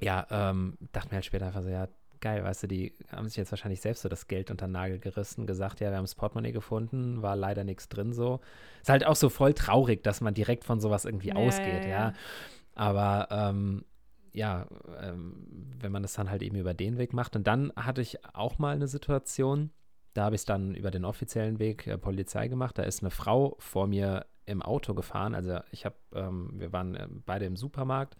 ja, 0.00 0.26
ähm, 0.30 0.76
dachte 0.92 1.08
mir 1.08 1.16
halt 1.16 1.24
später 1.24 1.46
einfach 1.46 1.62
so, 1.62 1.68
ja, 1.68 1.88
geil, 2.20 2.44
weißt 2.44 2.64
du, 2.64 2.66
die 2.68 2.94
haben 3.10 3.28
sich 3.28 3.36
jetzt 3.36 3.52
wahrscheinlich 3.52 3.80
selbst 3.80 4.02
so 4.02 4.08
das 4.08 4.28
Geld 4.28 4.50
unter 4.50 4.66
den 4.66 4.72
Nagel 4.72 4.98
gerissen, 4.98 5.46
gesagt, 5.46 5.80
ja, 5.80 5.90
wir 5.90 5.96
haben 5.96 6.04
das 6.04 6.14
Portemonnaie 6.14 6.52
gefunden, 6.52 7.22
war 7.22 7.36
leider 7.36 7.64
nichts 7.64 7.88
drin 7.88 8.12
so. 8.12 8.40
Ist 8.80 8.88
halt 8.88 9.06
auch 9.06 9.16
so 9.16 9.28
voll 9.28 9.54
traurig, 9.54 10.02
dass 10.02 10.20
man 10.20 10.34
direkt 10.34 10.64
von 10.64 10.80
sowas 10.80 11.04
irgendwie 11.04 11.28
ja, 11.28 11.36
ausgeht, 11.36 11.84
ja. 11.84 11.90
ja. 11.90 12.12
Aber 12.74 13.28
ähm, 13.30 13.84
ja, 14.32 14.66
ähm, 15.00 15.46
wenn 15.80 15.92
man 15.92 16.02
das 16.02 16.12
dann 16.14 16.30
halt 16.30 16.42
eben 16.42 16.56
über 16.56 16.74
den 16.74 16.98
Weg 16.98 17.12
macht. 17.12 17.34
Und 17.36 17.46
dann 17.46 17.72
hatte 17.76 18.00
ich 18.00 18.24
auch 18.34 18.58
mal 18.58 18.74
eine 18.74 18.86
Situation, 18.86 19.70
da 20.14 20.24
habe 20.24 20.36
ich 20.36 20.42
es 20.42 20.44
dann 20.44 20.74
über 20.74 20.90
den 20.90 21.04
offiziellen 21.04 21.58
Weg 21.58 21.86
äh, 21.86 21.98
Polizei 21.98 22.48
gemacht. 22.48 22.78
Da 22.78 22.82
ist 22.82 23.02
eine 23.02 23.10
Frau 23.10 23.56
vor 23.58 23.86
mir 23.86 24.26
im 24.46 24.62
Auto 24.62 24.94
gefahren. 24.94 25.34
Also 25.34 25.60
ich 25.70 25.84
habe, 25.84 25.96
ähm, 26.14 26.52
wir 26.54 26.72
waren 26.72 26.94
äh, 26.94 27.08
beide 27.26 27.44
im 27.46 27.56
Supermarkt 27.56 28.16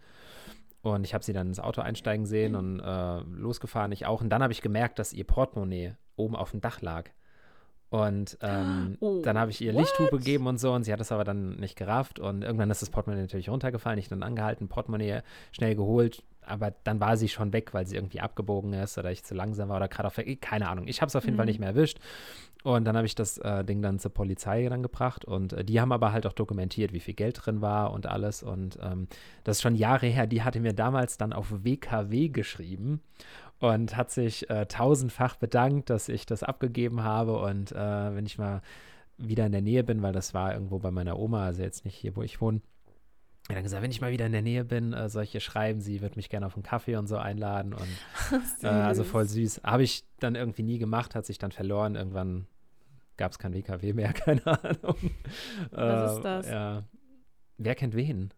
und 0.81 1.03
ich 1.05 1.13
habe 1.13 1.23
sie 1.23 1.33
dann 1.33 1.47
ins 1.47 1.59
Auto 1.59 1.81
einsteigen 1.81 2.25
sehen 2.25 2.55
und 2.55 2.79
äh, 2.79 3.19
losgefahren, 3.19 3.91
ich 3.91 4.05
auch. 4.05 4.21
Und 4.21 4.29
dann 4.29 4.41
habe 4.41 4.53
ich 4.53 4.61
gemerkt, 4.61 4.99
dass 4.99 5.13
ihr 5.13 5.25
Portemonnaie 5.25 5.95
oben 6.15 6.35
auf 6.35 6.51
dem 6.51 6.61
Dach 6.61 6.81
lag. 6.81 7.09
Und 7.89 8.37
ähm, 8.41 8.97
oh, 8.99 9.21
dann 9.23 9.37
habe 9.39 9.49
ich 9.49 9.61
ihr? 9.61 9.73
Lichthupe 9.73 10.17
gegeben 10.17 10.45
und 10.45 10.59
so 10.59 10.73
und 10.73 10.83
sie 10.83 10.93
hat 10.93 11.01
es 11.01 11.11
aber 11.11 11.23
dann 11.23 11.55
nicht 11.55 11.75
gerafft 11.75 12.19
und 12.19 12.43
irgendwann 12.43 12.69
ist 12.69 12.83
das 12.83 12.91
Portemonnaie 12.91 13.23
natürlich 13.23 13.49
runtergefallen. 13.49 13.97
Ich 13.97 14.09
dann 14.09 14.21
angehalten, 14.21 14.67
Portemonnaie 14.67 15.21
schnell 15.51 15.75
geholt, 15.75 16.21
aber 16.45 16.71
dann 16.83 16.99
war 16.99 17.17
sie 17.17 17.29
schon 17.29 17.51
weg, 17.51 17.73
weil 17.73 17.87
sie 17.87 17.95
irgendwie 17.95 18.19
abgebogen 18.19 18.73
ist 18.73 18.99
oder 18.99 19.11
ich 19.11 19.23
zu 19.23 19.33
langsam 19.33 19.69
war 19.69 19.77
oder 19.77 19.87
gerade 19.87 20.07
auf 20.07 20.19
keine 20.39 20.69
Ahnung. 20.69 20.87
Ich 20.87 21.01
habe 21.01 21.09
es 21.09 21.15
auf 21.15 21.23
jeden 21.23 21.33
mhm. 21.33 21.37
Fall 21.37 21.45
nicht 21.47 21.59
mehr 21.59 21.69
erwischt 21.69 21.97
und 22.63 22.85
dann 22.85 22.95
habe 22.95 23.07
ich 23.07 23.15
das 23.15 23.37
äh, 23.39 23.63
Ding 23.63 23.81
dann 23.81 23.99
zur 23.99 24.13
Polizei 24.13 24.67
dann 24.69 24.83
gebracht 24.83 25.25
und 25.25 25.53
äh, 25.53 25.63
die 25.63 25.81
haben 25.81 25.91
aber 25.91 26.11
halt 26.11 26.27
auch 26.27 26.33
dokumentiert, 26.33 26.93
wie 26.93 26.99
viel 26.99 27.13
Geld 27.13 27.39
drin 27.43 27.61
war 27.61 27.91
und 27.91 28.05
alles 28.05 28.43
und 28.43 28.77
ähm, 28.83 29.07
das 29.45 29.57
ist 29.57 29.61
schon 29.61 29.75
Jahre 29.75 30.07
her. 30.07 30.27
Die 30.27 30.43
hatte 30.43 30.59
mir 30.59 30.73
damals 30.73 31.17
dann 31.17 31.33
auf 31.33 31.47
WKW 31.63 32.29
geschrieben 32.29 33.01
und 33.59 33.95
hat 33.95 34.11
sich 34.11 34.49
äh, 34.49 34.65
tausendfach 34.65 35.35
bedankt, 35.35 35.89
dass 35.89 36.09
ich 36.09 36.25
das 36.25 36.43
abgegeben 36.43 37.03
habe 37.03 37.39
und 37.39 37.71
äh, 37.71 38.15
wenn 38.15 38.25
ich 38.25 38.37
mal 38.37 38.61
wieder 39.17 39.45
in 39.45 39.51
der 39.51 39.61
Nähe 39.61 39.83
bin, 39.83 40.01
weil 40.01 40.13
das 40.13 40.33
war 40.33 40.53
irgendwo 40.53 40.79
bei 40.79 40.91
meiner 40.91 41.19
Oma, 41.19 41.45
also 41.45 41.61
jetzt 41.61 41.83
nicht 41.85 41.95
hier, 41.95 42.15
wo 42.15 42.23
ich 42.23 42.39
wohne, 42.39 42.61
er 43.49 43.55
hat 43.55 43.63
gesagt, 43.63 43.81
wenn 43.81 43.89
ich 43.89 43.99
mal 43.99 44.11
wieder 44.11 44.27
in 44.27 44.31
der 44.31 44.43
Nähe 44.43 44.63
bin, 44.63 44.93
äh, 44.93 45.09
soll 45.09 45.23
ich 45.23 45.33
ihr 45.33 45.41
schreiben, 45.41 45.81
sie 45.81 46.01
wird 46.01 46.15
mich 46.15 46.29
gerne 46.29 46.45
auf 46.45 46.53
einen 46.53 46.61
Kaffee 46.61 46.95
und 46.97 47.07
so 47.07 47.17
einladen. 47.17 47.73
Und 47.73 47.89
äh, 48.63 48.67
also 48.67 49.03
voll 49.03 49.25
süß. 49.25 49.61
Habe 49.63 49.81
ich 49.81 50.03
dann 50.19 50.35
irgendwie 50.35 50.61
nie 50.61 50.77
gemacht, 50.77 51.15
hat 51.15 51.25
sich 51.25 51.39
dann 51.39 51.51
verloren. 51.51 51.95
Irgendwann 51.95 52.45
gab 53.17 53.31
es 53.31 53.39
kein 53.39 53.55
WKW 53.55 53.93
mehr, 53.93 54.13
keine 54.13 54.45
Ahnung. 54.45 54.97
Was 55.71 56.11
äh, 56.11 56.15
ist 56.15 56.21
das? 56.21 56.47
Ja. 56.47 56.83
Wer 57.57 57.73
kennt 57.73 57.95
wen? 57.95 58.31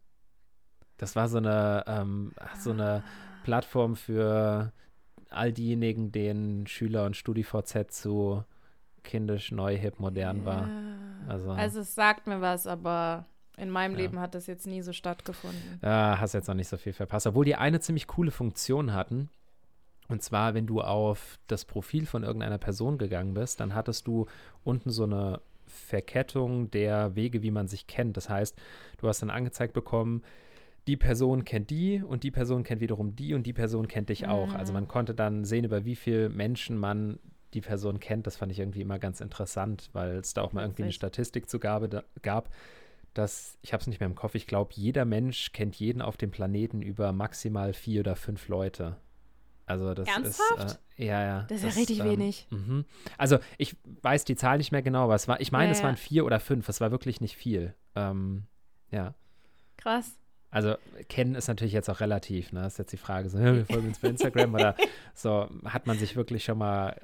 Das 0.95 1.17
war 1.17 1.27
so 1.27 1.39
eine, 1.39 1.83
ähm, 1.87 2.31
so 2.57 2.71
eine 2.71 3.03
Plattform 3.43 3.97
für 3.97 4.71
all 5.31 5.51
diejenigen, 5.51 6.11
denen 6.11 6.67
Schüler 6.67 7.05
und 7.05 7.15
StudiVZ 7.15 7.91
zu 7.91 8.43
kindisch, 9.03 9.51
neu, 9.51 9.77
hip, 9.77 9.99
modern 9.99 10.45
war. 10.45 10.69
Also, 11.27 11.51
also 11.51 11.79
es 11.79 11.95
sagt 11.95 12.27
mir 12.27 12.41
was, 12.41 12.67
aber 12.67 13.25
in 13.57 13.69
meinem 13.69 13.93
ja. 13.93 13.99
Leben 13.99 14.19
hat 14.19 14.35
das 14.35 14.47
jetzt 14.47 14.67
nie 14.67 14.81
so 14.81 14.93
stattgefunden. 14.93 15.79
Ja, 15.81 16.17
hast 16.19 16.33
jetzt 16.33 16.47
noch 16.47 16.55
nicht 16.55 16.67
so 16.67 16.77
viel 16.77 16.93
verpasst. 16.93 17.27
Obwohl 17.27 17.45
die 17.45 17.55
eine 17.55 17.79
ziemlich 17.79 18.07
coole 18.07 18.31
Funktion 18.31 18.93
hatten. 18.93 19.29
Und 20.07 20.21
zwar, 20.21 20.53
wenn 20.53 20.67
du 20.67 20.81
auf 20.81 21.39
das 21.47 21.63
Profil 21.65 22.05
von 22.05 22.23
irgendeiner 22.23 22.57
Person 22.57 22.97
gegangen 22.97 23.33
bist, 23.33 23.59
dann 23.59 23.73
hattest 23.73 24.07
du 24.07 24.25
unten 24.63 24.89
so 24.89 25.03
eine 25.03 25.41
Verkettung 25.65 26.69
der 26.69 27.15
Wege, 27.15 27.43
wie 27.43 27.51
man 27.51 27.67
sich 27.67 27.87
kennt. 27.87 28.17
Das 28.17 28.29
heißt, 28.29 28.59
du 28.97 29.07
hast 29.07 29.21
dann 29.21 29.29
angezeigt 29.29 29.73
bekommen, 29.73 30.23
die 30.87 30.97
Person 30.97 31.45
kennt 31.45 31.69
die 31.69 32.01
und 32.01 32.23
die 32.23 32.31
Person 32.31 32.63
kennt 32.63 32.81
wiederum 32.81 33.15
die 33.15 33.33
und 33.33 33.43
die 33.43 33.53
Person 33.53 33.87
kennt 33.87 34.09
dich 34.09 34.27
auch. 34.27 34.49
Mhm. 34.49 34.55
Also 34.55 34.73
man 34.73 34.87
konnte 34.87 35.13
dann 35.13 35.45
sehen, 35.45 35.65
über 35.65 35.85
wie 35.85 35.95
viele 35.95 36.29
Menschen 36.29 36.77
man 36.77 37.19
die 37.53 37.61
Person 37.61 37.99
kennt. 37.99 38.27
Das 38.27 38.37
fand 38.37 38.51
ich 38.51 38.59
irgendwie 38.59 38.81
immer 38.81 38.97
ganz 38.97 39.21
interessant, 39.21 39.89
weil 39.93 40.17
es 40.17 40.33
da 40.33 40.41
auch 40.41 40.53
mal 40.53 40.63
irgendwie 40.63 40.83
eine 40.83 40.91
Statistik 40.91 41.49
zu 41.49 41.59
gab, 41.59 42.49
dass, 43.13 43.57
ich 43.61 43.73
habe 43.73 43.81
es 43.81 43.87
nicht 43.87 43.99
mehr 43.99 44.07
im 44.07 44.15
Kopf, 44.15 44.35
ich 44.35 44.47
glaube, 44.47 44.71
jeder 44.73 45.05
Mensch 45.05 45.51
kennt 45.51 45.75
jeden 45.75 46.01
auf 46.01 46.17
dem 46.17 46.31
Planeten 46.31 46.81
über 46.81 47.11
maximal 47.11 47.73
vier 47.73 48.01
oder 48.01 48.15
fünf 48.15 48.47
Leute. 48.47 48.97
Also 49.65 49.93
das 49.93 50.07
Ernsthaft? 50.07 50.65
ist 50.65 50.79
äh, 50.97 51.05
ja 51.05 51.23
ja. 51.23 51.41
Das 51.43 51.57
ist 51.57 51.65
das, 51.65 51.75
ja 51.75 51.79
richtig 51.79 51.99
ähm, 51.99 52.05
wenig. 52.05 52.47
Mhm. 52.49 52.85
Also 53.17 53.39
ich 53.57 53.75
weiß 54.01 54.25
die 54.25 54.35
Zahl 54.35 54.57
nicht 54.57 54.71
mehr 54.71 54.81
genau, 54.81 55.03
aber 55.03 55.15
es 55.15 55.27
war, 55.27 55.39
ich 55.39 55.51
meine, 55.51 55.67
ja, 55.67 55.71
es 55.71 55.79
ja. 55.79 55.85
waren 55.85 55.97
vier 55.97 56.25
oder 56.25 56.39
fünf. 56.39 56.67
Es 56.67 56.81
war 56.81 56.91
wirklich 56.91 57.21
nicht 57.21 57.35
viel. 57.35 57.73
Ähm, 57.95 58.43
ja. 58.91 59.13
Krass. 59.77 60.17
Also 60.51 60.75
kennen 61.07 61.35
ist 61.35 61.47
natürlich 61.47 61.71
jetzt 61.71 61.89
auch 61.89 62.01
relativ, 62.01 62.51
ne? 62.51 62.63
Das 62.63 62.73
ist 62.73 62.79
jetzt 62.79 62.91
die 62.91 62.97
Frage, 62.97 63.29
so, 63.29 63.39
wir 63.39 63.65
folgen 63.65 63.87
uns 63.87 63.99
bei 63.99 64.09
Instagram 64.09 64.53
oder 64.53 64.75
so, 65.15 65.47
hat 65.63 65.87
man 65.87 65.97
sich 65.97 66.17
wirklich 66.17 66.43
schon 66.43 66.57
mal 66.57 66.99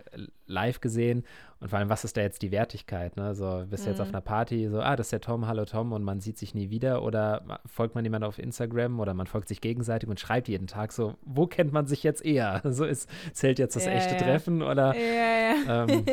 live 0.46 0.82
gesehen? 0.82 1.24
Und 1.62 1.70
vor 1.70 1.80
allem, 1.80 1.90
was 1.90 2.04
ist 2.04 2.18
da 2.18 2.22
jetzt 2.22 2.42
die 2.42 2.52
Wertigkeit, 2.52 3.16
ne? 3.16 3.34
So, 3.36 3.64
bist 3.70 3.86
du 3.86 3.88
mhm. 3.88 3.94
jetzt 3.94 4.02
auf 4.02 4.10
mhm. 4.10 4.16
einer 4.16 4.22
Party, 4.22 4.68
so, 4.68 4.82
ah, 4.82 4.98
das 4.98 5.08
ist 5.08 5.12
der 5.14 5.22
Tom, 5.22 5.48
hallo 5.48 5.64
Tom, 5.64 5.94
und 5.94 6.04
man 6.04 6.20
sieht 6.20 6.38
sich 6.38 6.54
nie 6.54 6.70
wieder 6.70 7.04
oder 7.04 7.62
folgt 7.66 7.96
man 7.96 8.04
jemand 8.04 8.26
auf 8.26 8.38
Instagram 8.38 9.00
oder 9.00 9.14
man 9.14 9.28
folgt 9.28 9.48
sich 9.48 9.62
gegenseitig 9.62 10.10
und 10.10 10.20
schreibt 10.20 10.50
jeden 10.50 10.68
Tag 10.68 10.92
so, 10.92 11.16
wo 11.22 11.48
kennt 11.48 11.72
man 11.72 11.88
sich 11.88 12.04
jetzt 12.04 12.24
eher? 12.24 12.62
So 12.78 12.86
ist, 12.86 13.10
zählt 13.32 13.60
jetzt 13.60 13.76
das 13.76 13.86
ja, 13.86 13.94
echte 13.94 14.14
ja. 14.14 14.20
Treffen 14.20 14.62
oder 14.62 14.94
ja, 14.94 15.56
ja. 15.66 15.86
Ähm, 15.86 16.06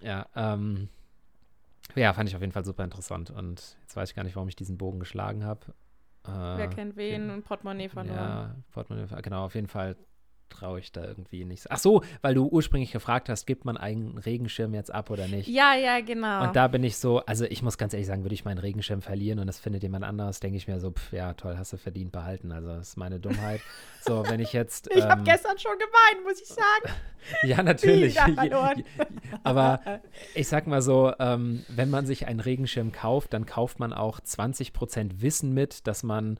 ja, 0.00 0.26
ähm, 0.34 0.88
ja, 1.94 2.12
fand 2.14 2.28
ich 2.28 2.34
auf 2.34 2.40
jeden 2.40 2.52
Fall 2.52 2.64
super 2.64 2.84
interessant. 2.84 3.30
Und 3.30 3.76
jetzt 3.82 3.96
weiß 3.96 4.08
ich 4.10 4.16
gar 4.16 4.24
nicht, 4.24 4.34
warum 4.34 4.48
ich 4.48 4.56
diesen 4.56 4.78
Bogen 4.78 4.98
geschlagen 4.98 5.44
habe. 5.44 5.60
Äh, 6.28 6.58
Wer 6.58 6.68
kennt 6.68 6.96
wen? 6.96 7.30
Ein 7.30 7.42
Portemonnaie 7.42 7.88
verloren. 7.88 8.16
Ja, 8.16 8.54
Portemonnaie, 8.72 9.22
genau, 9.22 9.44
auf 9.46 9.54
jeden 9.54 9.68
Fall 9.68 9.96
traue 10.48 10.80
ich 10.80 10.92
da 10.92 11.04
irgendwie 11.04 11.44
nicht. 11.44 11.70
Ach 11.70 11.78
so, 11.78 12.02
weil 12.22 12.34
du 12.34 12.46
ursprünglich 12.46 12.92
gefragt 12.92 13.28
hast, 13.28 13.46
gibt 13.46 13.64
man 13.64 13.76
einen 13.76 14.18
Regenschirm 14.18 14.74
jetzt 14.74 14.92
ab 14.92 15.10
oder 15.10 15.28
nicht? 15.28 15.48
Ja, 15.48 15.74
ja, 15.74 16.00
genau. 16.00 16.44
Und 16.44 16.56
da 16.56 16.68
bin 16.68 16.84
ich 16.84 16.96
so, 16.96 17.20
also 17.20 17.44
ich 17.44 17.62
muss 17.62 17.78
ganz 17.78 17.92
ehrlich 17.92 18.06
sagen, 18.06 18.22
würde 18.24 18.34
ich 18.34 18.44
meinen 18.44 18.58
Regenschirm 18.58 19.02
verlieren 19.02 19.38
und 19.38 19.46
das 19.46 19.58
findet 19.58 19.82
jemand 19.82 20.04
anderes, 20.04 20.40
denke 20.40 20.56
ich 20.56 20.68
mir 20.68 20.80
so, 20.80 20.90
pf, 20.90 21.12
ja, 21.12 21.32
toll, 21.34 21.56
hast 21.58 21.72
du 21.72 21.76
verdient 21.76 22.12
behalten. 22.12 22.52
Also 22.52 22.68
das 22.68 22.90
ist 22.90 22.96
meine 22.96 23.20
Dummheit. 23.20 23.60
so, 24.00 24.24
wenn 24.28 24.40
ich 24.40 24.52
jetzt. 24.52 24.88
ich 24.94 25.02
ähm, 25.02 25.10
habe 25.10 25.22
gestern 25.22 25.58
schon 25.58 25.78
geweint, 25.78 26.24
muss 26.24 26.40
ich 26.40 26.48
sagen. 26.48 26.94
ja, 27.42 27.62
natürlich. 27.62 28.18
Aber 29.42 30.00
ich 30.34 30.48
sag 30.48 30.66
mal 30.66 30.82
so, 30.82 31.12
ähm, 31.18 31.64
wenn 31.68 31.90
man 31.90 32.06
sich 32.06 32.26
einen 32.26 32.40
Regenschirm 32.40 32.92
kauft, 32.92 33.32
dann 33.32 33.46
kauft 33.46 33.78
man 33.78 33.92
auch 33.92 34.20
20% 34.20 35.20
Wissen 35.20 35.52
mit, 35.52 35.86
dass 35.86 36.02
man 36.02 36.38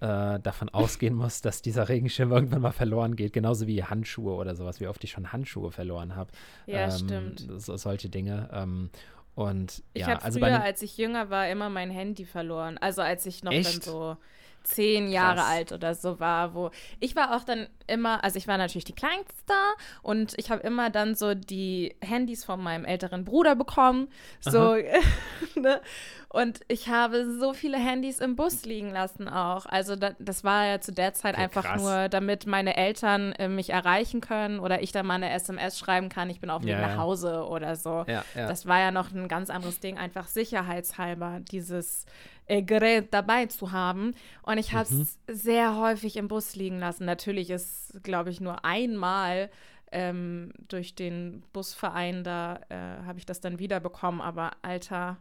äh, 0.00 0.40
davon 0.40 0.68
ausgehen 0.72 1.14
muss, 1.14 1.40
dass 1.40 1.62
dieser 1.62 1.88
Regenschirm 1.88 2.32
irgendwann 2.32 2.62
mal 2.62 2.72
verloren 2.72 3.16
geht. 3.16 3.32
Genauso 3.32 3.66
wie 3.66 3.84
Handschuhe 3.84 4.34
oder 4.34 4.54
sowas, 4.54 4.80
wie 4.80 4.86
oft 4.86 5.02
ich 5.04 5.10
schon 5.10 5.32
Handschuhe 5.32 5.70
verloren 5.70 6.16
habe. 6.16 6.30
Ja, 6.66 6.84
ähm, 6.84 6.90
stimmt. 6.90 7.46
So, 7.56 7.76
solche 7.76 8.08
Dinge. 8.08 8.48
Ähm, 8.52 8.90
und 9.34 9.82
ich 9.94 10.02
ja, 10.02 10.08
habe 10.08 10.22
also 10.22 10.40
früher, 10.40 10.62
als 10.62 10.82
ich 10.82 10.98
jünger 10.98 11.30
war, 11.30 11.48
immer 11.48 11.70
mein 11.70 11.90
Handy 11.90 12.24
verloren. 12.24 12.78
Also 12.78 13.02
als 13.02 13.24
ich 13.26 13.42
noch 13.42 13.52
so 13.62 14.16
zehn 14.62 15.08
Jahre 15.08 15.36
Krass. 15.36 15.48
alt 15.48 15.72
oder 15.72 15.94
so 15.94 16.20
war, 16.20 16.54
wo 16.54 16.70
ich 16.98 17.16
war 17.16 17.36
auch 17.36 17.44
dann 17.44 17.68
immer, 17.90 18.24
also 18.24 18.36
ich 18.36 18.48
war 18.48 18.56
natürlich 18.56 18.84
die 18.84 18.94
Kleinste 18.94 19.54
und 20.02 20.34
ich 20.36 20.50
habe 20.50 20.62
immer 20.62 20.90
dann 20.90 21.14
so 21.14 21.34
die 21.34 21.96
Handys 22.00 22.44
von 22.44 22.62
meinem 22.62 22.84
älteren 22.84 23.24
Bruder 23.24 23.54
bekommen. 23.54 24.08
So, 24.40 24.76
ne? 25.54 25.80
Und 26.32 26.60
ich 26.68 26.88
habe 26.88 27.28
so 27.40 27.52
viele 27.52 27.76
Handys 27.76 28.20
im 28.20 28.36
Bus 28.36 28.64
liegen 28.64 28.92
lassen 28.92 29.28
auch. 29.28 29.66
Also 29.66 29.96
da, 29.96 30.12
das 30.20 30.44
war 30.44 30.64
ja 30.64 30.80
zu 30.80 30.92
der 30.92 31.12
Zeit 31.12 31.34
okay, 31.34 31.42
einfach 31.42 31.64
krass. 31.64 31.82
nur, 31.82 32.08
damit 32.08 32.46
meine 32.46 32.76
Eltern 32.76 33.32
äh, 33.32 33.48
mich 33.48 33.70
erreichen 33.70 34.20
können 34.20 34.60
oder 34.60 34.80
ich 34.80 34.92
dann 34.92 35.06
mal 35.06 35.14
eine 35.14 35.30
SMS 35.30 35.76
schreiben 35.76 36.08
kann, 36.08 36.30
ich 36.30 36.40
bin 36.40 36.48
auf 36.48 36.62
dem 36.62 36.68
Weg 36.68 36.78
ja, 36.78 36.86
nach 36.86 36.98
Hause 36.98 37.46
oder 37.48 37.74
so. 37.74 38.04
Ja, 38.06 38.24
ja. 38.36 38.46
Das 38.46 38.66
war 38.66 38.78
ja 38.78 38.92
noch 38.92 39.10
ein 39.10 39.26
ganz 39.26 39.50
anderes 39.50 39.80
Ding, 39.80 39.98
einfach 39.98 40.28
sicherheitshalber, 40.28 41.40
dieses 41.50 42.06
äh, 42.50 42.62
Gerät 42.62 43.14
dabei 43.14 43.46
zu 43.46 43.70
haben. 43.72 44.12
Und 44.42 44.58
ich 44.58 44.72
habe 44.72 44.82
es 44.82 44.90
mhm. 44.90 45.08
sehr 45.28 45.76
häufig 45.76 46.16
im 46.16 46.26
Bus 46.26 46.56
liegen 46.56 46.80
lassen. 46.80 47.04
Natürlich 47.04 47.48
ist, 47.50 47.79
glaube 48.02 48.30
ich, 48.30 48.40
nur 48.40 48.64
einmal 48.64 49.50
ähm, 49.92 50.52
durch 50.68 50.94
den 50.94 51.42
Busverein 51.52 52.24
da 52.24 52.60
äh, 52.68 53.04
habe 53.06 53.18
ich 53.18 53.26
das 53.26 53.40
dann 53.40 53.58
wiederbekommen. 53.58 54.20
Aber 54.20 54.52
Alter, 54.62 55.18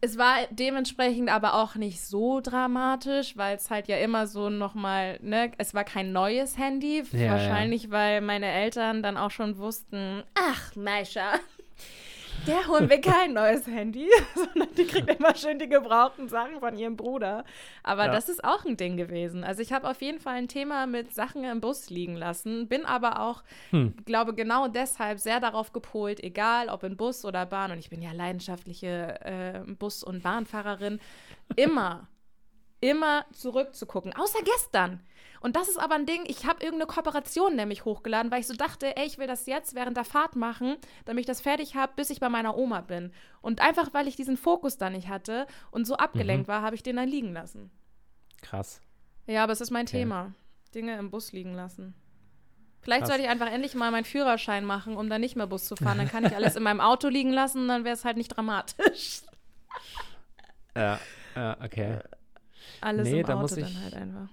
es 0.00 0.16
war 0.16 0.36
dementsprechend 0.50 1.28
aber 1.28 1.54
auch 1.54 1.74
nicht 1.74 2.00
so 2.00 2.40
dramatisch, 2.40 3.36
weil 3.36 3.56
es 3.56 3.70
halt 3.70 3.88
ja 3.88 3.96
immer 3.98 4.26
so 4.26 4.48
nochmal, 4.48 5.18
ne, 5.22 5.52
es 5.58 5.74
war 5.74 5.84
kein 5.84 6.12
neues 6.12 6.56
Handy. 6.56 7.02
Ja, 7.12 7.32
wahrscheinlich, 7.32 7.84
ja. 7.84 7.90
weil 7.90 8.20
meine 8.20 8.50
Eltern 8.50 9.02
dann 9.02 9.16
auch 9.16 9.30
schon 9.30 9.58
wussten, 9.58 10.22
ach, 10.34 10.76
Meisha, 10.76 11.32
der 12.48 12.66
holen 12.66 12.90
wir 12.90 13.00
kein 13.00 13.34
neues 13.34 13.66
Handy, 13.66 14.08
sondern 14.34 14.74
die 14.74 14.86
kriegt 14.86 15.08
immer 15.08 15.34
schön 15.36 15.58
die 15.58 15.68
gebrauchten 15.68 16.28
Sachen 16.28 16.58
von 16.60 16.76
ihrem 16.76 16.96
Bruder. 16.96 17.44
Aber 17.82 18.06
ja. 18.06 18.12
das 18.12 18.28
ist 18.28 18.42
auch 18.42 18.64
ein 18.64 18.76
Ding 18.76 18.96
gewesen. 18.96 19.44
Also 19.44 19.62
ich 19.62 19.72
habe 19.72 19.88
auf 19.88 20.00
jeden 20.00 20.18
Fall 20.18 20.34
ein 20.34 20.48
Thema 20.48 20.86
mit 20.86 21.14
Sachen 21.14 21.44
im 21.44 21.60
Bus 21.60 21.90
liegen 21.90 22.16
lassen, 22.16 22.68
bin 22.68 22.84
aber 22.84 23.20
auch, 23.20 23.42
hm. 23.70 23.94
glaube 24.04 24.34
genau 24.34 24.68
deshalb 24.68 25.20
sehr 25.20 25.40
darauf 25.40 25.72
gepolt, 25.72 26.22
egal 26.22 26.68
ob 26.68 26.82
in 26.82 26.96
Bus 26.96 27.24
oder 27.24 27.46
Bahn, 27.46 27.70
und 27.70 27.78
ich 27.78 27.90
bin 27.90 28.02
ja 28.02 28.12
leidenschaftliche 28.12 29.20
äh, 29.24 29.72
Bus- 29.72 30.02
und 30.02 30.22
Bahnfahrerin, 30.22 31.00
immer, 31.56 32.08
immer 32.80 33.26
zurückzugucken. 33.32 34.14
Außer 34.14 34.40
gestern. 34.44 35.00
Und 35.40 35.56
das 35.56 35.68
ist 35.68 35.78
aber 35.78 35.94
ein 35.94 36.06
Ding, 36.06 36.24
ich 36.26 36.46
habe 36.46 36.64
irgendeine 36.64 36.86
Kooperation 36.86 37.54
nämlich 37.54 37.84
hochgeladen, 37.84 38.30
weil 38.30 38.40
ich 38.40 38.46
so 38.46 38.54
dachte, 38.54 38.96
ey, 38.96 39.06
ich 39.06 39.18
will 39.18 39.26
das 39.26 39.46
jetzt 39.46 39.74
während 39.74 39.96
der 39.96 40.04
Fahrt 40.04 40.36
machen, 40.36 40.76
damit 41.04 41.20
ich 41.20 41.26
das 41.26 41.40
fertig 41.40 41.74
habe, 41.74 41.92
bis 41.96 42.10
ich 42.10 42.20
bei 42.20 42.28
meiner 42.28 42.56
Oma 42.56 42.80
bin. 42.80 43.12
Und 43.40 43.60
einfach, 43.60 43.94
weil 43.94 44.08
ich 44.08 44.16
diesen 44.16 44.36
Fokus 44.36 44.78
da 44.78 44.90
nicht 44.90 45.08
hatte 45.08 45.46
und 45.70 45.86
so 45.86 45.96
abgelenkt 45.96 46.48
mhm. 46.48 46.52
war, 46.52 46.62
habe 46.62 46.74
ich 46.74 46.82
den 46.82 46.96
dann 46.96 47.08
liegen 47.08 47.32
lassen. 47.32 47.70
Krass. 48.42 48.80
Ja, 49.26 49.44
aber 49.44 49.52
es 49.52 49.60
ist 49.60 49.70
mein 49.70 49.86
okay. 49.86 49.98
Thema. 49.98 50.32
Dinge 50.74 50.98
im 50.98 51.10
Bus 51.10 51.32
liegen 51.32 51.54
lassen. 51.54 51.94
Vielleicht 52.80 53.00
Krass. 53.00 53.08
sollte 53.08 53.24
ich 53.24 53.28
einfach 53.28 53.50
endlich 53.50 53.74
mal 53.74 53.90
meinen 53.90 54.04
Führerschein 54.04 54.64
machen, 54.64 54.96
um 54.96 55.08
dann 55.10 55.20
nicht 55.20 55.36
mehr 55.36 55.46
Bus 55.46 55.64
zu 55.64 55.76
fahren. 55.76 55.98
Dann 55.98 56.08
kann 56.08 56.24
ich 56.24 56.34
alles 56.34 56.56
in 56.56 56.62
meinem 56.62 56.80
Auto 56.80 57.08
liegen 57.08 57.32
lassen, 57.32 57.68
dann 57.68 57.84
wäre 57.84 57.94
es 57.94 58.04
halt 58.04 58.16
nicht 58.16 58.28
dramatisch. 58.28 59.22
ja, 60.76 60.98
ja, 61.34 61.56
okay. 61.62 61.98
Alles 62.80 63.08
nee, 63.08 63.20
im 63.20 63.26
Auto 63.26 63.56
dann 63.56 63.82
halt 63.82 63.94
einfach 63.94 64.28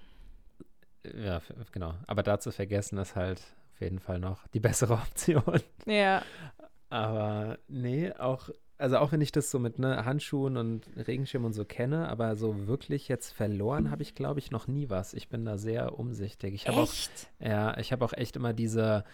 ja, 1.14 1.40
genau. 1.72 1.94
Aber 2.06 2.22
dazu 2.22 2.50
vergessen 2.50 2.98
ist 2.98 3.16
halt 3.16 3.42
auf 3.74 3.80
jeden 3.80 3.98
Fall 3.98 4.18
noch 4.18 4.46
die 4.48 4.60
bessere 4.60 4.94
Option. 4.94 5.60
Ja. 5.86 6.22
Aber 6.88 7.58
nee, 7.68 8.12
auch, 8.12 8.48
also 8.78 8.98
auch 8.98 9.12
wenn 9.12 9.20
ich 9.20 9.32
das 9.32 9.50
so 9.50 9.58
mit 9.58 9.78
ne, 9.78 10.04
Handschuhen 10.04 10.56
und 10.56 10.88
Regenschirm 10.96 11.44
und 11.44 11.52
so 11.52 11.64
kenne, 11.64 12.08
aber 12.08 12.36
so 12.36 12.66
wirklich 12.66 13.08
jetzt 13.08 13.32
verloren 13.32 13.90
habe 13.90 14.02
ich, 14.02 14.14
glaube 14.14 14.38
ich, 14.38 14.50
noch 14.50 14.66
nie 14.66 14.88
was. 14.88 15.14
Ich 15.14 15.28
bin 15.28 15.44
da 15.44 15.58
sehr 15.58 15.98
umsichtig. 15.98 16.54
Ich 16.54 16.66
echt? 16.66 16.76
Auch, 17.40 17.46
ja, 17.46 17.76
ich 17.78 17.92
habe 17.92 18.04
auch 18.04 18.12
echt 18.12 18.36
immer 18.36 18.52
diese, 18.52 19.04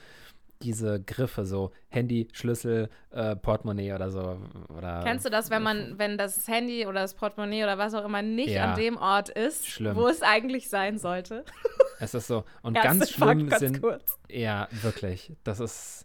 diese 0.62 1.02
Griffe, 1.02 1.44
so 1.44 1.72
Handy, 1.88 2.28
Schlüssel, 2.32 2.88
äh, 3.10 3.36
Portemonnaie 3.36 3.92
oder 3.92 4.10
so. 4.10 4.38
Oder 4.76 5.02
Kennst 5.04 5.24
du 5.24 5.30
das, 5.30 5.50
wenn 5.50 5.62
man, 5.62 5.98
wenn 5.98 6.18
das 6.18 6.46
Handy 6.48 6.86
oder 6.86 7.00
das 7.00 7.14
Portemonnaie 7.14 7.64
oder 7.64 7.78
was 7.78 7.94
auch 7.94 8.04
immer 8.04 8.22
nicht 8.22 8.50
ja. 8.50 8.72
an 8.72 8.78
dem 8.78 8.96
Ort 8.96 9.28
ist, 9.28 9.66
schlimm. 9.66 9.96
wo 9.96 10.06
es 10.08 10.22
eigentlich 10.22 10.68
sein 10.68 10.98
sollte? 10.98 11.44
Es 12.02 12.14
ist 12.14 12.26
so. 12.26 12.44
Und 12.62 12.74
ganz 12.74 13.10
schlimm 13.10 13.48
Fakt, 13.48 13.60
sind. 13.60 13.80
Kurz. 13.80 14.18
Ja, 14.28 14.68
wirklich. 14.82 15.32
Das 15.44 15.60
ist. 15.60 16.02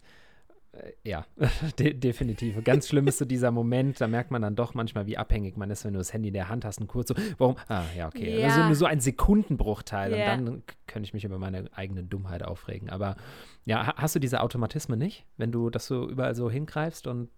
Äh, 0.73 0.91
ja, 1.03 1.25
de 1.79 1.93
definitiv. 1.93 2.63
Ganz 2.63 2.87
schlimm 2.87 3.07
ist 3.07 3.17
so 3.17 3.25
dieser 3.25 3.49
Moment, 3.49 3.99
da 3.99 4.07
merkt 4.07 4.29
man 4.29 4.43
dann 4.43 4.55
doch 4.55 4.75
manchmal, 4.75 5.07
wie 5.07 5.17
abhängig 5.17 5.57
man 5.57 5.71
ist, 5.71 5.85
wenn 5.85 5.93
du 5.93 5.97
das 5.97 6.13
Handy 6.13 6.27
in 6.27 6.35
der 6.35 6.49
Hand 6.49 6.65
hast 6.65 6.79
und 6.79 6.87
kurz 6.87 7.09
so, 7.09 7.15
warum? 7.39 7.55
Ah, 7.67 7.83
ja, 7.95 8.07
okay. 8.07 8.39
Ja. 8.39 8.47
Also 8.47 8.63
nur 8.63 8.75
so 8.75 8.85
ein 8.85 8.99
Sekundenbruchteil 8.99 10.13
yeah. 10.13 10.35
und 10.35 10.45
dann 10.45 10.63
könnte 10.85 11.07
ich 11.07 11.13
mich 11.13 11.23
über 11.23 11.39
meine 11.39 11.65
eigene 11.73 12.03
Dummheit 12.03 12.43
aufregen. 12.43 12.89
Aber 12.89 13.15
ja, 13.65 13.95
hast 13.95 14.15
du 14.15 14.19
diese 14.19 14.41
Automatismen 14.41 14.99
nicht, 14.99 15.25
wenn 15.37 15.51
du 15.51 15.69
das 15.69 15.87
so 15.87 16.07
überall 16.07 16.35
so 16.35 16.51
hingreifst 16.51 17.07
und 17.07 17.29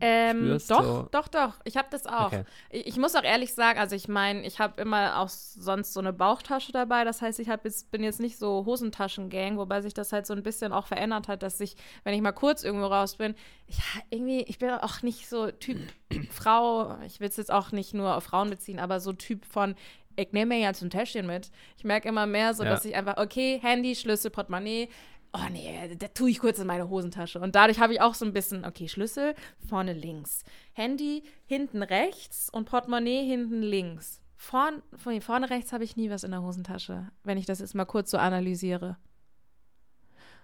ähm, 0.00 0.44
spürst, 0.44 0.70
doch, 0.70 0.82
so. 0.82 1.08
doch, 1.10 1.28
doch. 1.28 1.54
Ich 1.64 1.76
habe 1.76 1.88
das 1.90 2.06
auch. 2.06 2.26
Okay. 2.26 2.44
Ich, 2.70 2.86
ich, 2.86 2.96
muss 2.98 3.14
auch 3.14 3.22
ehrlich 3.22 3.54
sagen, 3.54 3.78
also 3.78 3.96
ich 3.96 4.08
meine, 4.08 4.44
ich 4.46 4.58
habe 4.58 4.80
immer 4.80 5.18
auch 5.18 5.28
sonst 5.28 5.92
so 5.94 6.00
eine 6.00 6.12
Bauchtasche 6.12 6.72
dabei. 6.72 7.04
Das 7.04 7.22
heißt, 7.22 7.40
ich 7.40 7.48
jetzt, 7.48 7.90
bin 7.90 8.02
jetzt 8.02 8.20
nicht 8.20 8.38
so 8.38 8.64
Hosentaschen-Gang, 8.66 9.56
wobei 9.56 9.80
sich 9.80 9.94
das 9.94 10.12
halt 10.12 10.26
so 10.26 10.34
ein 10.34 10.42
bisschen 10.42 10.72
auch 10.72 10.86
verändert 10.86 11.28
hat, 11.28 11.42
dass 11.42 11.60
ich, 11.60 11.76
wenn 12.04 12.14
ich 12.14 12.20
mal 12.20 12.32
kurz 12.32 12.62
irgendwo 12.62 12.86
raus 12.86 13.16
bin, 13.16 13.34
ich, 13.66 13.78
irgendwie, 14.10 14.42
ich 14.42 14.58
bin 14.58 14.70
auch 14.70 15.02
nicht 15.02 15.28
so 15.28 15.50
Typ 15.50 15.78
Frau, 16.30 16.98
ich 17.06 17.20
will 17.20 17.28
es 17.28 17.36
jetzt 17.36 17.52
auch 17.52 17.72
nicht 17.72 17.94
nur 17.94 18.16
auf 18.16 18.24
Frauen 18.24 18.50
beziehen, 18.50 18.78
aber 18.78 19.00
so 19.00 19.12
Typ 19.12 19.46
von, 19.46 19.74
ich 20.16 20.32
nehme 20.32 20.54
mir 20.54 20.60
jetzt 20.60 20.82
ein 20.82 20.90
Täschchen 20.90 21.26
mit. 21.26 21.50
Ich 21.76 21.84
merke 21.84 22.08
immer 22.08 22.26
mehr 22.26 22.54
so, 22.54 22.64
ja. 22.64 22.70
dass 22.70 22.84
ich 22.84 22.94
einfach, 22.94 23.18
okay, 23.18 23.58
Handy, 23.62 23.94
Schlüssel, 23.94 24.30
Portemonnaie, 24.30 24.88
oh 25.36 25.48
nee, 25.50 25.94
da 25.96 26.08
tue 26.08 26.30
ich 26.30 26.38
kurz 26.38 26.58
in 26.58 26.66
meine 26.66 26.88
Hosentasche. 26.88 27.40
Und 27.40 27.54
dadurch 27.54 27.78
habe 27.80 27.92
ich 27.92 28.00
auch 28.00 28.14
so 28.14 28.24
ein 28.24 28.32
bisschen, 28.32 28.64
okay, 28.64 28.88
Schlüssel 28.88 29.34
vorne 29.68 29.92
links, 29.92 30.44
Handy 30.72 31.24
hinten 31.46 31.82
rechts 31.82 32.48
und 32.50 32.66
Portemonnaie 32.66 33.26
hinten 33.26 33.62
links. 33.62 34.20
Vorn, 34.36 34.82
vorne 35.20 35.50
rechts 35.50 35.72
habe 35.72 35.84
ich 35.84 35.96
nie 35.96 36.10
was 36.10 36.24
in 36.24 36.30
der 36.30 36.42
Hosentasche, 36.42 37.08
wenn 37.24 37.38
ich 37.38 37.46
das 37.46 37.60
jetzt 37.60 37.74
mal 37.74 37.86
kurz 37.86 38.10
so 38.10 38.18
analysiere. 38.18 38.96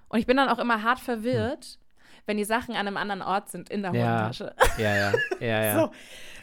Und 0.09 0.19
ich 0.19 0.27
bin 0.27 0.37
dann 0.37 0.49
auch 0.49 0.59
immer 0.59 0.83
hart 0.83 1.01
verwirrt, 1.01 1.65
hm. 1.65 2.23
wenn 2.27 2.37
die 2.37 2.45
Sachen 2.45 2.75
an 2.75 2.87
einem 2.87 2.97
anderen 2.97 3.23
Ort 3.23 3.51
sind 3.51 3.71
in 3.71 3.83
der 3.83 3.95
ja. 3.95 4.29
Hosentasche. 4.29 4.55
Ja, 4.79 4.97
ja, 4.97 5.13
ja, 5.41 5.65
ja. 5.65 5.93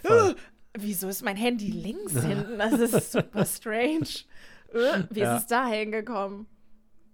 so, 0.04 0.10
uh, 0.10 0.34
wieso 0.74 1.08
ist 1.08 1.24
mein 1.24 1.38
Handy 1.38 1.72
links 1.72 2.14
hinten? 2.26 2.58
Das 2.58 2.74
ist 2.74 3.12
super 3.12 3.46
strange. 3.46 4.26
Uh, 4.74 5.04
wie 5.10 5.22
ja. 5.22 5.36
ist 5.36 5.42
es 5.44 5.48
da 5.48 5.68
hingekommen? 5.68 6.48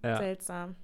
Ja. 0.03 0.17
Seltsam. 0.17 0.75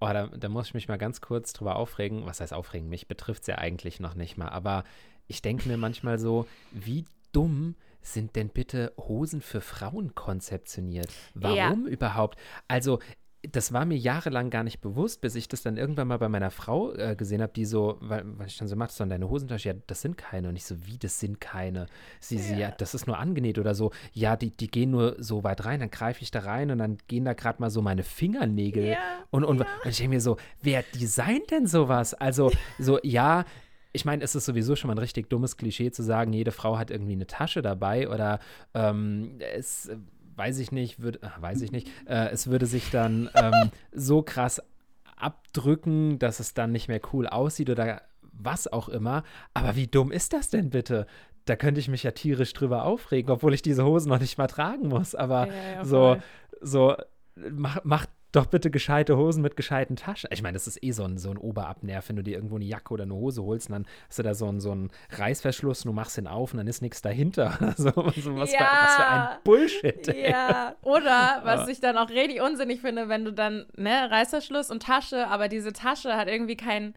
Oh, 0.00 0.08
da, 0.12 0.26
da, 0.28 0.48
muss 0.48 0.68
ich 0.68 0.74
mich 0.74 0.88
mal 0.88 0.96
ganz 0.96 1.20
kurz 1.20 1.52
drüber 1.52 1.76
aufregen. 1.76 2.24
Was 2.24 2.40
heißt 2.40 2.54
aufregen? 2.54 2.88
Mich 2.88 3.06
betrifft 3.06 3.42
es 3.42 3.48
ja 3.48 3.58
eigentlich 3.58 4.00
noch 4.00 4.14
nicht 4.14 4.38
mal. 4.38 4.48
Aber 4.48 4.84
ich 5.26 5.42
denke 5.42 5.68
mir 5.68 5.76
manchmal 5.76 6.18
so, 6.18 6.46
wie 6.72 7.04
dumm 7.32 7.74
sind 8.02 8.34
denn 8.34 8.48
bitte 8.48 8.92
Hosen 8.96 9.42
für 9.42 9.60
Frauen 9.60 10.14
konzeptioniert? 10.14 11.10
Warum 11.34 11.86
ja. 11.86 11.90
überhaupt? 11.90 12.38
Also 12.66 12.98
das 13.42 13.72
war 13.72 13.86
mir 13.86 13.96
jahrelang 13.96 14.50
gar 14.50 14.64
nicht 14.64 14.80
bewusst, 14.80 15.22
bis 15.22 15.34
ich 15.34 15.48
das 15.48 15.62
dann 15.62 15.76
irgendwann 15.76 16.08
mal 16.08 16.18
bei 16.18 16.28
meiner 16.28 16.50
Frau 16.50 16.92
äh, 16.92 17.16
gesehen 17.16 17.40
habe, 17.40 17.52
die 17.52 17.64
so, 17.64 17.96
weil, 18.00 18.22
weil 18.38 18.46
ich 18.46 18.58
dann 18.58 18.68
so 18.68 18.76
mache, 18.76 18.92
so 18.92 19.04
deine 19.04 19.30
Hosentasche, 19.30 19.70
ja, 19.70 19.74
das 19.86 20.02
sind 20.02 20.18
keine. 20.18 20.48
Und 20.48 20.56
ich 20.56 20.64
so, 20.64 20.86
wie, 20.86 20.98
das 20.98 21.18
sind 21.20 21.40
keine. 21.40 21.86
Sie, 22.20 22.36
ja. 22.36 22.42
sie, 22.42 22.54
ja, 22.56 22.70
das 22.70 22.94
ist 22.94 23.06
nur 23.06 23.18
angenäht 23.18 23.58
oder 23.58 23.74
so. 23.74 23.92
Ja, 24.12 24.36
die, 24.36 24.50
die 24.50 24.70
gehen 24.70 24.90
nur 24.90 25.16
so 25.18 25.42
weit 25.42 25.64
rein, 25.64 25.80
dann 25.80 25.90
greife 25.90 26.22
ich 26.22 26.30
da 26.30 26.40
rein 26.40 26.70
und 26.70 26.78
dann 26.78 26.98
gehen 27.08 27.24
da 27.24 27.32
gerade 27.32 27.60
mal 27.62 27.70
so 27.70 27.80
meine 27.80 28.02
Fingernägel. 28.02 28.84
Ja. 28.84 28.98
Und, 29.30 29.44
und, 29.44 29.60
ja. 29.60 29.66
und 29.84 29.90
ich 29.90 29.96
denke 29.96 30.10
mir 30.10 30.20
so, 30.20 30.36
wer 30.60 30.84
designt 30.94 31.50
denn 31.50 31.66
sowas? 31.66 32.12
Also, 32.12 32.50
so, 32.78 32.98
ja, 33.02 33.44
ich 33.92 34.04
meine, 34.04 34.22
es 34.22 34.34
ist 34.34 34.44
sowieso 34.44 34.76
schon 34.76 34.88
mal 34.88 34.94
ein 34.94 34.98
richtig 34.98 35.30
dummes 35.30 35.56
Klischee 35.56 35.90
zu 35.90 36.02
sagen, 36.02 36.32
jede 36.32 36.52
Frau 36.52 36.78
hat 36.78 36.90
irgendwie 36.90 37.12
eine 37.12 37.26
Tasche 37.26 37.62
dabei 37.62 38.08
oder 38.08 38.38
ähm, 38.74 39.40
es 39.54 39.90
weiß 40.40 40.58
ich 40.58 40.72
nicht, 40.72 41.02
würde, 41.02 41.20
weiß 41.38 41.60
ich 41.60 41.70
nicht, 41.70 41.90
äh, 42.06 42.30
es 42.30 42.46
würde 42.46 42.64
sich 42.64 42.90
dann 42.90 43.28
ähm, 43.34 43.70
so 43.92 44.22
krass 44.22 44.62
abdrücken, 45.14 46.18
dass 46.18 46.40
es 46.40 46.54
dann 46.54 46.72
nicht 46.72 46.88
mehr 46.88 47.02
cool 47.12 47.26
aussieht 47.26 47.68
oder 47.68 48.00
was 48.32 48.66
auch 48.66 48.88
immer. 48.88 49.22
Aber 49.52 49.76
wie 49.76 49.86
dumm 49.86 50.10
ist 50.10 50.32
das 50.32 50.48
denn 50.48 50.70
bitte? 50.70 51.06
Da 51.44 51.56
könnte 51.56 51.78
ich 51.78 51.88
mich 51.88 52.04
ja 52.04 52.12
tierisch 52.12 52.54
drüber 52.54 52.84
aufregen, 52.84 53.30
obwohl 53.30 53.52
ich 53.52 53.60
diese 53.60 53.84
Hosen 53.84 54.08
noch 54.08 54.18
nicht 54.18 54.38
mal 54.38 54.46
tragen 54.46 54.88
muss. 54.88 55.14
Aber 55.14 55.48
ja, 55.48 55.72
ja, 55.74 55.84
so, 55.84 56.16
so 56.62 56.96
macht 57.34 57.84
mach 57.84 58.06
doch 58.32 58.46
bitte 58.46 58.70
gescheite 58.70 59.16
Hosen 59.16 59.42
mit 59.42 59.56
gescheiten 59.56 59.96
Taschen. 59.96 60.30
Ich 60.32 60.42
meine, 60.42 60.54
das 60.54 60.66
ist 60.66 60.82
eh 60.82 60.92
so 60.92 61.04
ein, 61.04 61.18
so 61.18 61.30
ein 61.30 61.36
Oberabnerv, 61.36 62.08
wenn 62.08 62.16
du 62.16 62.22
dir 62.22 62.34
irgendwo 62.34 62.56
eine 62.56 62.64
Jacke 62.64 62.94
oder 62.94 63.04
eine 63.04 63.14
Hose 63.14 63.42
holst 63.42 63.68
und 63.68 63.72
dann 63.72 63.86
hast 64.08 64.18
du 64.18 64.22
da 64.22 64.34
so 64.34 64.46
einen, 64.46 64.60
so 64.60 64.72
einen 64.72 64.90
Reißverschluss 65.10 65.84
und 65.84 65.90
du 65.90 65.92
machst 65.94 66.18
ihn 66.18 66.26
auf 66.26 66.52
und 66.52 66.58
dann 66.58 66.66
ist 66.66 66.82
nichts 66.82 67.02
dahinter. 67.02 67.74
so, 67.76 67.90
so 67.90 68.36
was, 68.36 68.52
ja. 68.52 68.58
für, 68.58 68.64
was, 68.64 68.96
für, 68.96 69.06
ein 69.06 69.28
Bullshit. 69.44 70.08
Ey. 70.08 70.30
Ja, 70.30 70.76
oder 70.82 71.40
was 71.44 71.68
ich 71.68 71.80
dann 71.80 71.96
auch 71.96 72.10
richtig 72.10 72.40
unsinnig 72.40 72.80
finde, 72.80 73.08
wenn 73.08 73.24
du 73.24 73.32
dann, 73.32 73.66
ne, 73.76 74.10
Reißverschluss 74.10 74.70
und 74.70 74.82
Tasche, 74.82 75.28
aber 75.28 75.48
diese 75.48 75.72
Tasche 75.72 76.16
hat 76.16 76.28
irgendwie 76.28 76.56
keinen 76.56 76.94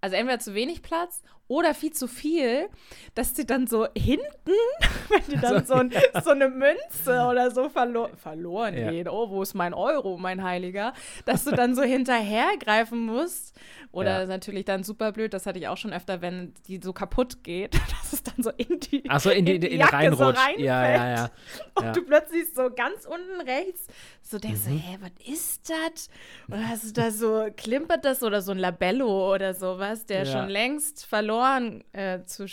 also 0.00 0.14
entweder 0.14 0.38
zu 0.38 0.54
wenig 0.54 0.82
Platz 0.82 1.22
oder 1.48 1.74
viel 1.74 1.92
zu 1.92 2.08
viel, 2.08 2.68
dass 3.14 3.36
sie 3.36 3.46
dann 3.46 3.66
so 3.66 3.86
hinten, 3.96 4.26
wenn 5.08 5.22
die 5.30 5.40
dann 5.40 5.56
also, 5.56 5.74
so, 5.74 5.80
ein, 5.80 5.90
ja. 5.90 6.20
so, 6.22 6.30
eine 6.30 6.48
Münze 6.48 7.22
oder 7.28 7.50
so 7.50 7.68
verlo 7.68 8.08
verloren 8.16 8.76
ja. 8.76 8.90
geht, 8.90 9.08
oh, 9.08 9.30
wo 9.30 9.42
ist 9.42 9.54
mein 9.54 9.72
Euro, 9.72 10.16
mein 10.18 10.42
Heiliger, 10.42 10.92
dass 11.24 11.44
du 11.44 11.52
dann 11.52 11.74
so 11.74 11.82
hinterhergreifen 11.96 12.98
musst. 12.98 13.56
Oder 13.92 14.22
ja. 14.22 14.26
natürlich 14.26 14.64
dann 14.64 14.82
super 14.82 15.12
blöd, 15.12 15.32
das 15.32 15.46
hatte 15.46 15.58
ich 15.58 15.68
auch 15.68 15.76
schon 15.76 15.92
öfter, 15.92 16.20
wenn 16.20 16.52
die 16.66 16.80
so 16.82 16.92
kaputt 16.92 17.44
geht, 17.44 17.74
dass 17.90 18.12
es 18.12 18.22
dann 18.22 18.42
so 18.42 18.50
in 18.50 18.80
die, 18.80 19.04
Ach 19.08 19.20
so, 19.20 19.30
in 19.30 19.46
die, 19.46 19.54
in 19.54 19.60
die, 19.60 19.68
in 19.68 19.78
die 19.78 19.84
reinrutscht. 19.84 20.56
So 20.56 20.62
ja, 20.62 20.90
ja, 20.90 21.14
ja, 21.14 21.30
Und 21.74 21.96
du 21.96 22.02
plötzlich 22.02 22.52
so 22.52 22.70
ganz 22.70 23.06
unten 23.06 23.40
rechts 23.40 23.86
so 24.20 24.38
denkst, 24.38 24.66
mhm. 24.66 24.78
hä, 24.78 24.98
was 25.00 25.32
ist 25.32 25.70
das? 25.70 26.10
Oder 26.48 26.68
hast 26.68 26.84
du 26.84 26.92
da 26.92 27.10
so, 27.10 27.46
klimpert 27.56 28.04
das 28.04 28.22
oder 28.22 28.42
so 28.42 28.50
ein 28.50 28.58
Labello 28.58 29.32
oder 29.32 29.54
sowas, 29.54 30.04
der 30.04 30.26
schon 30.26 30.48
längst 30.48 31.06
verloren 31.06 31.35
verloren 31.36 31.84
äh, 31.92 32.24
zu 32.24 32.46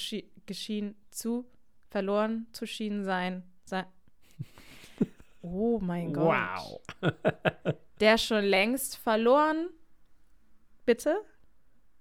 geschehen, 0.45 0.95
zu 1.09 1.45
verloren 1.89 2.47
zu 2.51 2.65
schienen 2.65 3.03
sein. 3.03 3.43
sein. 3.65 3.85
Oh 5.45 5.77
mein 5.77 6.13
Gott. 6.13 6.33
Wow. 6.33 6.81
Der 7.99 8.17
schon 8.17 8.45
längst 8.45 8.95
verloren, 8.95 9.67
bitte? 10.85 11.17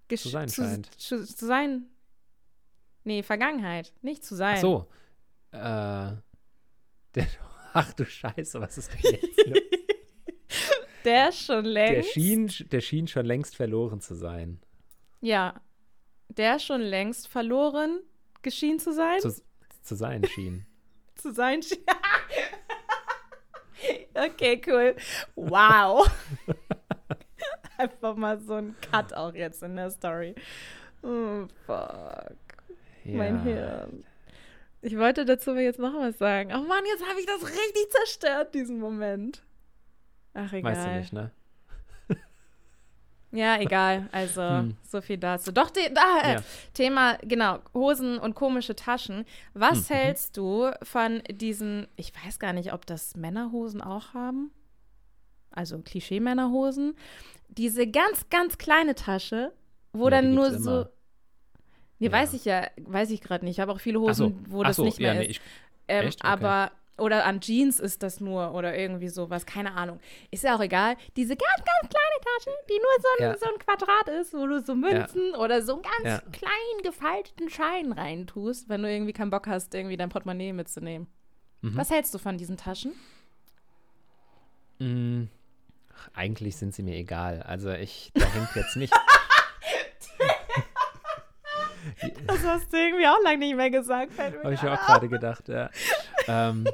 Gesch 0.06 0.22
zu 0.22 0.28
sein 0.28 0.48
zu, 0.48 0.62
scheint. 0.62 0.86
Zu, 1.00 1.26
zu, 1.26 1.46
sein. 1.46 1.86
Nee, 3.02 3.24
Vergangenheit, 3.24 3.92
nicht 4.00 4.24
zu 4.24 4.36
sein. 4.36 4.58
Ach 4.58 4.60
so. 4.60 4.88
Äh, 5.50 5.58
der, 7.16 7.26
ach 7.72 7.92
du 7.94 8.04
Scheiße, 8.04 8.60
was 8.60 8.78
ist 8.78 8.92
denn 8.92 9.12
jetzt? 9.12 9.74
der 11.04 11.32
schon 11.32 11.64
längst. 11.64 12.14
Der 12.16 12.20
schien, 12.20 12.52
der 12.70 12.80
schien 12.80 13.08
schon 13.08 13.26
längst 13.26 13.56
verloren 13.56 14.00
zu 14.00 14.14
sein. 14.14 14.60
Ja, 15.20 15.60
der 16.38 16.58
schon 16.58 16.80
längst 16.80 17.28
verloren 17.28 18.00
geschienen 18.42 18.78
zu 18.78 18.92
sein? 18.92 19.20
Zu, 19.20 19.42
zu 19.82 19.94
sein 19.94 20.24
schien. 20.24 20.66
zu 21.14 21.32
sein 21.32 21.62
schien. 21.62 21.84
okay, 24.14 24.60
cool. 24.66 24.96
Wow. 25.34 26.10
Einfach 27.78 28.16
mal 28.16 28.38
so 28.40 28.54
ein 28.54 28.76
Cut 28.80 29.12
auch 29.12 29.34
jetzt 29.34 29.62
in 29.62 29.76
der 29.76 29.90
Story. 29.90 30.34
Oh, 31.02 31.46
fuck. 31.66 32.36
Ja. 33.04 33.16
Mein 33.16 33.42
Hirn. 33.42 34.04
Ich 34.82 34.98
wollte 34.98 35.24
dazu 35.24 35.54
jetzt 35.54 35.78
noch 35.78 35.94
was 35.94 36.18
sagen. 36.18 36.52
Oh 36.54 36.62
Mann, 36.62 36.84
jetzt 36.86 37.08
habe 37.08 37.20
ich 37.20 37.26
das 37.26 37.44
richtig 37.44 37.90
zerstört, 37.90 38.54
diesen 38.54 38.78
Moment. 38.78 39.42
Ach, 40.34 40.52
egal. 40.52 40.72
Weißt 40.72 40.86
du 40.86 40.96
nicht, 40.96 41.12
ne? 41.12 41.30
Ja, 43.32 43.58
egal. 43.58 44.08
Also, 44.12 44.42
hm. 44.42 44.76
so 44.86 45.00
viel 45.00 45.16
dazu. 45.16 45.52
Doch, 45.52 45.70
de, 45.70 45.92
da, 45.92 46.20
äh, 46.22 46.34
ja. 46.34 46.42
Thema, 46.74 47.16
genau, 47.22 47.60
Hosen 47.72 48.18
und 48.18 48.34
komische 48.34 48.76
Taschen. 48.76 49.24
Was 49.54 49.88
hm. 49.88 49.96
hältst 49.96 50.36
du 50.36 50.70
von 50.82 51.22
diesen, 51.30 51.88
ich 51.96 52.12
weiß 52.14 52.38
gar 52.38 52.52
nicht, 52.52 52.74
ob 52.74 52.84
das 52.84 53.16
Männerhosen 53.16 53.80
auch 53.80 54.12
haben? 54.12 54.50
Also 55.50 55.78
Klischee-Männerhosen. 55.78 56.94
Diese 57.48 57.86
ganz, 57.86 58.28
ganz 58.28 58.58
kleine 58.58 58.94
Tasche, 58.94 59.52
wo 59.92 60.04
ja, 60.04 60.10
dann 60.10 60.34
nur 60.34 60.58
so. 60.58 60.86
Nee, 61.98 62.06
ja. 62.06 62.12
weiß 62.12 62.34
ich 62.34 62.44
ja, 62.44 62.66
weiß 62.76 63.10
ich 63.10 63.20
gerade 63.22 63.44
nicht. 63.44 63.56
Ich 63.56 63.60
habe 63.60 63.72
auch 63.72 63.80
viele 63.80 64.00
Hosen, 64.00 64.44
so. 64.44 64.52
wo 64.52 64.62
das 64.62 64.76
so, 64.76 64.84
nicht 64.84 64.98
mehr 64.98 65.14
nee, 65.14 65.24
ist. 65.24 65.30
Ich, 65.30 65.40
ähm, 65.88 66.06
okay. 66.06 66.16
Aber 66.22 66.72
oder 67.02 67.24
an 67.24 67.40
Jeans 67.40 67.80
ist 67.80 68.04
das 68.04 68.20
nur 68.20 68.54
oder 68.54 68.78
irgendwie 68.78 69.08
sowas, 69.08 69.44
keine 69.44 69.72
Ahnung. 69.72 69.98
Ist 70.30 70.44
ja 70.44 70.54
auch 70.56 70.60
egal. 70.60 70.96
Diese 71.16 71.34
ganz, 71.34 71.56
ganz 71.56 71.92
kleine 71.92 72.20
Tasche, 72.22 72.56
die 72.70 72.78
nur 72.78 72.92
so 73.00 73.08
ein, 73.18 73.24
ja. 73.24 73.38
so 73.38 73.46
ein 73.46 73.58
Quadrat 73.58 74.08
ist, 74.20 74.32
wo 74.32 74.46
du 74.46 74.60
so 74.60 74.76
Münzen 74.76 75.32
ja. 75.32 75.38
oder 75.38 75.62
so 75.62 75.74
einen 75.74 75.82
ganz 75.82 76.04
ja. 76.04 76.20
kleinen 76.30 76.82
gefalteten 76.84 77.50
Schein 77.50 77.90
reintust, 77.90 78.68
wenn 78.68 78.82
du 78.82 78.90
irgendwie 78.90 79.12
keinen 79.12 79.30
Bock 79.30 79.48
hast, 79.48 79.74
irgendwie 79.74 79.96
dein 79.96 80.10
Portemonnaie 80.10 80.52
mitzunehmen. 80.52 81.08
Mhm. 81.62 81.76
Was 81.76 81.90
hältst 81.90 82.14
du 82.14 82.18
von 82.18 82.38
diesen 82.38 82.56
Taschen? 82.56 82.92
Mhm. 84.78 85.28
eigentlich 86.14 86.56
sind 86.56 86.74
sie 86.74 86.82
mir 86.82 86.96
egal. 86.96 87.42
Also 87.42 87.70
ich, 87.70 88.12
da 88.14 88.26
hängt 88.26 88.54
jetzt 88.54 88.76
nicht. 88.76 88.94
das 92.26 92.44
hast 92.44 92.72
du 92.72 92.76
irgendwie 92.76 93.06
auch 93.06 93.20
lange 93.24 93.38
nicht 93.38 93.56
mehr 93.56 93.70
gesagt. 93.70 94.12
Habe 94.18 94.54
ich 94.54 94.62
mir 94.62 94.72
auch 94.72 94.86
gerade 94.86 95.08
gedacht, 95.08 95.48
ja 95.48 95.68
ähm, 96.28 96.66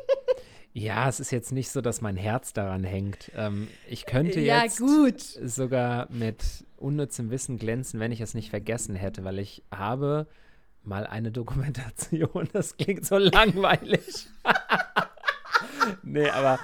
ja, 0.78 1.08
es 1.08 1.20
ist 1.20 1.30
jetzt 1.30 1.52
nicht 1.52 1.70
so, 1.70 1.80
dass 1.80 2.00
mein 2.00 2.16
Herz 2.16 2.52
daran 2.52 2.84
hängt. 2.84 3.30
Ähm, 3.34 3.68
ich 3.88 4.06
könnte 4.06 4.40
ja, 4.40 4.62
jetzt 4.62 4.78
gut. 4.78 5.20
sogar 5.20 6.10
mit 6.10 6.64
unnützem 6.76 7.30
Wissen 7.30 7.58
glänzen, 7.58 8.00
wenn 8.00 8.12
ich 8.12 8.20
es 8.20 8.34
nicht 8.34 8.50
vergessen 8.50 8.94
hätte, 8.94 9.24
weil 9.24 9.38
ich 9.38 9.64
habe 9.72 10.26
mal 10.82 11.06
eine 11.06 11.32
Dokumentation, 11.32 12.48
das 12.52 12.76
klingt 12.76 13.04
so 13.04 13.18
langweilig. 13.18 14.28
nee, 16.02 16.28
aber 16.28 16.60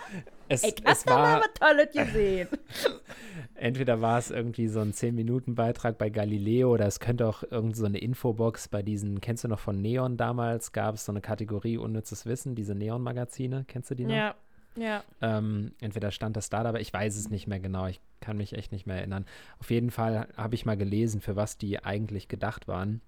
es, 0.48 0.62
Ey, 0.62 0.74
es 0.84 1.06
war 1.06 1.40
mal 1.40 1.48
Tolles 1.58 1.92
gesehen. 1.92 2.48
entweder 3.54 4.00
war 4.00 4.18
es 4.18 4.30
irgendwie 4.30 4.68
so 4.68 4.80
ein 4.80 4.92
10-Minuten-Beitrag 4.92 5.96
bei 5.96 6.10
Galileo 6.10 6.72
oder 6.72 6.86
es 6.86 7.00
könnte 7.00 7.26
auch 7.26 7.42
irgend 7.50 7.76
so 7.76 7.86
eine 7.86 7.98
Infobox 7.98 8.68
bei 8.68 8.82
diesen, 8.82 9.20
kennst 9.20 9.44
du 9.44 9.48
noch 9.48 9.60
von 9.60 9.80
Neon 9.80 10.16
damals, 10.16 10.72
gab 10.72 10.96
es 10.96 11.04
so 11.04 11.12
eine 11.12 11.20
Kategorie 11.20 11.78
unnützes 11.78 12.26
Wissen, 12.26 12.54
diese 12.54 12.74
Neon-Magazine, 12.74 13.64
kennst 13.66 13.90
du 13.90 13.94
die 13.94 14.04
noch? 14.04 14.14
Ja, 14.14 14.34
ja. 14.76 15.04
Ähm, 15.20 15.72
entweder 15.80 16.10
stand 16.10 16.36
das 16.36 16.50
da, 16.50 16.62
aber 16.62 16.80
ich 16.80 16.92
weiß 16.92 17.16
es 17.16 17.30
nicht 17.30 17.46
mehr 17.46 17.60
genau, 17.60 17.86
ich 17.86 18.00
kann 18.20 18.36
mich 18.36 18.54
echt 18.54 18.72
nicht 18.72 18.86
mehr 18.86 18.96
erinnern. 18.96 19.24
Auf 19.60 19.70
jeden 19.70 19.90
Fall 19.90 20.28
habe 20.36 20.54
ich 20.54 20.66
mal 20.66 20.76
gelesen, 20.76 21.20
für 21.20 21.36
was 21.36 21.58
die 21.58 21.82
eigentlich 21.82 22.28
gedacht 22.28 22.66
waren. 22.66 23.00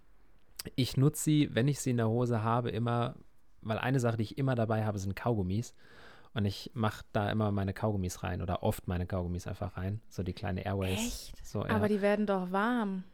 Ich 0.74 0.96
nutze 0.96 1.22
sie, 1.22 1.50
wenn 1.54 1.68
ich 1.68 1.80
sie 1.80 1.90
in 1.90 1.96
der 1.96 2.08
Hose 2.08 2.42
habe, 2.42 2.70
immer, 2.70 3.14
weil 3.62 3.78
eine 3.78 4.00
Sache, 4.00 4.16
die 4.16 4.24
ich 4.24 4.38
immer 4.38 4.54
dabei 4.54 4.84
habe, 4.84 4.98
sind 4.98 5.16
Kaugummis. 5.16 5.74
Und 6.36 6.44
ich 6.44 6.70
mache 6.74 7.02
da 7.12 7.30
immer 7.30 7.50
meine 7.50 7.72
Kaugummis 7.72 8.22
rein 8.22 8.42
oder 8.42 8.62
oft 8.62 8.88
meine 8.88 9.06
Kaugummis 9.06 9.46
einfach 9.46 9.78
rein. 9.78 10.02
So 10.10 10.22
die 10.22 10.34
kleine 10.34 10.66
Airways. 10.66 10.98
Echt? 11.32 11.46
So, 11.46 11.64
ja. 11.64 11.70
Aber 11.70 11.88
die 11.88 12.02
werden 12.02 12.26
doch 12.26 12.52
warm. 12.52 13.04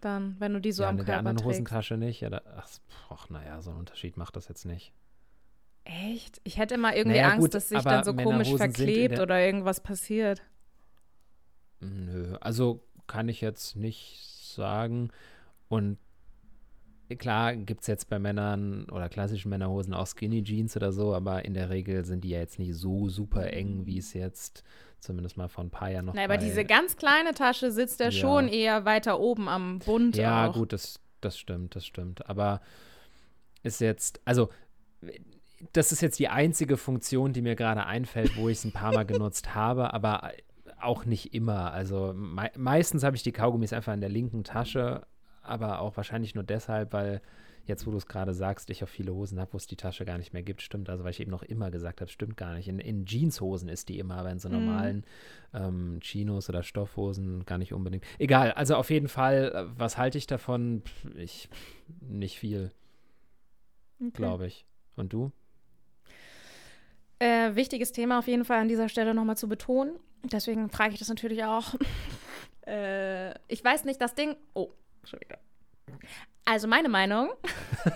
Dann, 0.00 0.36
wenn 0.38 0.54
du 0.54 0.58
die 0.58 0.72
so 0.72 0.84
ja, 0.84 0.88
am 0.88 0.96
Körper 0.96 1.06
der 1.06 1.18
anderen 1.18 1.36
trägst. 1.36 1.50
Hosentasche 1.50 1.98
nicht. 1.98 2.22
Ja, 2.22 2.30
da, 2.30 2.40
ach, 2.56 2.66
ach, 3.10 3.28
naja, 3.28 3.60
so 3.60 3.72
ein 3.72 3.76
Unterschied 3.76 4.16
macht 4.16 4.36
das 4.36 4.48
jetzt 4.48 4.64
nicht. 4.64 4.94
Echt? 5.84 6.40
Ich 6.44 6.56
hätte 6.56 6.76
immer 6.76 6.96
irgendwie 6.96 7.18
naja, 7.18 7.32
Angst, 7.32 7.40
gut, 7.40 7.54
dass 7.54 7.68
sich 7.68 7.82
dann 7.82 8.02
so 8.02 8.14
komisch 8.14 8.54
verklebt 8.54 9.20
oder 9.20 9.38
irgendwas 9.38 9.82
passiert. 9.82 10.40
Nö, 11.80 12.38
also 12.40 12.82
kann 13.06 13.28
ich 13.28 13.42
jetzt 13.42 13.76
nicht 13.76 14.18
sagen. 14.54 15.10
Und 15.68 15.98
klar 17.16 17.56
gibt 17.56 17.82
es 17.82 17.86
jetzt 17.86 18.08
bei 18.08 18.18
Männern 18.18 18.84
oder 18.90 19.08
klassischen 19.08 19.48
Männerhosen 19.48 19.94
auch 19.94 20.06
Skinny 20.06 20.42
Jeans 20.42 20.76
oder 20.76 20.92
so, 20.92 21.14
aber 21.14 21.44
in 21.44 21.54
der 21.54 21.70
Regel 21.70 22.04
sind 22.04 22.22
die 22.24 22.30
ja 22.30 22.38
jetzt 22.38 22.58
nicht 22.58 22.74
so 22.74 23.08
super 23.08 23.52
eng, 23.52 23.86
wie 23.86 23.98
es 23.98 24.12
jetzt 24.12 24.64
zumindest 25.00 25.36
mal 25.36 25.48
vor 25.48 25.64
ein 25.64 25.70
paar 25.70 25.90
Jahren 25.90 26.06
noch 26.06 26.14
war. 26.14 26.24
Aber 26.24 26.36
diese 26.36 26.64
ganz 26.64 26.96
kleine 26.96 27.32
Tasche 27.32 27.70
sitzt 27.70 28.00
ja, 28.00 28.06
ja, 28.06 28.12
schon 28.12 28.48
eher 28.48 28.84
weiter 28.84 29.20
oben 29.20 29.48
am 29.48 29.78
Bund. 29.78 30.16
Ja, 30.16 30.48
auch. 30.48 30.54
gut, 30.54 30.72
das, 30.72 31.00
das 31.20 31.38
stimmt, 31.38 31.76
das 31.76 31.86
stimmt. 31.86 32.28
Aber 32.28 32.60
ist 33.62 33.80
jetzt, 33.80 34.20
also 34.24 34.50
das 35.72 35.92
ist 35.92 36.00
jetzt 36.00 36.18
die 36.18 36.28
einzige 36.28 36.76
Funktion, 36.76 37.32
die 37.32 37.42
mir 37.42 37.56
gerade 37.56 37.86
einfällt, 37.86 38.36
wo 38.36 38.48
ich 38.48 38.58
es 38.58 38.64
ein 38.64 38.72
paar 38.72 38.92
Mal 38.92 39.04
genutzt 39.04 39.54
habe, 39.54 39.94
aber 39.94 40.32
auch 40.80 41.04
nicht 41.04 41.34
immer. 41.34 41.72
Also 41.72 42.12
me 42.14 42.50
meistens 42.56 43.02
habe 43.02 43.16
ich 43.16 43.22
die 43.22 43.32
Kaugummis 43.32 43.72
einfach 43.72 43.94
in 43.94 44.00
der 44.00 44.10
linken 44.10 44.44
Tasche, 44.44 45.06
aber 45.48 45.80
auch 45.80 45.96
wahrscheinlich 45.96 46.34
nur 46.34 46.44
deshalb, 46.44 46.92
weil 46.92 47.20
jetzt, 47.68 47.86
wo 47.86 47.90
du 47.90 47.98
es 47.98 48.06
gerade 48.06 48.32
sagst, 48.34 48.70
ich 48.70 48.82
auch 48.82 48.88
viele 48.88 49.14
Hosen 49.14 49.38
habe, 49.38 49.52
wo 49.52 49.56
es 49.58 49.66
die 49.66 49.76
Tasche 49.76 50.04
gar 50.04 50.18
nicht 50.18 50.32
mehr 50.32 50.42
gibt. 50.42 50.62
Stimmt, 50.62 50.88
also 50.88 51.04
weil 51.04 51.10
ich 51.10 51.20
eben 51.20 51.30
noch 51.30 51.42
immer 51.42 51.70
gesagt 51.70 52.00
habe, 52.00 52.10
stimmt 52.10 52.36
gar 52.36 52.54
nicht. 52.54 52.66
In, 52.66 52.78
in 52.78 53.04
Jeanshosen 53.04 53.68
ist 53.68 53.88
die 53.88 53.98
immer, 53.98 54.16
aber 54.16 54.30
in 54.30 54.38
so 54.38 54.48
mhm. 54.48 54.54
normalen 54.54 55.04
ähm, 55.54 55.98
Chinos 56.00 56.48
oder 56.48 56.62
Stoffhosen 56.62 57.44
gar 57.44 57.58
nicht 57.58 57.72
unbedingt. 57.72 58.04
Egal, 58.18 58.52
also 58.52 58.74
auf 58.74 58.90
jeden 58.90 59.08
Fall, 59.08 59.52
äh, 59.54 59.78
was 59.78 59.98
halte 59.98 60.18
ich 60.18 60.26
davon? 60.26 60.82
Ich, 61.16 61.48
nicht 62.00 62.38
viel, 62.38 62.72
okay. 64.00 64.10
glaube 64.14 64.46
ich. 64.46 64.64
Und 64.96 65.12
du? 65.12 65.30
Äh, 67.20 67.54
wichtiges 67.54 67.92
Thema 67.92 68.18
auf 68.18 68.28
jeden 68.28 68.44
Fall 68.44 68.60
an 68.60 68.68
dieser 68.68 68.88
Stelle 68.88 69.14
nochmal 69.14 69.36
zu 69.36 69.48
betonen. 69.48 69.98
Deswegen 70.24 70.70
frage 70.70 70.94
ich 70.94 70.98
das 70.98 71.08
natürlich 71.08 71.44
auch. 71.44 71.74
äh, 72.66 73.30
ich 73.48 73.62
weiß 73.62 73.84
nicht, 73.84 74.00
das 74.00 74.14
Ding. 74.14 74.36
Oh, 74.54 74.72
schon 75.04 75.20
wieder. 75.20 75.38
Also 76.44 76.66
meine 76.68 76.88
Meinung. 76.88 77.30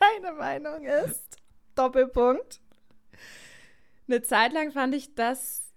meine 0.00 0.32
Meinung 0.32 0.84
ist 0.84 1.36
Doppelpunkt. 1.74 2.60
Eine 4.08 4.22
Zeit 4.22 4.52
lang 4.52 4.72
fand 4.72 4.94
ich 4.94 5.14
das 5.14 5.72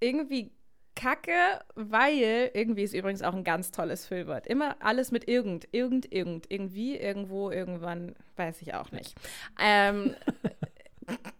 irgendwie 0.00 0.52
kacke, 0.94 1.60
weil 1.74 2.50
irgendwie 2.54 2.82
ist 2.82 2.92
übrigens 2.92 3.22
auch 3.22 3.34
ein 3.34 3.44
ganz 3.44 3.70
tolles 3.70 4.06
Füllwort. 4.06 4.46
Immer 4.46 4.76
alles 4.80 5.12
mit 5.12 5.28
irgend, 5.28 5.68
irgend, 5.72 6.12
irgend, 6.12 6.50
irgendwie, 6.50 6.96
irgendwo, 6.96 7.50
irgendwann, 7.50 8.16
weiß 8.36 8.62
ich 8.62 8.74
auch 8.74 8.90
nicht. 8.90 9.14
Ähm, 9.60 10.16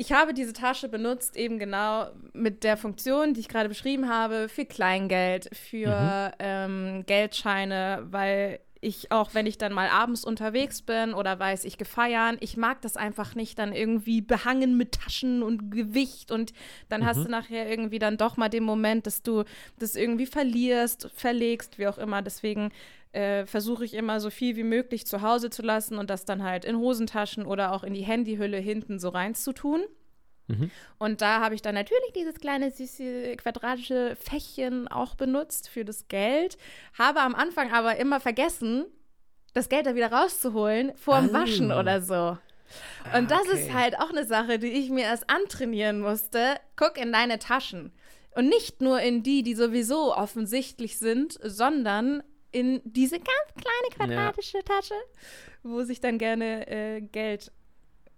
ich 0.00 0.12
habe 0.12 0.32
diese 0.32 0.54
Tasche 0.54 0.88
benutzt, 0.88 1.36
eben 1.36 1.58
genau 1.58 2.06
mit 2.32 2.64
der 2.64 2.78
Funktion, 2.78 3.34
die 3.34 3.40
ich 3.40 3.48
gerade 3.48 3.68
beschrieben 3.68 4.08
habe, 4.08 4.48
für 4.48 4.64
Kleingeld, 4.64 5.50
für 5.54 6.30
mhm. 6.30 6.34
ähm, 6.38 7.04
Geldscheine, 7.04 8.06
weil 8.10 8.60
ich 8.80 9.12
auch, 9.12 9.34
wenn 9.34 9.44
ich 9.44 9.58
dann 9.58 9.74
mal 9.74 9.90
abends 9.90 10.24
unterwegs 10.24 10.80
bin 10.80 11.12
oder 11.12 11.38
weiß, 11.38 11.64
ich 11.64 11.76
gefeiern, 11.76 12.38
ich 12.40 12.56
mag 12.56 12.80
das 12.80 12.96
einfach 12.96 13.34
nicht 13.34 13.58
dann 13.58 13.74
irgendwie 13.74 14.22
behangen 14.22 14.78
mit 14.78 14.92
Taschen 14.92 15.42
und 15.42 15.70
Gewicht 15.70 16.30
und 16.30 16.54
dann 16.88 17.02
mhm. 17.02 17.04
hast 17.04 17.24
du 17.26 17.28
nachher 17.28 17.68
irgendwie 17.68 17.98
dann 17.98 18.16
doch 18.16 18.38
mal 18.38 18.48
den 18.48 18.64
Moment, 18.64 19.06
dass 19.06 19.20
du 19.20 19.44
das 19.78 19.96
irgendwie 19.96 20.24
verlierst, 20.24 21.10
verlegst, 21.14 21.78
wie 21.78 21.88
auch 21.88 21.98
immer. 21.98 22.22
Deswegen 22.22 22.70
äh, 23.12 23.46
versuche 23.46 23.84
ich 23.84 23.94
immer 23.94 24.20
so 24.20 24.30
viel 24.30 24.56
wie 24.56 24.62
möglich 24.62 25.06
zu 25.06 25.22
Hause 25.22 25.50
zu 25.50 25.62
lassen 25.62 25.98
und 25.98 26.10
das 26.10 26.24
dann 26.24 26.42
halt 26.42 26.64
in 26.64 26.78
Hosentaschen 26.78 27.44
oder 27.44 27.72
auch 27.72 27.82
in 27.82 27.94
die 27.94 28.02
Handyhülle 28.02 28.58
hinten 28.58 28.98
so 28.98 29.08
reinzutun. 29.08 29.82
Mhm. 30.46 30.70
Und 30.98 31.20
da 31.20 31.40
habe 31.40 31.54
ich 31.54 31.62
dann 31.62 31.74
natürlich 31.74 32.12
dieses 32.14 32.36
kleine 32.36 32.70
süße 32.70 33.36
quadratische 33.36 34.16
Fächchen 34.16 34.88
auch 34.88 35.14
benutzt 35.14 35.68
für 35.68 35.84
das 35.84 36.08
Geld, 36.08 36.58
habe 36.98 37.20
am 37.20 37.34
Anfang 37.34 37.72
aber 37.72 37.96
immer 37.96 38.20
vergessen, 38.20 38.86
das 39.54 39.68
Geld 39.68 39.86
da 39.86 39.94
wieder 39.94 40.12
rauszuholen 40.12 40.92
vor 40.96 41.20
dem 41.20 41.30
oh. 41.30 41.32
Waschen 41.32 41.72
oder 41.72 42.00
so. 42.02 42.38
Und 43.16 43.30
das 43.30 43.42
okay. 43.48 43.60
ist 43.60 43.72
halt 43.72 43.98
auch 43.98 44.10
eine 44.10 44.24
Sache, 44.24 44.58
die 44.58 44.68
ich 44.68 44.90
mir 44.90 45.04
erst 45.04 45.28
antrainieren 45.28 46.00
musste. 46.00 46.56
Guck 46.76 46.98
in 46.98 47.12
deine 47.12 47.40
Taschen. 47.40 47.92
Und 48.36 48.48
nicht 48.48 48.80
nur 48.80 49.00
in 49.00 49.24
die, 49.24 49.42
die 49.42 49.54
sowieso 49.54 50.14
offensichtlich 50.14 50.98
sind, 50.98 51.36
sondern 51.42 52.22
in 52.52 52.80
diese 52.84 53.16
ganz 53.16 53.54
kleine 53.54 53.96
quadratische 54.14 54.58
ja. 54.58 54.62
Tasche, 54.62 54.94
wo 55.62 55.82
sich 55.82 56.00
dann 56.00 56.18
gerne 56.18 56.66
äh, 56.68 57.00
Geld 57.00 57.52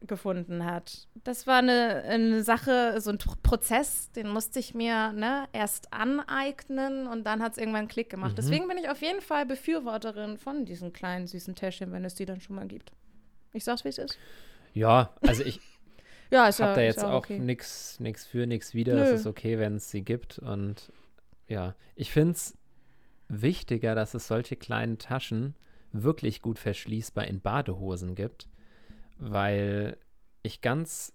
gefunden 0.07 0.65
hat. 0.65 1.07
Das 1.25 1.47
war 1.47 1.59
eine, 1.59 2.03
eine 2.03 2.43
Sache, 2.43 3.01
so 3.01 3.11
ein 3.11 3.19
Prozess, 3.19 4.11
den 4.13 4.29
musste 4.29 4.59
ich 4.59 4.75
mir 4.75 5.13
ne, 5.13 5.47
erst 5.53 5.93
aneignen 5.93 7.07
und 7.07 7.25
dann 7.25 7.43
hat 7.43 7.53
es 7.53 7.59
irgendwann 7.59 7.81
einen 7.81 7.89
Klick 7.89 8.11
gemacht. 8.11 8.33
Mhm. 8.33 8.37
Deswegen 8.37 8.69
bin 8.69 8.79
ich 8.79 8.89
auf 8.89 9.01
jeden 9.01 9.21
Fall 9.21 9.47
Befürworterin 9.47 10.39
von 10.39 10.65
diesen 10.65 10.93
kleinen 10.93 11.27
süßen 11.27 11.55
Täschchen, 11.55 11.93
wenn 11.93 12.05
es 12.05 12.15
die 12.15 12.27
dann 12.27 12.41
schon 12.41 12.57
mal 12.57 12.67
gibt. 12.67 12.93
Ich 13.53 13.65
sag's, 13.65 13.85
wie 13.85 13.89
es 13.89 13.99
ist. 13.99 14.19
Ja, 14.75 15.15
also 15.21 15.45
ich 15.45 15.61
ja, 16.31 16.47
habe 16.47 16.57
ja, 16.59 16.75
da 16.75 16.81
jetzt 16.81 17.05
auch, 17.05 17.19
okay. 17.19 17.39
nichts 17.39 17.99
für, 18.27 18.47
nichts 18.47 18.75
wieder. 18.75 18.95
Es 19.05 19.21
ist 19.21 19.27
okay, 19.27 19.59
wenn 19.59 19.77
es 19.77 19.91
sie 19.91 20.03
gibt. 20.03 20.39
Und 20.39 20.91
ja, 21.49 21.75
ich 21.95 22.11
finde 22.11 22.33
es 22.33 22.57
wichtiger, 23.33 23.95
dass 23.95 24.15
es 24.15 24.29
solche 24.29 24.57
kleinen 24.57 24.99
Taschen 24.99 25.55
wirklich 25.93 26.43
gut 26.43 26.59
verschließbar 26.59 27.27
in 27.27 27.41
Badehosen 27.41 28.15
gibt 28.15 28.49
weil 29.23 29.97
ich 30.43 30.61
ganz 30.61 31.15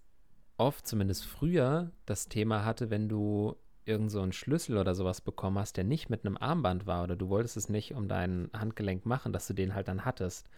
oft, 0.56 0.88
zumindest 0.88 1.26
früher, 1.26 1.92
das 2.06 2.30
Thema 2.30 2.64
hatte, 2.64 2.90
wenn 2.90 3.10
du 3.10 3.58
irgend 3.86 4.12
so 4.12 4.22
einen 4.22 4.32
Schlüssel 4.32 4.78
oder 4.78 4.96
sowas 4.96 5.22
bekommen 5.22 5.60
hast, 5.60 5.78
der 5.78 5.84
nicht 5.84 6.10
mit 6.10 6.26
einem 6.26 6.38
Armband 6.38 6.86
war 6.88 7.04
oder 7.04 7.16
du 7.16 7.30
wolltest 7.30 7.58
es 7.58 7.70
nicht 7.70 7.94
um 7.94 8.08
dein 8.08 8.50
Handgelenk 8.54 9.06
machen, 9.06 9.34
dass 9.34 9.48
du 9.48 9.54
den 9.54 9.76
halt 9.76 9.88
dann 9.88 10.06
hattest. 10.06 10.50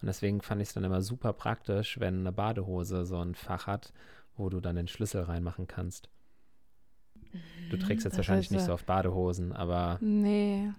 Und 0.00 0.06
deswegen 0.06 0.42
fand 0.42 0.60
ich 0.60 0.68
es 0.68 0.74
dann 0.74 0.84
immer 0.84 1.00
super 1.00 1.32
praktisch, 1.32 1.98
wenn 2.00 2.20
eine 2.20 2.32
Badehose 2.32 3.06
so 3.06 3.18
ein 3.18 3.34
Fach 3.34 3.66
hat, 3.66 3.92
wo 4.36 4.50
du 4.50 4.60
dann 4.60 4.76
den 4.76 4.88
Schlüssel 4.88 5.22
reinmachen 5.22 5.66
kannst. 5.66 6.10
Du 7.70 7.76
trägst 7.76 8.04
jetzt 8.04 8.14
das 8.14 8.18
wahrscheinlich 8.18 8.50
nicht 8.50 8.64
so 8.64 8.72
oft 8.72 8.86
Badehosen, 8.86 9.52
aber. 9.52 9.98
Nee. 10.00 10.70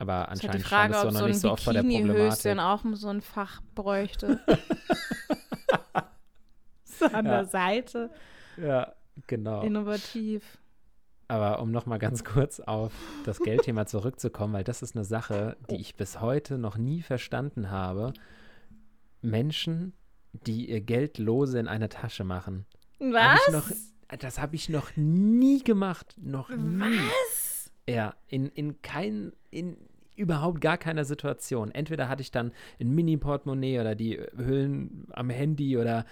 Aber 0.00 0.30
anscheinend 0.30 0.66
stand 0.66 0.94
es 0.94 1.02
so 1.02 1.10
noch 1.10 1.26
nicht 1.26 1.40
so 1.40 1.52
oft 1.52 1.62
vor 1.62 1.74
der 1.74 1.82
Problematik. 1.82 2.58
auch 2.58 2.82
so 2.94 3.08
ein 3.08 3.20
Fach 3.20 3.60
bräuchte. 3.74 4.40
so 6.84 7.04
an 7.04 7.26
ja. 7.26 7.42
der 7.42 7.44
Seite. 7.44 8.10
Ja, 8.56 8.94
genau. 9.26 9.60
Innovativ. 9.60 10.56
Aber 11.28 11.60
um 11.60 11.70
nochmal 11.70 11.98
ganz 11.98 12.24
kurz 12.24 12.60
auf 12.60 12.94
das 13.26 13.40
Geldthema 13.40 13.84
zurückzukommen, 13.84 14.54
weil 14.54 14.64
das 14.64 14.80
ist 14.80 14.96
eine 14.96 15.04
Sache, 15.04 15.58
die 15.68 15.76
ich 15.76 15.96
bis 15.96 16.22
heute 16.22 16.56
noch 16.56 16.78
nie 16.78 17.02
verstanden 17.02 17.70
habe. 17.70 18.14
Menschen, 19.20 19.92
die 20.32 20.70
ihr 20.70 20.80
Geld 20.80 21.18
lose 21.18 21.58
in 21.58 21.68
eine 21.68 21.90
Tasche 21.90 22.24
machen. 22.24 22.64
Was? 23.00 23.38
Hab 23.46 23.52
noch, 23.52 23.70
das 24.18 24.38
habe 24.38 24.56
ich 24.56 24.70
noch 24.70 24.96
nie 24.96 25.62
gemacht. 25.62 26.14
Noch 26.18 26.48
nie. 26.48 26.80
Was? 26.80 27.70
Ja, 27.86 28.14
in, 28.28 28.46
in 28.46 28.80
kein, 28.80 29.34
in 29.50 29.76
überhaupt 30.20 30.60
gar 30.60 30.78
keiner 30.78 31.04
Situation. 31.04 31.70
Entweder 31.72 32.08
hatte 32.08 32.22
ich 32.22 32.30
dann 32.30 32.52
ein 32.78 32.90
Mini-Portemonnaie 32.94 33.80
oder 33.80 33.94
die 33.94 34.20
Hüllen 34.36 35.06
am 35.12 35.30
Handy 35.30 35.76
oder 35.76 36.04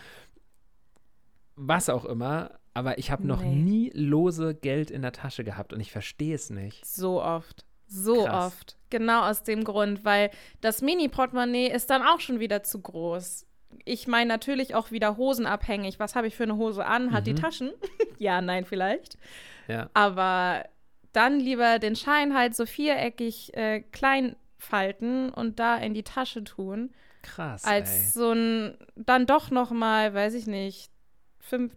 was 1.54 1.88
auch 1.88 2.04
immer, 2.04 2.58
aber 2.74 2.98
ich 2.98 3.10
habe 3.10 3.26
noch 3.26 3.42
nee. 3.42 3.54
nie 3.54 3.90
lose 3.94 4.54
Geld 4.54 4.90
in 4.90 5.02
der 5.02 5.12
Tasche 5.12 5.44
gehabt 5.44 5.72
und 5.72 5.80
ich 5.80 5.92
verstehe 5.92 6.34
es 6.34 6.50
nicht. 6.50 6.86
So 6.86 7.22
oft. 7.22 7.64
So 7.86 8.24
Krass. 8.24 8.46
oft. 8.46 8.76
Genau 8.90 9.28
aus 9.28 9.42
dem 9.42 9.64
Grund, 9.64 10.04
weil 10.04 10.30
das 10.60 10.82
Mini-Portemonnaie 10.82 11.68
ist 11.68 11.90
dann 11.90 12.02
auch 12.02 12.20
schon 12.20 12.38
wieder 12.38 12.62
zu 12.62 12.80
groß. 12.80 13.46
Ich 13.84 14.06
meine 14.06 14.28
natürlich 14.28 14.74
auch 14.74 14.90
wieder 14.90 15.16
hosenabhängig. 15.16 15.98
Was 15.98 16.14
habe 16.14 16.26
ich 16.26 16.36
für 16.36 16.44
eine 16.44 16.56
Hose 16.56 16.84
an? 16.84 17.12
Hat 17.12 17.26
mhm. 17.26 17.34
die 17.34 17.34
Taschen? 17.34 17.72
ja, 18.18 18.40
nein, 18.40 18.64
vielleicht. 18.64 19.18
Ja. 19.66 19.90
Aber 19.94 20.64
dann 21.12 21.40
lieber 21.40 21.78
den 21.78 21.96
Schein 21.96 22.34
halt 22.34 22.54
so 22.54 22.66
viereckig 22.66 23.56
äh, 23.56 23.80
klein 23.80 24.36
falten 24.58 25.30
und 25.30 25.58
da 25.58 25.76
in 25.76 25.94
die 25.94 26.02
Tasche 26.02 26.44
tun. 26.44 26.90
Krass. 27.22 27.64
Als 27.64 27.90
ey. 27.90 28.04
so 28.12 28.32
ein, 28.32 28.78
dann 28.96 29.26
doch 29.26 29.50
noch 29.50 29.70
mal, 29.70 30.14
weiß 30.14 30.34
ich 30.34 30.46
nicht, 30.46 30.90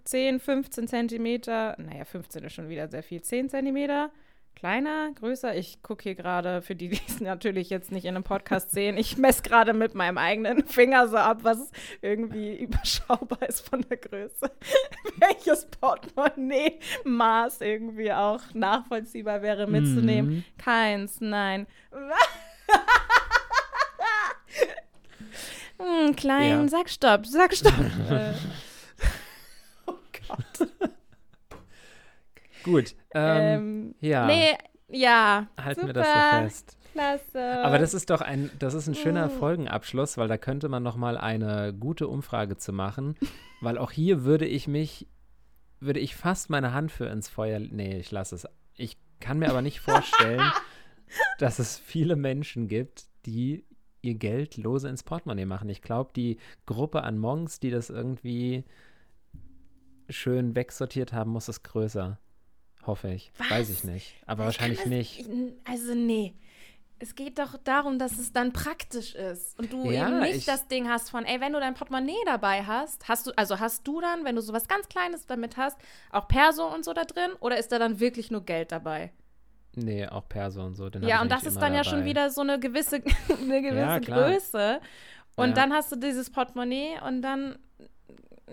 10, 0.04 0.40
15 0.40 0.88
Zentimeter, 0.88 1.76
naja, 1.78 2.04
15 2.04 2.44
ist 2.44 2.54
schon 2.54 2.70
wieder 2.70 2.90
sehr 2.90 3.04
viel, 3.04 3.22
10 3.22 3.50
Zentimeter 3.50 4.12
kleiner, 4.56 5.12
größer. 5.14 5.56
Ich 5.56 5.82
gucke 5.82 6.04
hier 6.04 6.16
gerade, 6.16 6.62
für 6.62 6.76
die, 6.76 6.90
die 6.90 7.02
es 7.08 7.20
natürlich 7.20 7.70
jetzt 7.70 7.92
nicht 7.92 8.06
in 8.06 8.16
einem 8.16 8.24
Podcast 8.24 8.72
sehen, 8.72 8.98
ich 8.98 9.18
messe 9.18 9.42
gerade 9.44 9.74
mit 9.74 9.96
meinem 9.96 10.18
eigenen 10.18 10.66
Finger 10.66 11.08
so 11.08 11.18
ab, 11.18 11.40
was 11.44 11.72
irgendwie 12.02 12.56
überschaubar 12.64 13.48
ist 13.48 13.68
von 13.68 13.82
der 13.90 13.98
Größe. 13.98 14.52
Welches 15.18 15.66
Portemonnaie-Maß 15.68 17.62
irgendwie 17.62 18.14
auch 18.14 18.42
nachvollziehbar 18.54 19.42
wäre 19.42 19.68
mitzunehmen. 19.68 20.32
Mhm. 20.32 20.44
Keins, 20.58 21.22
nein. 21.22 21.68
hm, 25.78 26.16
klein, 26.16 26.62
ja. 26.62 26.68
sag 26.68 26.90
stopp, 26.90 27.26
sag 27.26 27.54
stopp. 27.56 27.74
oh 29.88 29.96
Gott. 30.28 30.70
Gut. 32.64 32.96
Ähm, 33.14 33.94
ähm, 33.94 33.96
ja. 34.00 34.26
Nee, 34.26 34.58
ja. 34.90 35.48
Halten 35.60 35.82
super. 35.82 35.88
wir 35.88 35.94
das 35.94 36.08
so 36.08 36.44
fest. 36.44 36.78
Klasse. 36.92 37.64
Aber 37.64 37.80
das 37.80 37.94
ist 37.94 38.10
doch 38.10 38.22
ein, 38.22 38.50
das 38.60 38.74
ist 38.74 38.88
ein 38.88 38.96
schöner 38.96 39.30
hm. 39.30 39.38
Folgenabschluss, 39.40 40.18
weil 40.18 40.28
da 40.28 40.38
könnte 40.38 40.70
man 40.70 40.84
noch 40.84 40.98
mal 40.98 41.18
eine 41.18 41.74
gute 41.74 42.08
Umfrage 42.08 42.58
zu 42.58 42.74
machen, 42.74 43.16
weil 43.62 43.78
auch 43.78 43.92
hier 43.92 44.24
würde 44.24 44.46
ich 44.46 44.68
mich, 44.68 45.08
würde 45.80 46.00
ich 46.00 46.16
fast 46.16 46.50
meine 46.50 46.74
Hand 46.74 46.92
für 46.92 47.06
ins 47.06 47.30
Feuer, 47.30 47.60
nee, 47.60 47.98
ich 48.00 48.12
lasse 48.12 48.36
es. 48.36 48.48
Ich 48.76 48.98
kann 49.20 49.40
mir 49.40 49.50
aber 49.50 49.62
nicht 49.62 49.80
vorstellen, 49.80 50.42
dass 51.40 51.60
es 51.60 51.78
viele 51.78 52.16
Menschen 52.16 52.68
gibt, 52.68 53.06
die 53.26 53.66
ihr 54.02 54.16
Geld 54.16 54.58
lose 54.58 54.90
ins 54.90 55.04
Portemonnaie 55.04 55.46
machen. 55.46 55.70
Ich 55.70 55.82
glaube, 55.82 56.12
die 56.16 56.38
Gruppe 56.66 57.04
an 57.04 57.20
Monks, 57.20 57.60
die 57.60 57.70
das 57.70 57.90
irgendwie 57.90 58.66
schön 60.10 60.56
wegsortiert 60.56 61.14
haben, 61.14 61.32
muss 61.32 61.48
es 61.48 61.64
größer. 61.64 62.18
Hoffe 62.86 63.10
ich. 63.10 63.32
Was? 63.38 63.50
Weiß 63.50 63.70
ich 63.70 63.84
nicht. 63.84 64.16
Aber 64.26 64.46
wahrscheinlich 64.46 64.80
das, 64.80 64.88
nicht. 64.88 65.26
Also 65.66 65.94
nee. 65.94 66.34
Es 67.04 67.16
geht 67.16 67.40
doch 67.40 67.58
darum, 67.64 67.98
dass 67.98 68.20
es 68.20 68.32
dann 68.32 68.54
praktisch 68.54 69.16
ist 69.16 69.58
und 69.58 69.74
du 69.74 69.90
Ja, 69.90 70.08
eben 70.08 70.20
nicht 70.20 70.36
ich- 70.36 70.46
das 70.46 70.68
Ding 70.68 70.88
hast 70.88 71.10
von, 71.10 71.26
ey, 71.26 71.42
wenn 71.42 71.52
du 71.54 71.60
dein 71.60 71.74
Portemonnaie 71.74 72.14
dabei 72.28 72.64
hast, 72.64 73.08
hast 73.10 73.26
du, 73.26 73.32
also 73.36 73.60
hast 73.60 73.88
du 73.88 74.00
dann, 74.02 74.24
wenn 74.24 74.36
du 74.36 74.42
sowas 74.44 74.68
ganz 74.68 74.88
Kleines 74.88 75.26
damit 75.26 75.58
hast, 75.58 75.78
auch 76.12 76.28
Perso 76.28 76.72
und 76.72 76.86
so 76.86 76.94
da 76.94 77.04
drin 77.06 77.32
oder 77.40 77.58
ist 77.58 77.72
da 77.72 77.80
dann 77.80 78.00
wirklich 78.00 78.30
nur 78.30 78.46
Geld 78.46 78.72
dabei? 78.72 79.12
Nee, 79.76 80.06
auch 80.08 80.28
Perso 80.30 80.64
und 80.64 80.76
so. 80.76 80.90
Ja, 80.90 81.16
ich 81.16 81.22
und 81.22 81.32
das 81.32 81.44
ist 81.46 81.58
dann 81.60 81.74
ja 81.74 81.84
schon 81.84 82.00
dabei. 82.00 82.06
wieder 82.06 82.30
so 82.30 82.42
eine 82.42 82.60
gewisse, 82.60 82.98
eine 83.42 83.62
gewisse 83.64 83.78
Ja. 83.80 83.98
Größe. 84.00 84.80
Und 85.38 85.48
Ja. 85.50 85.54
dann 85.56 85.74
hast 85.74 85.92
du 85.92 85.96
dieses 85.96 86.30
Portemonnaie 86.30 87.00
und 87.08 87.22
dann, 87.24 87.58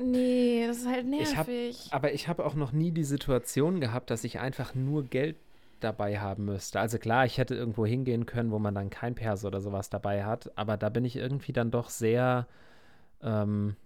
nee, 0.03 0.65
das 0.67 0.79
ist 0.79 0.87
halt 0.89 1.07
Ich 1.13 1.37
hab- 1.37 1.47
nervig. 1.49 1.89
Aber 1.91 2.13
ich 2.13 2.29
habe 2.29 2.45
auch 2.45 2.55
noch 2.55 2.73
nie 2.73 2.91
die 2.93 3.05
Situation 3.05 3.81
gehabt, 3.81 4.11
dass 4.11 4.25
ich 4.25 4.39
einfach 4.41 4.75
nur 4.75 5.05
Geld 5.05 5.37
dabei 5.81 6.19
haben 6.19 6.45
müsste. 6.45 6.81
Also 6.81 6.99
klar, 6.99 7.25
ich 7.25 7.39
hätte 7.39 7.55
irgendwo 7.55 7.87
hingehen 7.87 8.27
können, 8.27 8.51
wo 8.51 8.59
man 8.59 8.75
dann 8.75 8.91
kein 8.91 9.15
Perso 9.15 9.47
oder 9.47 9.61
sowas 9.61 9.91
dabei 9.91 10.25
hat, 10.25 10.51
aber 10.57 10.77
da 10.77 10.89
bin 10.89 11.05
ich 11.05 11.17
irgendwie 11.17 11.53
dann 11.53 11.71
doch 11.71 11.89
sehr, 11.89 12.47
ähm, 13.23 13.77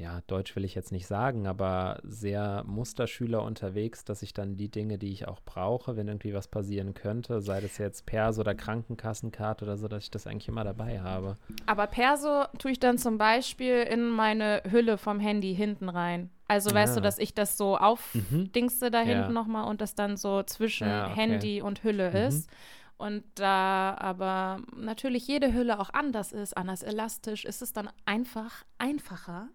ja, 0.00 0.22
Deutsch 0.26 0.56
will 0.56 0.64
ich 0.64 0.74
jetzt 0.74 0.92
nicht 0.92 1.06
sagen, 1.06 1.46
aber 1.46 2.00
sehr 2.02 2.64
Musterschüler 2.66 3.42
unterwegs, 3.42 4.04
dass 4.04 4.22
ich 4.22 4.32
dann 4.32 4.56
die 4.56 4.70
Dinge, 4.70 4.96
die 4.98 5.12
ich 5.12 5.28
auch 5.28 5.40
brauche, 5.44 5.96
wenn 5.96 6.08
irgendwie 6.08 6.32
was 6.32 6.48
passieren 6.48 6.94
könnte, 6.94 7.40
sei 7.42 7.60
das 7.60 7.76
jetzt 7.78 8.06
Perso 8.06 8.40
oder 8.40 8.54
Krankenkassenkarte 8.54 9.64
oder 9.64 9.76
so, 9.76 9.88
dass 9.88 10.04
ich 10.04 10.10
das 10.10 10.26
eigentlich 10.26 10.48
immer 10.48 10.64
dabei 10.64 11.00
habe. 11.00 11.36
Aber 11.66 11.86
Perso 11.86 12.44
tue 12.58 12.70
ich 12.72 12.80
dann 12.80 12.96
zum 12.98 13.18
Beispiel 13.18 13.82
in 13.82 14.08
meine 14.08 14.62
Hülle 14.70 14.96
vom 14.96 15.20
Handy 15.20 15.54
hinten 15.54 15.88
rein. 15.88 16.30
Also 16.48 16.72
weißt 16.74 16.96
du, 16.96 17.00
Ah. 17.00 17.02
dass 17.02 17.18
ich 17.18 17.34
das 17.34 17.56
so 17.56 17.76
aufdingste 17.76 18.90
da 18.90 19.02
Ja. 19.02 19.14
hinten 19.16 19.34
nochmal 19.34 19.68
und 19.68 19.80
das 19.80 19.94
dann 19.94 20.16
so 20.16 20.42
zwischen 20.44 20.86
Ja, 20.88 21.10
okay. 21.12 21.14
Handy 21.20 21.62
und 21.62 21.84
Hülle 21.84 22.10
Mhm. 22.10 22.16
ist. 22.28 22.50
Und 22.96 23.24
da 23.36 23.96
aber 23.98 24.60
natürlich 24.76 25.26
jede 25.26 25.54
Hülle 25.54 25.78
auch 25.80 25.90
anders 25.90 26.32
ist, 26.32 26.56
anders 26.56 26.82
elastisch, 26.82 27.44
ist 27.46 27.62
es 27.62 27.72
dann 27.72 27.88
einfach 28.04 28.64
einfacher, 28.78 29.48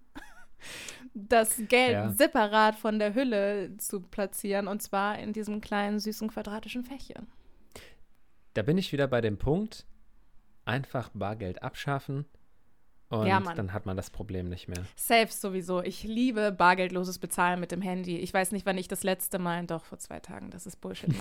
das 1.13 1.57
Geld 1.68 1.93
Ja. 1.93 2.09
separat 2.09 2.76
von 2.76 2.99
der 2.99 3.13
Hülle 3.16 3.78
zu 3.78 4.01
platzieren 4.01 4.68
und 4.68 4.82
zwar 4.82 5.18
in 5.20 5.34
diesem 5.34 5.61
kleinen, 5.61 5.99
süßen, 5.99 6.28
quadratischen 6.30 6.84
Fächchen. 6.84 7.28
Da 8.53 8.61
bin 8.63 8.78
ich 8.78 8.91
wieder 8.91 9.07
bei 9.07 9.22
dem 9.22 9.38
Punkt, 9.38 9.86
einfach 10.66 11.09
Bargeld 11.13 11.61
abschaffen 11.63 12.26
und 13.09 13.28
Ja, 13.28 13.39
dann 13.39 13.72
hat 13.72 13.86
man 13.86 13.95
das 13.95 14.09
Problem 14.09 14.49
nicht 14.49 14.68
mehr. 14.68 14.84
Safe 14.95 15.32
sowieso. 15.32 15.82
Ich 15.84 16.03
liebe 16.03 16.51
bargeldloses 16.51 17.20
Bezahlen 17.20 17.59
mit 17.59 17.72
dem 17.72 17.82
Handy. 17.82 18.18
Ich 18.18 18.34
weiß 18.34 18.51
nicht, 18.51 18.66
wann 18.66 18.78
ich 18.78 18.88
das 18.88 19.03
letzte 19.03 19.38
Mal, 19.39 19.66
doch 19.66 19.86
vor 19.86 19.99
zwei 19.99 20.20
Tagen, 20.20 20.49
das 20.49 20.66
ist 20.66 20.82
Bullshit. 20.82 21.09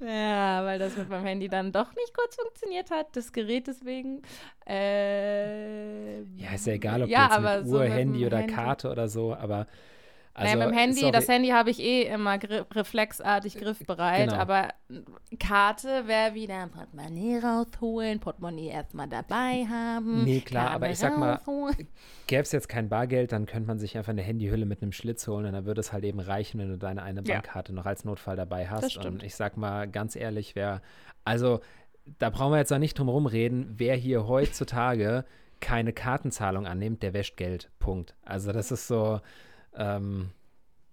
Ja, 0.00 0.64
weil 0.64 0.78
das 0.78 0.96
mit 0.96 1.08
meinem 1.08 1.24
Handy 1.26 1.48
dann 1.48 1.72
doch 1.72 1.94
nicht 1.94 2.14
kurz 2.14 2.36
funktioniert 2.36 2.90
hat, 2.90 3.16
das 3.16 3.32
Gerät 3.32 3.66
deswegen. 3.66 4.22
Äh, 4.66 6.22
Ja, 6.36 6.52
ist 6.54 6.66
ja 6.66 6.74
egal, 6.74 7.02
ob 7.02 7.08
ja, 7.08 7.28
jetzt 7.28 7.40
mit 7.40 7.66
so 7.68 7.76
Uhr, 7.76 7.84
mit 7.84 7.92
dem 7.92 7.92
Handy 7.92 8.26
oder 8.26 8.38
Handy. 8.38 8.54
Karte 8.54 8.90
oder 8.90 9.08
so, 9.08 9.34
aber 9.34 9.66
also, 10.38 10.54
naja, 10.54 10.66
mit 10.66 10.74
dem 10.74 10.78
Handy, 10.78 11.10
das 11.10 11.28
Handy 11.28 11.48
habe 11.48 11.70
ich 11.70 11.80
eh 11.80 12.02
immer 12.04 12.38
gri 12.38 12.62
reflexartig 12.72 13.56
griffbereit, 13.58 14.28
Genau. 14.30 14.40
aber 14.40 14.68
Karte 15.38 16.06
wäre 16.06 16.34
wieder 16.34 16.62
ein 16.62 16.70
Portemonnaie 16.70 17.38
rausholen, 17.38 18.20
Portemonnaie 18.20 18.68
erstmal 18.68 19.08
dabei 19.08 19.66
haben. 19.68 20.24
Nee, 20.24 20.40
klar, 20.40 20.64
Karte 20.64 20.74
aber 20.76 20.90
ich 20.90 20.98
sag 20.98 21.18
mal. 21.18 21.40
Gäbe 22.26 22.42
es 22.42 22.52
jetzt 22.52 22.68
kein 22.68 22.88
Bargeld, 22.88 23.32
dann 23.32 23.46
könnte 23.46 23.66
man 23.66 23.78
sich 23.78 23.96
einfach 23.96 24.10
eine 24.12 24.22
Handyhülle 24.22 24.66
mit 24.66 24.82
einem 24.82 24.92
Schlitz 24.92 25.26
holen 25.26 25.46
und 25.46 25.52
dann 25.52 25.64
würde 25.66 25.80
es 25.80 25.92
halt 25.92 26.04
eben 26.04 26.20
reichen, 26.20 26.58
wenn 26.60 26.68
du 26.68 26.78
deine 26.78 27.02
eine 27.02 27.22
Ja. 27.24 27.34
Bankkarte 27.34 27.72
noch 27.74 27.86
als 27.86 28.04
Notfall 28.04 28.36
dabei 28.36 28.68
hast. 28.68 28.96
Und 29.04 29.22
ich 29.22 29.34
sag 29.34 29.56
mal 29.56 29.88
ganz 29.88 30.16
ehrlich, 30.16 30.54
wer, 30.54 30.82
also 31.24 31.60
da 32.18 32.30
brauchen 32.30 32.52
wir 32.52 32.58
jetzt 32.58 32.72
auch 32.72 32.78
nicht 32.78 32.98
drum 32.98 33.08
rumreden, 33.08 33.74
wer 33.76 33.94
hier 33.94 34.26
heutzutage 34.26 35.24
keine 35.60 35.92
Kartenzahlung 35.92 36.66
annimmt, 36.66 37.02
der 37.02 37.12
wäscht 37.14 37.36
Geld. 37.36 37.70
Punkt. 37.78 38.14
Also 38.24 38.52
das 38.52 38.70
ist 38.70 38.86
so, 38.86 39.20
ähm, 39.74 40.30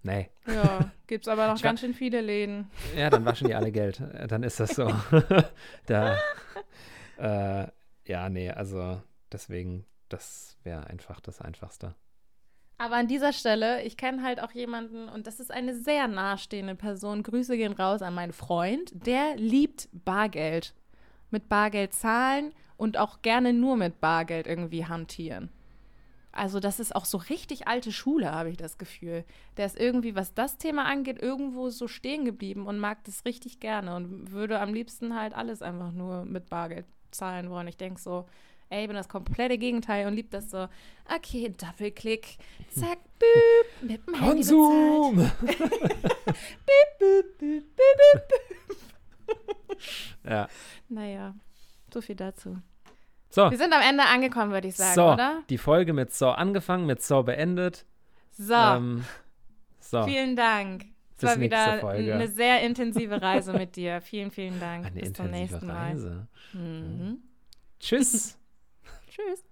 nee. 0.03 0.29
Ja, 0.47 0.91
gibt's 1.07 1.27
aber 1.27 1.47
noch 1.47 1.61
ganz 1.61 1.79
schön 1.79 1.93
viele 1.93 2.21
Läden. 2.21 2.69
Ja, 2.95 3.09
dann 3.09 3.25
waschen 3.25 3.47
die 3.47 3.55
alle 3.55 3.71
Geld. 3.71 4.01
Dann 4.27 4.43
ist 4.43 4.59
das 4.59 4.71
so. 4.71 4.91
da, 5.85 6.17
äh, 7.17 7.67
ja, 8.05 8.29
nee, 8.29 8.49
also 8.51 9.01
deswegen, 9.31 9.85
das 10.09 10.57
wäre 10.63 10.87
einfach 10.87 11.19
das 11.19 11.41
Einfachste. 11.41 11.95
Aber 12.77 12.95
an 12.95 13.07
dieser 13.07 13.31
Stelle, 13.31 13.83
ich 13.83 13.95
kenne 13.95 14.21
halt 14.21 14.41
auch 14.41 14.51
jemanden, 14.51 15.07
und 15.07 15.27
das 15.27 15.39
ist 15.39 15.51
eine 15.51 15.73
sehr 15.73 16.07
nahestehende 16.07 16.75
Person. 16.75 17.23
Grüße 17.23 17.55
gehen 17.55 17.71
raus 17.71 18.01
an 18.01 18.13
meinen 18.13 18.33
Freund. 18.33 18.91
Der 19.05 19.35
liebt 19.37 19.87
Bargeld. 19.93 20.73
Mit 21.31 21.47
Bargeld 21.47 21.93
zahlen 21.93 22.53
und 22.77 22.97
auch 22.97 23.21
gerne 23.21 23.53
nur 23.53 23.77
mit 23.77 24.01
Bargeld 24.01 24.45
irgendwie 24.45 24.85
hantieren. 24.85 25.49
Also, 26.35 26.59
das 26.59 26.81
ist 26.81 26.93
auch 26.93 27.05
so 27.05 27.17
richtig 27.17 27.69
alte 27.69 27.93
Schule, 27.93 28.29
habe 28.29 28.49
ich 28.49 28.57
das 28.57 28.77
Gefühl. 28.77 29.23
Der 29.55 29.65
ist 29.65 29.79
irgendwie, 29.79 30.15
was 30.15 30.33
das 30.33 30.57
Thema 30.57 30.83
angeht, 30.83 31.17
irgendwo 31.21 31.69
so 31.69 31.87
stehen 31.87 32.25
geblieben 32.25 32.67
und 32.67 32.77
mag 32.77 33.01
das 33.05 33.23
richtig 33.23 33.61
gerne 33.61 33.95
und 33.95 34.31
würde 34.31 34.59
am 34.59 34.73
liebsten 34.73 35.15
halt 35.15 35.33
alles 35.33 35.61
einfach 35.61 35.93
nur 35.93 36.25
mit 36.25 36.49
Bargeld 36.49 36.85
zahlen 37.11 37.49
wollen. 37.49 37.69
Ich 37.69 37.77
denke 37.77 38.01
so, 38.01 38.25
ey, 38.69 38.81
ich 38.81 38.87
bin 38.87 38.97
das 38.97 39.07
komplette 39.07 39.57
Gegenteil 39.57 40.07
und 40.07 40.13
lieb 40.13 40.29
das 40.31 40.51
so. 40.51 40.67
Okay, 41.15 41.55
Doppelklick, 41.57 42.37
zack, 42.69 42.99
büb, 43.17 43.89
mit 43.89 44.05
dem. 44.05 44.13
Konsum! 44.15 45.15
Büb, 45.15 45.59
büb, 46.99 47.37
büb, 47.39 47.75
büb, 47.77 48.27
büb. 49.27 49.37
ja. 50.25 50.49
Naja, 50.89 51.33
so 51.93 52.01
viel 52.01 52.15
dazu. 52.15 52.57
So, 53.35 53.51
Wir 53.51 53.57
sind 53.57 53.73
am 53.73 53.81
Ende 53.81 54.05
angekommen, 54.05 54.53
würde 54.53 54.69
ich 54.69 54.77
sagen, 54.77 54.95
so 54.95 55.11
oder? 55.11 55.43
die 55.49 55.57
Folge 55.57 55.91
mit 55.91 56.13
So 56.13 56.29
angefangen, 56.29 56.85
mit 56.85 57.01
So 57.01 57.21
beendet. 57.21 57.85
So, 58.31 58.53
Ähm, 58.53 59.03
so, 59.81 60.03
vielen 60.03 60.37
Dank. 60.37 60.85
Es 61.17 61.23
war 61.23 61.39
wieder 61.41 61.79
Folge. 61.79 62.13
eine 62.13 62.29
sehr 62.29 62.61
intensive 62.61 63.21
Reise 63.21 63.51
mit 63.51 63.75
dir. 63.75 63.99
Vielen, 64.09 64.31
vielen 64.31 64.57
Dank. 64.61 64.85
eine 64.85 65.01
Bis 65.01 65.11
zum 65.11 65.29
nächsten 65.31 65.67
Mal. 65.67 65.87
Reise. 65.89 66.27
Mhm. 66.53 67.17
Tschüss. 67.81 68.37
Tschüss. 69.09 69.43